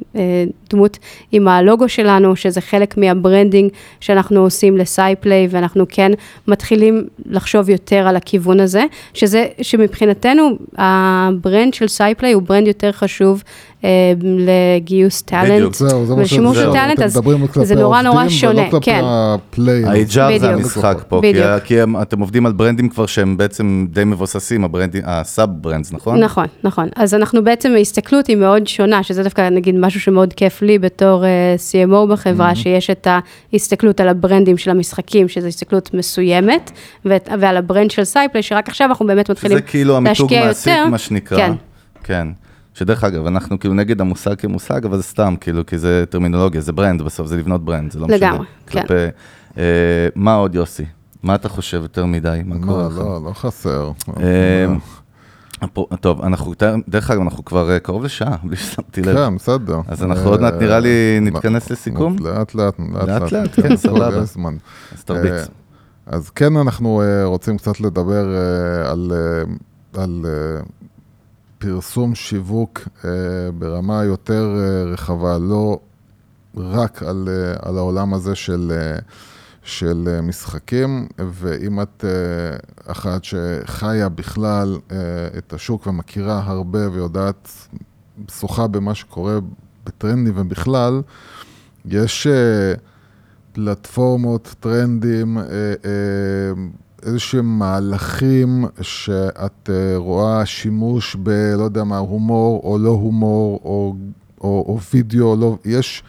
[0.69, 0.97] דמות
[1.31, 6.11] עם הלוגו שלנו, שזה חלק מה-branding שאנחנו עושים לסייפליי, ואנחנו כן
[6.47, 8.83] מתחילים לחשוב יותר על הכיוון הזה,
[9.13, 13.43] שזה, שמבחינתנו ה-brand של סייפליי הוא brand יותר חשוב
[14.23, 15.73] לגיוס talent.
[15.73, 16.57] זה ושימוש.
[16.57, 17.19] ב-talent, אז
[17.63, 19.01] זה נורא נורא שונה, כן.
[19.03, 20.49] ה-HR זה.
[20.49, 21.21] המשחק פה,
[21.63, 24.65] כי, אתם עובדים על ברנדים כבר שהם בעצם די מבוססים,
[25.03, 26.19] ה-sub brands, נכון?
[26.19, 26.89] נכון, נכון.
[26.95, 31.23] אז אנחנו בעצם, ההסתכלות היא מאוד שונה, שזה דווקא נגיד משהו שמאוד כיף לי בתור
[31.23, 31.27] uh,
[31.89, 32.55] CMO בחברה.
[32.55, 33.07] שיש את
[33.53, 36.71] ההסתכלות על ה brands של המשחקים, שזו הסתכלות מסוימת,
[37.05, 40.89] ועל ה brand של Safely, שרק עכשיו אנחנו באמת מתחילים שזה כאילו המיתוג מעסיק, יותר.
[40.89, 41.37] מה שנקרא.
[41.37, 41.53] כן.
[42.03, 42.27] כן.
[42.73, 46.71] שדרך אגב, אנחנו כאילו נגד המושג כמושג, אבל זה סתם, כאילו, כי זה טרמינולוגיה, זה
[46.71, 48.17] brand בסוף, זה לבנות brand, זה לא משנה.
[48.17, 48.81] לגמרי, כן.
[48.81, 48.93] כלפי...
[49.57, 50.85] אה, מה עוד, יוסי?
[51.23, 52.41] מה אתה חושב יותר מדי?
[52.45, 52.97] מה קורה מה, לך?
[52.97, 53.91] לא, לא חסר.
[54.19, 54.65] אה,
[56.01, 56.53] טוב, אנחנו,
[56.87, 59.15] דרך אגב, אנחנו כבר אה, קרוב לשעה, בלי ששמתי לב.
[59.15, 59.79] כן, בסדר.
[59.87, 62.15] אז אנחנו עוד מעט, נראה לי, נתכנס אה, לסיכום?
[62.19, 62.75] לאט לאט,
[63.07, 64.07] לאט לאט, כן, סבבה.
[64.07, 64.37] אז
[65.05, 65.31] תרביץ.
[65.31, 65.43] אה,
[66.05, 70.61] אז כן, אנחנו אה, רוצים קצת לדבר אה, על, אה, על אה,
[71.61, 73.09] פרסום שיווק אה,
[73.57, 75.79] ברמה יותר אה, רחבה, לא
[76.57, 78.71] רק על, אה, על העולם הזה של,
[79.63, 82.05] של משחקים, ואם את
[82.85, 84.77] אחת שחיה בכלל
[85.37, 87.51] את השוק ומכירה הרבה ויודעת,
[88.31, 89.39] שוחה במה שקורה
[89.85, 91.01] בטרנדים ובכלל,
[91.85, 92.27] יש
[93.53, 96.51] פלטפורמות, טרנדים, אה, אה,
[97.03, 103.95] איזשהם מהלכים שאת אה, רואה שימוש ב, לא יודע מה, הומור או לא הומור, או,
[104.41, 106.03] או, או וידאו, או לא, יש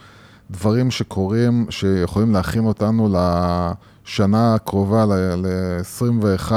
[0.51, 6.51] דברים שקורים, שיכולים להכין אותנו לשנה הקרובה, ל-21,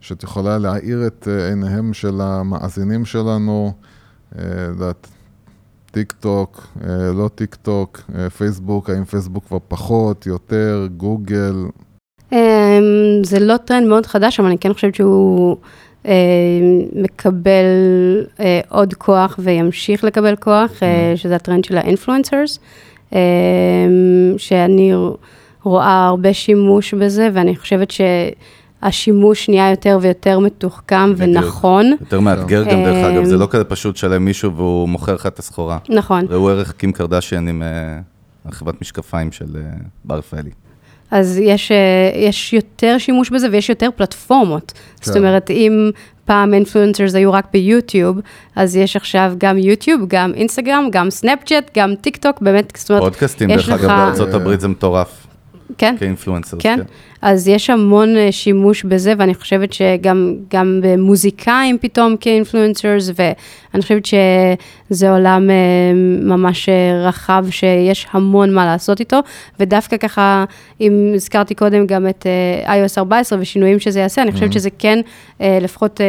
[0.00, 3.72] שאת יכולה להאיר את אה, עיניהם של המאזינים שלנו,
[4.38, 5.08] אה, יודעת,
[5.96, 11.66] טיק טוק, אה, לא טיק טוק, אה, פייסבוק, האם פייסבוק כבר פחות, יותר, גוגל,
[13.22, 15.56] זה לא טרנד מאוד חדש, אבל אני כן חושבת שהוא
[16.06, 16.12] אה,
[16.92, 17.64] מקבל
[18.40, 22.58] אה, עוד כוח וימשיך לקבל כוח, אה, שזה הטרנד של ה influencers,
[23.14, 23.18] אה,
[24.36, 24.92] שאני
[25.62, 31.44] רואה הרבה שימוש בזה, ואני חושבת שהשימוש נהיה יותר ויותר מתוחכם בדיוק.
[31.44, 31.86] ונכון.
[32.00, 35.26] יותר מאתגר גם, דרך אה, אגב, זה לא כזה פשוט שלם מישהו והוא מוכר לך
[35.26, 35.78] את הסחורה.
[35.88, 36.26] נכון.
[36.28, 39.70] ראו ערך קים קרדשיאן עם אה, חברת משקפיים של אה,
[40.04, 40.50] בר רפאלי.
[41.10, 44.72] אז יש, אה, יש יותר שימוש בזה ויש יותר פלטפורמות.
[44.72, 44.80] כן.
[45.00, 45.90] זאת אומרת, אם
[46.24, 48.18] פעם influencers היו רק ביוטיוב,
[48.56, 53.02] אז יש עכשיו גם יוטיוב, גם אינסטגרם, גם סנאפצ'אט, גם טיק טוק, באמת, זאת אומרת,
[53.02, 55.25] פודקאסטים, יש דרך אגב, בארצות הברית זה מטורף.
[55.78, 55.94] כן.
[55.98, 56.56] כאינפלואנסר.
[56.60, 56.80] כן,
[57.22, 64.06] אז יש המון אה, שימוש בזה, ואני חושבת שגם גם במוזיקאים פתאום כאינפלואנסרס, ואני חושבת
[64.06, 65.54] שזה עולם אה,
[66.22, 69.18] ממש אה, רחב, שיש המון מה לעשות איתו,
[69.60, 70.44] ודווקא ככה,
[70.80, 72.26] אם הזכרתי קודם גם את
[72.66, 75.00] iOS 14 ושינויים שזה יעשה, אני חושבת שזה כן,
[75.40, 76.00] לפחות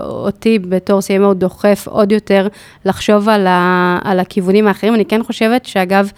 [0.00, 2.48] אותי בתור CMO דוחף עוד יותר
[2.84, 4.94] לחשוב על, ה, על הכיוונים האחרים.
[4.94, 6.10] אני כן חושבת שאגב,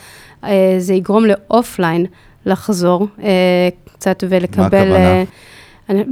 [0.79, 2.07] זה יגרום לאופליין.
[2.47, 4.61] לחזור אה, קצת ולקבל...
[4.61, 4.99] מה הכוונה?
[5.09, 5.25] אה,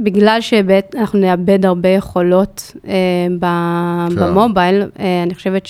[0.03, 2.93] בגלל שאנחנו נאבד הרבה יכולות אה,
[3.39, 3.45] ב,
[4.09, 4.15] כן.
[4.15, 5.67] במובייל, אה, אני חושבת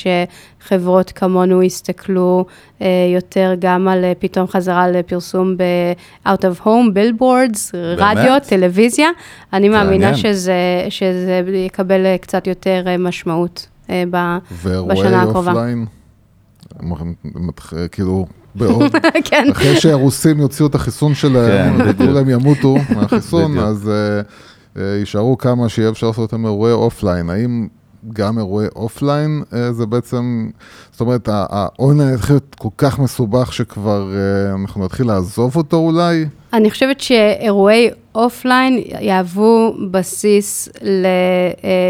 [0.62, 2.46] שחברות כמונו יסתכלו
[2.82, 9.10] אה, יותר גם על אה, פתאום חזרה לפרסום ב-out of home, billboards, רדיו, טלוויזיה.
[9.54, 14.38] אני מאמינה שזה, שזה יקבל אה, קצת יותר אה, משמעות אה, ב,
[14.88, 15.54] בשנה הקרובה.
[15.54, 15.76] ואירועי
[17.92, 18.26] כאילו...
[18.56, 18.92] בעוד,
[19.30, 19.48] כן.
[19.52, 25.70] אחרי שהרוסים יוציאו את החיסון שלהם, כן, וכולם ימותו מהחיסון, אז uh, uh, יישארו כמה
[25.70, 27.30] שיהיה אפשר לעשות אותם אירועי offline.
[27.30, 27.68] האם
[28.14, 30.50] גם אירועי offline uh, זה בעצם,
[30.92, 36.26] זאת אומרת, האונליין יתחיל להיות כל כך מסובך שכבר uh, אנחנו נתחיל לעזוב אותו אולי?
[36.54, 40.70] אני חושבת שאירועי offline יהוו בסיס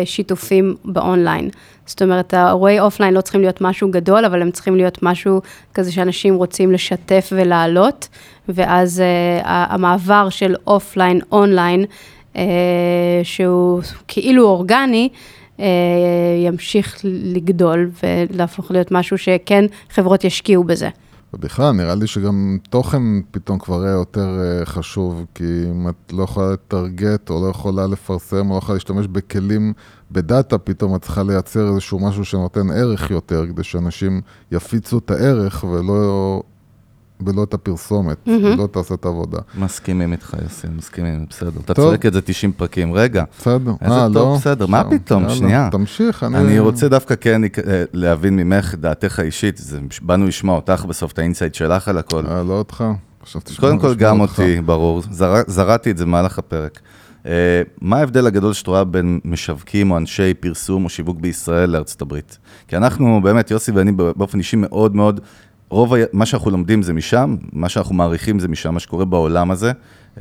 [0.04, 1.50] לשיתופים באונליין.
[1.92, 5.42] זאת אומרת, האירועי offline לא צריכים להיות משהו גדול, אבל הם צריכים להיות משהו
[5.74, 8.08] כזה שאנשים רוצים לשתף ולעלות,
[8.50, 11.86] ואז uh, המעבר של offline, online,
[12.34, 12.38] uh,
[13.24, 15.10] שהוא כאילו אורגני,
[15.58, 15.62] uh,
[16.46, 20.90] ימשיך לגדול ולהפוך להיות משהו שכן חברות ישקיעו בזה.
[21.34, 23.02] ובכלל, נראה לי שגם תוכן
[23.32, 27.50] פתאום כבר היה יותר uh, חשוב, כי אם את לא יכולה ל target, או לא
[27.50, 29.74] יכולה לפרסם, או לא יכולה להשתמש בכלים,
[30.12, 34.22] ב data, פתאום את צריכה לייצר איזשהו משהו שנותן ערך יותר, כדי שאנשים
[34.52, 36.44] יפיצו את הערך ולא,
[37.26, 38.30] ולא את הפרסומת, mm-hmm.
[38.30, 39.40] ולא תעשה את העבודה.
[39.56, 41.60] מסכימים איתך, יוסי, מסכימים, בסדר.
[41.66, 42.94] אתה צודק את זה 90 פרקים.
[42.94, 43.74] רגע, בסדר.
[43.82, 44.36] איזה אה, טוב, לא?
[44.40, 45.70] בסדר, מה פתאום, יאללה, שנייה.
[45.72, 46.38] תמשיך, אני...
[46.38, 47.50] אני רוצה דווקא כן אה,
[47.94, 52.26] להבין ממך דעתך האישית, זה, באנו לשמוע אותך בסוף, את ה insight שלך על הכל.
[52.28, 52.84] אה, לא אותך.
[53.60, 55.02] קודם כל גם אותי, ברור.
[55.12, 56.80] זר, זרעתי את זה במהלך הפרק.
[57.24, 57.28] Uh,
[57.82, 62.38] מה ההבדל הגדול שאת רואה בין משווקים או אנשי פרסום או שיווק בישראל לארצות הברית?
[62.68, 65.22] כי אנחנו באמת, יוסי ואני באופן אישי מאוד מאוד,
[65.72, 69.72] רוב מה שאנחנו לומדים זה משם, מה שאנחנו מעריכים זה משם, מה שקורה בעולם הזה,
[70.16, 70.20] uh,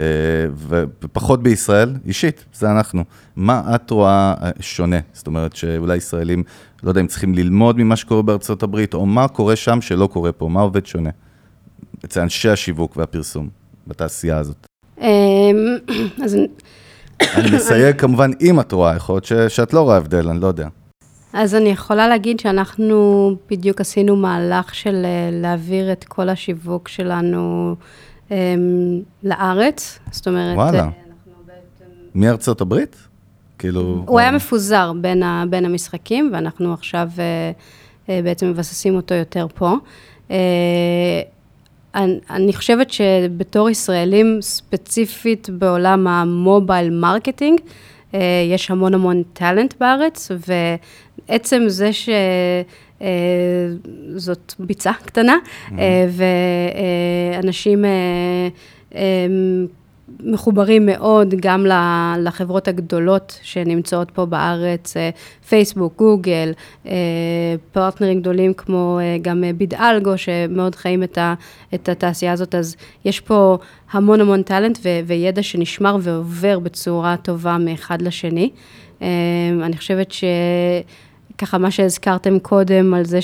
[0.69, 3.05] ופחות בישראל, אישית, זה אנחנו.
[3.37, 4.97] מה את רואה אה, שונה?
[5.13, 6.43] זאת אומרת שאולי ישראלים,
[6.83, 10.33] לא יודע אם צריכים ללמוד ממה שקורה בארצות הברית, או מה קורה שם שלא קורה
[10.33, 11.11] פה, מה עובד שונה?
[12.05, 13.49] אצל אנשי השיווק והפרסום
[13.87, 14.67] בתעשייה הזאת.
[15.01, 15.07] אמ,
[16.25, 16.37] אז
[17.37, 20.69] אני מסייג כמובן אם את רואה, יכול להיות שאת לא רואה הבדל, אני לא יודע.
[21.33, 27.75] אז אני יכולה להגיד שאנחנו בדיוק עשינו מהלך של אה, להעביר את כל השיווק שלנו
[28.29, 28.33] um,
[29.23, 30.57] לארץ, זאת אומרת...
[30.57, 30.79] וואלה.
[30.79, 30.89] אה,
[32.15, 32.97] מארצות הברית?
[33.59, 33.81] כאילו...
[33.81, 34.19] הוא או...
[34.19, 39.75] היה מפוזר בין, ה, בין המשחקים, ואנחנו עכשיו uh, בעצם מבססים אותו יותר פה.
[41.95, 47.61] אני, אני חושבת שבתור ישראלים, ספציפית בעולם ה mobile marketing,
[48.15, 48.21] אה,
[48.53, 50.31] יש המון המון talent בארץ,
[51.31, 52.09] ועצם זה ש...
[53.03, 53.07] אה,
[54.17, 55.37] זאת ביצה קטנה,
[55.69, 55.73] mm-hmm.
[57.37, 57.85] ואנשים
[60.25, 61.67] מחוברים מאוד גם
[62.19, 65.11] לחברות הגדולות שנמצאות פה בארץ, אה,
[65.49, 66.53] פייסבוק, גוגל,
[66.87, 66.93] אה,
[67.73, 71.03] פרטנרים גדולים כמו אה, גם ביד אלגו, שמאוד חיים
[71.75, 73.59] את התעשייה הזאת, אז יש פה
[73.93, 78.51] המון המון טאלנט וידע שנשמר ועובר בצורה טובה מאחד לשני.
[79.63, 80.25] אני חושבת ש...
[81.39, 83.19] ככה מה שהזכרתם קודם על זה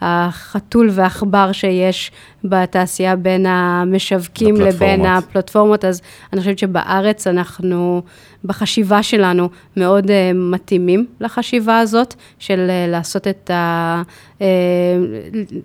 [0.00, 2.10] שהחתול והעכבר שיש
[2.44, 6.00] בתעשייה בין המשווקים לבין הפלטפורמות, אז
[6.32, 8.02] אני חושבת שבארץ אנחנו,
[8.44, 14.02] בחשיבה שלנו, מאוד uh, מתאימים לחשיבה הזאת, של uh, לעשות את ה...
[14.38, 14.42] Uh,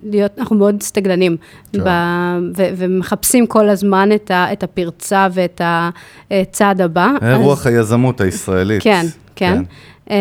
[0.02, 1.36] להיות, אנחנו מאוד סטגלנים,
[1.72, 1.80] כן.
[1.84, 1.88] ב,
[2.56, 5.60] ו, ומחפשים כל הזמן את, ה, את הפרצה ואת
[6.30, 7.10] הצעד הבא.
[7.36, 7.66] רוח אז...
[7.66, 8.82] היזמות הישראלית.
[8.82, 9.54] כן, כן.
[9.56, 9.62] כן.
[10.10, 10.14] אמ,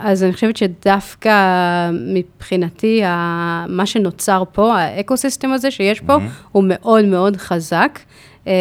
[0.00, 1.30] אז אני חושבת שדווקא
[1.92, 3.02] מבחינתי,
[3.68, 6.48] מה שנוצר פה, האקו-סיסטם הזה שיש פה, mm-hmm.
[6.52, 7.98] הוא מאוד מאוד חזק.
[8.46, 8.52] אמ,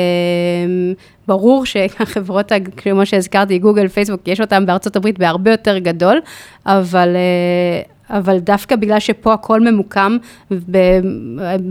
[1.28, 6.22] ברור שהחברות, כמו שהזכרתי, גוגל, פייסבוק, יש אותן בארצות הברית בהרבה יותר גדול,
[6.66, 7.16] אבל...
[7.16, 7.82] אה,
[8.18, 10.18] אבל דווקא בגלל שפה הכל ממוקם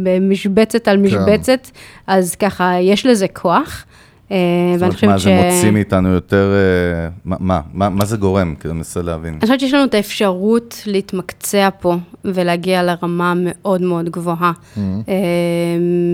[0.03, 1.03] במשבצת על כן.
[1.03, 1.81] משבצת, כן.
[2.07, 3.85] אז ככה, יש לזה כוח.
[4.33, 4.37] אה,
[4.75, 5.23] זאת ואני אומרת, חושבת מה, ש...
[5.25, 6.53] זה מוציא מאיתנו יותר...
[6.55, 8.55] אה, מה- מה, מה, מה זה גורם?
[8.61, 9.33] כאילו, אני מנסה להבין.
[9.33, 14.53] אני חושבת שיש לנו את האפשרות להתמקצע פה ולהגיע לרמה מאוד מאוד גבוהה.
[14.77, 14.83] אה,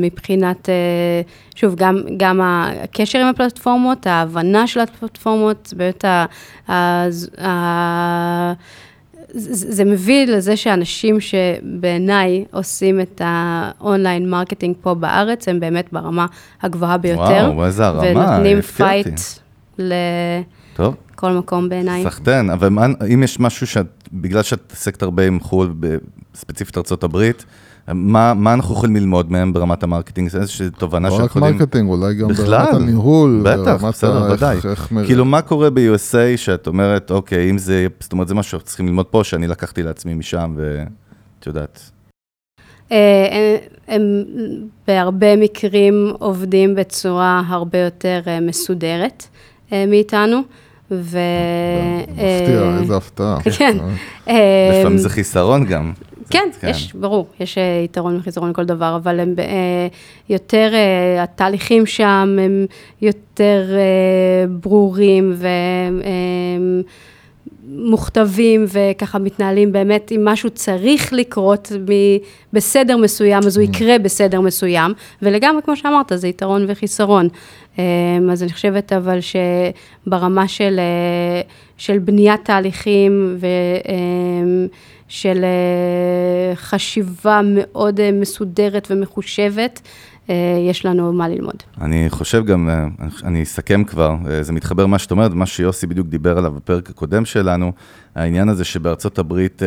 [0.03, 0.69] מבחינת,
[1.55, 6.25] שוב, גם, גם הקשר עם הפלטפורמות, ההבנה של הפלטפורמות, באמת ה...
[9.39, 16.27] זה מביא לזה שאנשים שבעיניי עושים את ה online marketing פה בארץ, הם באמת ברמה
[16.63, 17.51] הגבוהה ביותר.
[17.55, 19.11] וואו, איזה הרמה, ונותנים הפתיע אותי.
[19.11, 19.21] fight
[19.79, 22.05] לכל מקום בעיניי.
[22.05, 22.69] סחטיין, אבל
[23.15, 25.75] אם יש משהו שאת, בגלל שאת עסקת הרבה עם חו"ל,
[26.35, 27.31] ספציפית ארה"ב,
[27.95, 30.29] מה, מה אנחנו יכולים ללמוד מהם ברמת ה marketing?
[30.31, 31.37] זה איזושהי תובנה לא רק.
[31.37, 33.41] marketing, אולי גם בכלל, ברמת הניהול.
[33.45, 34.57] בטח, ברמת בסדר, ודאי.
[34.71, 38.51] איך מ- כאילו, מה קורה ב-USA שאת אומרת, אוקיי, אם זה, זאת אומרת, זה משהו
[38.51, 41.91] שאנחנו צריכים ללמוד פה, שאני לקחתי לעצמי משם, ואת יודעת.
[42.93, 43.57] אה, הם,
[43.89, 44.03] הם
[44.89, 49.27] בהרבה מקרים עובדים בצורה הרבה יותר אה, מסודרת
[49.73, 50.41] אה, מאיתנו,
[50.91, 51.19] ו...
[52.13, 53.39] מפתיע, אה, איזה הפתעה.
[53.59, 53.77] כן.
[53.81, 55.93] אה, אה, לפעמים זה חיסרון גם.
[56.31, 56.69] כן, כן.
[56.69, 59.45] יש, ברור, יש אה, יתרון וחיסרון לכל דבר, אבל הם אה,
[60.29, 62.67] יותר, אה, התהליכים שם הם
[63.03, 65.35] יותר אה, ברורים
[67.69, 71.73] ומוכתבים, וככה מתנהלים באמת, אם משהו צריך לקרות
[72.53, 74.93] בסדר מסוים, אז הוא יקרה בסדר מסוים,
[75.23, 77.29] ולגמרי, כמו שאמרת, זה יתרון וחיסרון.
[77.79, 77.85] אה,
[78.33, 79.19] אז אני חושבת אבל
[80.07, 81.41] שברמה של, אה,
[81.77, 83.47] של בניית תהליכים ו...
[85.09, 89.81] של אה, חשיבה מאוד אה, מסודרת ומחושבת,
[90.31, 90.35] אה,
[90.71, 91.55] יש לנו מה ללמוד.
[91.81, 92.69] אני חושב גם,
[93.25, 97.25] אני- אסכם כבר, זה מתחבר מה שאת אומרת, מה שיוסי בדיוק דיבר עליו בפרק הקודם
[97.25, 97.73] שלנו,
[98.15, 99.63] העניין הזה שבארצות הברית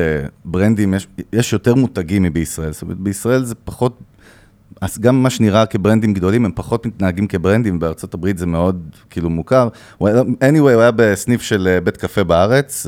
[0.45, 3.99] ברנדים, יש, יש יותר מותגים מבישראל, זאת אומרת, בישראל זה פחות,
[4.81, 8.45] אז גם מה שנראה כ brands גדולים, הם פחות מתנהגים כ brands, בארצות הברית זה
[8.45, 9.67] מאוד כאילו מוכר.
[10.01, 10.07] anyway,
[10.59, 12.87] הוא היה בסניף של בית קפה בארץ,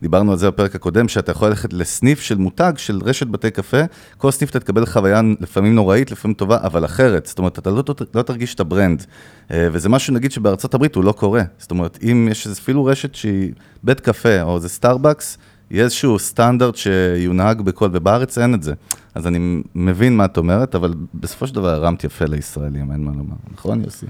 [0.00, 3.80] ודיברנו על זה בפרק הקודם, שאתה יכול ללכת לסניף של מותג, של רשת בתי קפה,
[4.18, 7.26] כל סניף אתה תקבל חוויה לפעמים נוראית, לפעמים טובה, אבל אחרת.
[7.26, 7.82] זאת אומרת, אתה לא,
[8.14, 9.06] לא תרגיש את ה brand.
[9.50, 11.42] אה, וזה משהו, נגיד, שבארצות הברית הוא לא קורה.
[11.58, 13.52] זאת אומרת, אם יש אפילו רשת שהיא
[13.82, 15.38] בית קפה, או איזה סטארבקס,
[15.70, 18.74] יהיה איזשהו סטנדרט שיונהג בכל, ובארץ אין את זה.
[19.14, 23.10] אז אני מבין מה את אומרת, אבל בסופו של דבר הרמת יפה לישראלים, אין מה
[23.10, 23.36] לומר.
[23.52, 24.06] נכון, יוסי?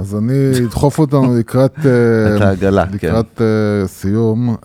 [0.00, 1.78] אז אני אדחוף אותנו לקראת...
[1.86, 2.92] אה, את העגלה, כן.
[2.92, 4.56] לקראת אה, סיום,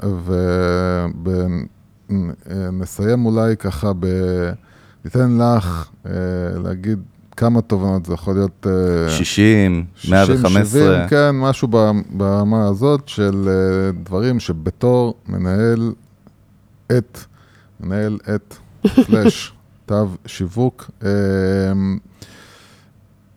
[2.49, 4.05] ונסיים אולי ככה ב...
[5.05, 6.11] ניתן לך אה,
[6.63, 6.99] להגיד
[7.37, 8.67] כמה תובנות, זה יכול להיות...
[8.69, 10.81] אה, 60, 115.
[10.81, 11.67] 70, כן, משהו
[12.09, 15.93] ברמה הזאת של אה, דברים שבתור מנהל
[16.97, 17.19] את,
[17.79, 18.55] מנהל את,
[19.05, 19.53] סלאש,
[19.85, 21.09] תו שיווק, אה,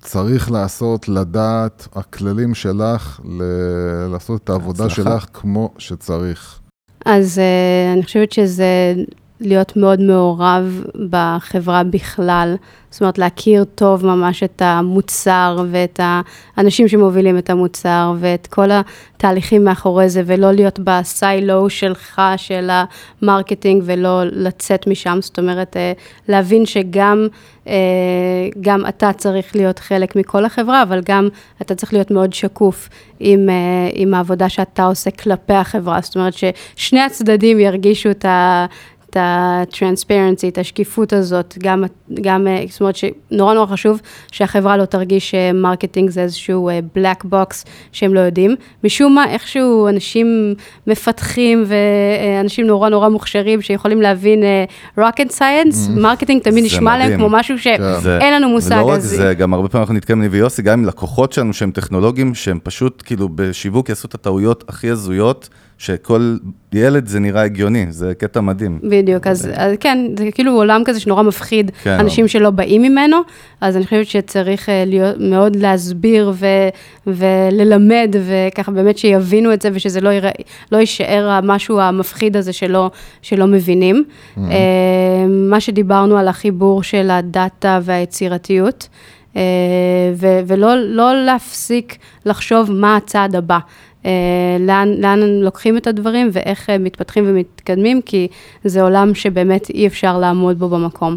[0.03, 5.03] צריך לעשות, לדעת, הכללים שלך, ל- לעשות את העבודה הצלחה.
[5.21, 6.61] שלך כמו שצריך.
[7.05, 8.95] אז uh, אני חושבת שזה
[9.41, 12.57] להיות מאוד מעורב בחברה בכלל,
[12.91, 16.01] זאת אומרת להכיר טוב ממש את המוצר ואת
[16.57, 22.71] האנשים שמובילים את המוצר ואת כל התהליכים מאחורי זה, ולא להיות בסיילו שלך, של
[23.23, 25.93] ה marketing, ולא לצאת משם, זאת אומרת, אה,
[26.29, 27.29] להבין שגם
[27.69, 27.75] אה,
[28.61, 31.29] גם אתה צריך להיות חלק מכל החברה, אבל גם
[31.63, 32.89] אתה צריך להיות מאוד שקוף
[33.21, 33.55] עם, אה,
[33.93, 38.67] עם העבודה שאתה עושה כלפי החברה, זאת אומרת ששני הצדדים ירגישו את ה...
[39.19, 41.85] ה- transparency, את השקיפות הזאת, גם,
[42.21, 44.01] גם, אה, זאת אומרת שנורא נורא חשוב
[44.33, 48.55] שהחברה לא תרגיש ש marketing זה איזשהו אה, black box שהם לא יודעים.
[48.85, 50.55] משום מה, איכשהו אנשים
[50.87, 54.65] מפתחים ואנשים נורא נורא מוכשרים שיכולים להבין אה,
[54.99, 57.19] rocket science, marketing תמיד נשמע להם מדהים.
[57.19, 57.63] כמו משהו זה-
[58.03, 58.75] שאין לנו מושג.
[58.77, 61.71] ולא רק זה, גם הרבה פעמים אנחנו נתקעים אני ויוסי, גם עם לקוחות שלנו שהם
[61.71, 66.37] טכנולוגים, שהם פשוט כאילו בשיווק יעשו את הטעויות הכי הזויות, שכל
[66.73, 68.79] ילד זה נראה הגיוני, זה קטע מדהים.
[68.83, 71.91] בדיוק, אז, אז כן, זה כאילו עולם כזה שנורא מפחיד כן.
[72.01, 73.17] אנשים שלא באים ממנו,
[73.61, 76.47] אז אני חושבת שצריך אה, להיות, מאוד להסביר ו,
[77.07, 80.31] וללמד, וככה באמת שיבינו את זה, ושזה לא, יירא,
[80.73, 82.91] לא יישאר המשהו המפחיד הזה שלא,
[83.23, 84.05] שלא מבינים.
[84.05, 84.41] Mm-hmm.
[85.29, 88.89] מה שדיברנו על החיבור של הדאטה והיצירתיות.
[89.37, 89.43] אה,
[90.15, 91.97] ו- ולא לא להפסיק
[92.27, 93.59] לחשוב מה הצעד הבא.
[94.05, 94.11] אה,
[94.61, 98.29] לאן, לאן לוקחים את הדברים ואיך אה, מתפתחים ומתקדמים, כי
[98.65, 101.17] זה עולם שבאמת אי אפשר לעמוד בו במקום.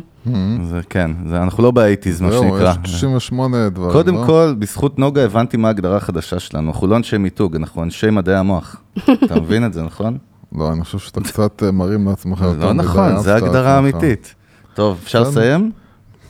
[0.63, 2.71] זה כן, זה, אנחנו לא באייטיז, מה זהו, שנקרא.
[2.71, 4.23] יש 98 דברים, קודם לא?
[4.25, 6.71] כל, בזכות נוגה הבנתי מה ההגדרה החדשה שלנו.
[6.71, 8.81] אנחנו לא אנשי מיתוג, אנחנו אנשי מדעי המוח.
[9.25, 10.17] אתה מבין את זה, נכון?
[10.55, 13.79] לא, אני חושב שאתה קצת אה, מרים לעצמך יותר לא מדי, נכון, אהבת זו הגדרה.
[13.79, 14.35] אמיתית.
[14.73, 15.21] טוב, אפשר.
[15.21, 15.71] לסיים?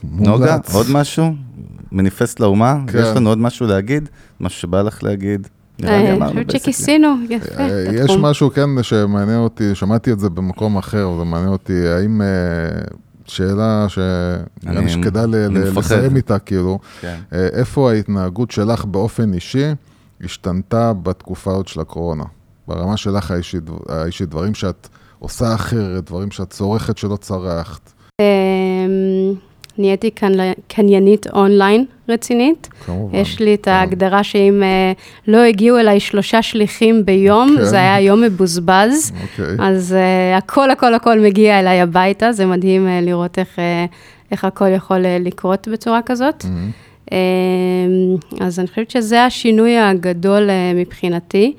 [0.04, 1.34] נוגה, עוד משהו?
[1.92, 2.98] מניפסט לאומה, כן.
[2.98, 4.08] יש לנו עוד משהו להגיד,
[4.40, 5.48] משהו שבא לך להגיד.
[5.80, 6.50] נראה לי אה, אני אמרנו חושבת.
[6.50, 7.54] שכיסינו, יפה.
[7.62, 8.10] אה, יש.
[8.20, 12.26] משהו כן שמעניין אותי, שמעתי את זה במקום אחר, זה מעניין אותי, האם אה,
[13.26, 15.26] שאלה שנראה אני- לי שכדאי.
[15.76, 17.18] לסיים איתה, כאילו, כן.
[17.32, 19.64] אה, איפה ההתנהגות שלך באופן אישי
[20.24, 22.24] השתנתה בתקופה עוד של הקורונה?
[22.68, 24.88] ברמה שלך האישית, האישית דברים שאת
[25.18, 27.92] עושה אחרת, דברים שאת צורכת שלא צרכת.
[29.78, 32.68] אמ, נהייתי קנ- קניינית אונליין רצינית.
[32.86, 33.18] כמובן.
[33.18, 33.70] יש לי את כן.
[33.70, 34.92] ההגדרה שאם אה,
[35.28, 37.64] לא הגיעו אליי שלושה שליחים ביום, כן.
[37.64, 39.12] זה היה יום מבוזבז.
[39.22, 39.56] אוקיי.
[39.58, 39.94] אז
[40.34, 43.92] uh, הכל הכל הכל מגיע אליי הביתה, זה מדהים uh, לראות איך, uh,
[44.32, 46.44] איך הכל יכול uh, לקרות בצורה כזאת.
[46.44, 46.70] מהמם.
[47.06, 47.14] Um,
[48.40, 51.52] אז אני חושבת שזה השינוי הגדול uh, מבחינתי.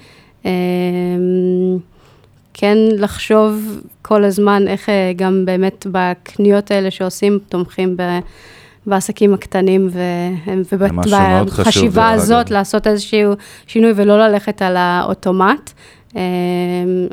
[2.54, 8.02] כן לחשוב כל הזמן איך uh, גם באמת בקניות האלה שעושים, תומכים ב...
[8.86, 9.90] בעסקים הקטנים
[10.72, 12.54] ובחשיבה הזאת אגב.
[12.54, 13.34] לעשות איזשהו
[13.68, 15.72] שינוי ולא ללכת על האוטומט.
[16.16, 16.20] אמ,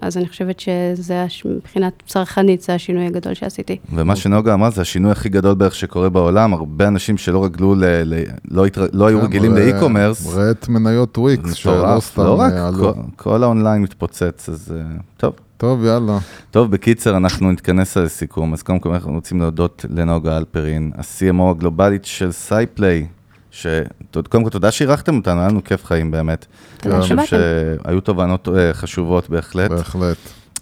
[0.03, 3.77] אז אני חושבת שזה, הש- מבחינת צרכנית, זה השינוי הגדול שעשיתי.
[3.95, 7.85] ומה שנוגה אמרה, זה השינוי הכי גדול בערך שקורה בעולם, הרבה אנשים שלא רגלו, ל,
[7.85, 12.23] ל, לא, התר, לא היו כן, רגילים ל e-commerce, ראה את מניות וויקס, שלא סתם
[12.23, 12.71] לא רק, אה.
[12.79, 14.85] כל, כל האונליין מתפוצץ, אז אה,
[15.17, 15.33] טוב.
[15.57, 16.19] טוב, יאללה.
[16.51, 18.53] טוב, בקיצר, אנחנו נתכנס על סיכום.
[18.53, 23.07] אז קודם כל אנחנו רוצים להודות לנוגה הלפרין, ה-CMO הגלובלית של SciPlay,
[23.51, 26.47] שקודם כל תודה שאירחתם אותנו, היה לנו כיף חיים באמת.
[26.77, 27.85] תודה אני חושב שבאתם.
[27.85, 29.71] שהיו תובנות אה, חשובות בהחלט.
[29.71, 30.17] בהחלט.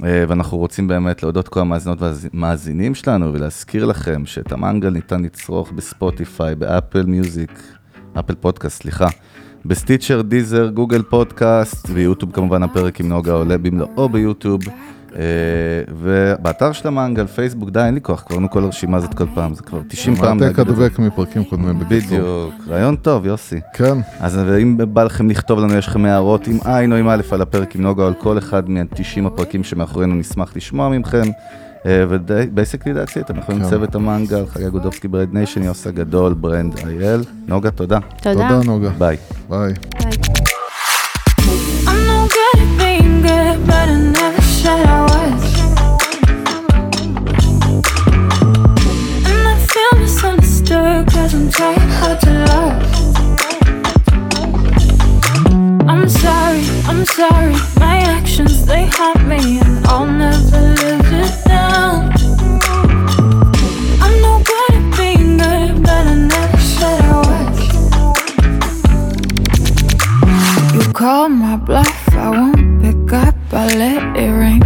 [0.04, 5.72] אה, ואנחנו רוצים באמת להודות כל המאזינות והמאזינים שלנו ולהזכיר לכם שאת המנגל ניתן לצרוך
[5.72, 7.62] בספוטיפיי, באפל מיוזיק,
[8.18, 9.06] אפל פודקאסט, סליחה,
[9.64, 14.60] בסטיצ'ר, דיזר, גוגל פודקאסט ויוטיוב כמובן הפרק עם נוגה עולה במלואו ביוטיוב.
[15.18, 15.24] אה,
[16.00, 19.62] ובאתר של המנגל, פייסבוק, די, אין לי כוח, קראנו כל הרשימה הזאת כל פעם, זה
[19.62, 20.38] כבר 90 פעם.
[20.38, 20.48] זה.
[20.48, 22.08] הדבק מפרקים קודמים בקיצור.
[22.08, 23.60] בדיוק, רעיון טוב, יוסי.
[23.74, 27.22] כן, אז אם בא לכם לכתוב לנו, יש לכם הערות עם עין או עם א'
[27.30, 31.30] על הפרק עם נוגה על כל אחד מה-90 הפרקים שמאחורינו, נשמח לשמוע מכם.
[31.84, 33.86] ו basically that's it, אנחנו עם כן.
[33.94, 37.20] המנגל, חגי גודובסקי Brand Nation, יוסי הגדול, ברנד אייל.
[37.48, 37.98] נוגה, תודה.
[38.22, 38.48] תודה.
[38.48, 38.90] תודה נוגה.
[38.98, 39.16] ביי.
[39.48, 39.74] ביי.
[51.40, 52.82] I'm hard to love.
[55.88, 62.10] I'm sorry, I'm sorry, my actions they haunt me, and I'll never live it down.
[64.02, 64.20] I'm
[65.80, 67.58] but I never said was.
[70.74, 74.64] You call my bluff, I won't pick up, I let it ring.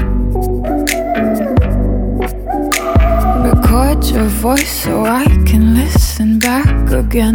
[3.45, 6.02] Record your voice so I can listen
[7.13, 7.35] again.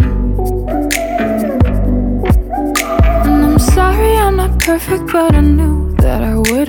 [3.25, 6.66] And I'm sorry I'm not perfect, but I knew that I wouldn't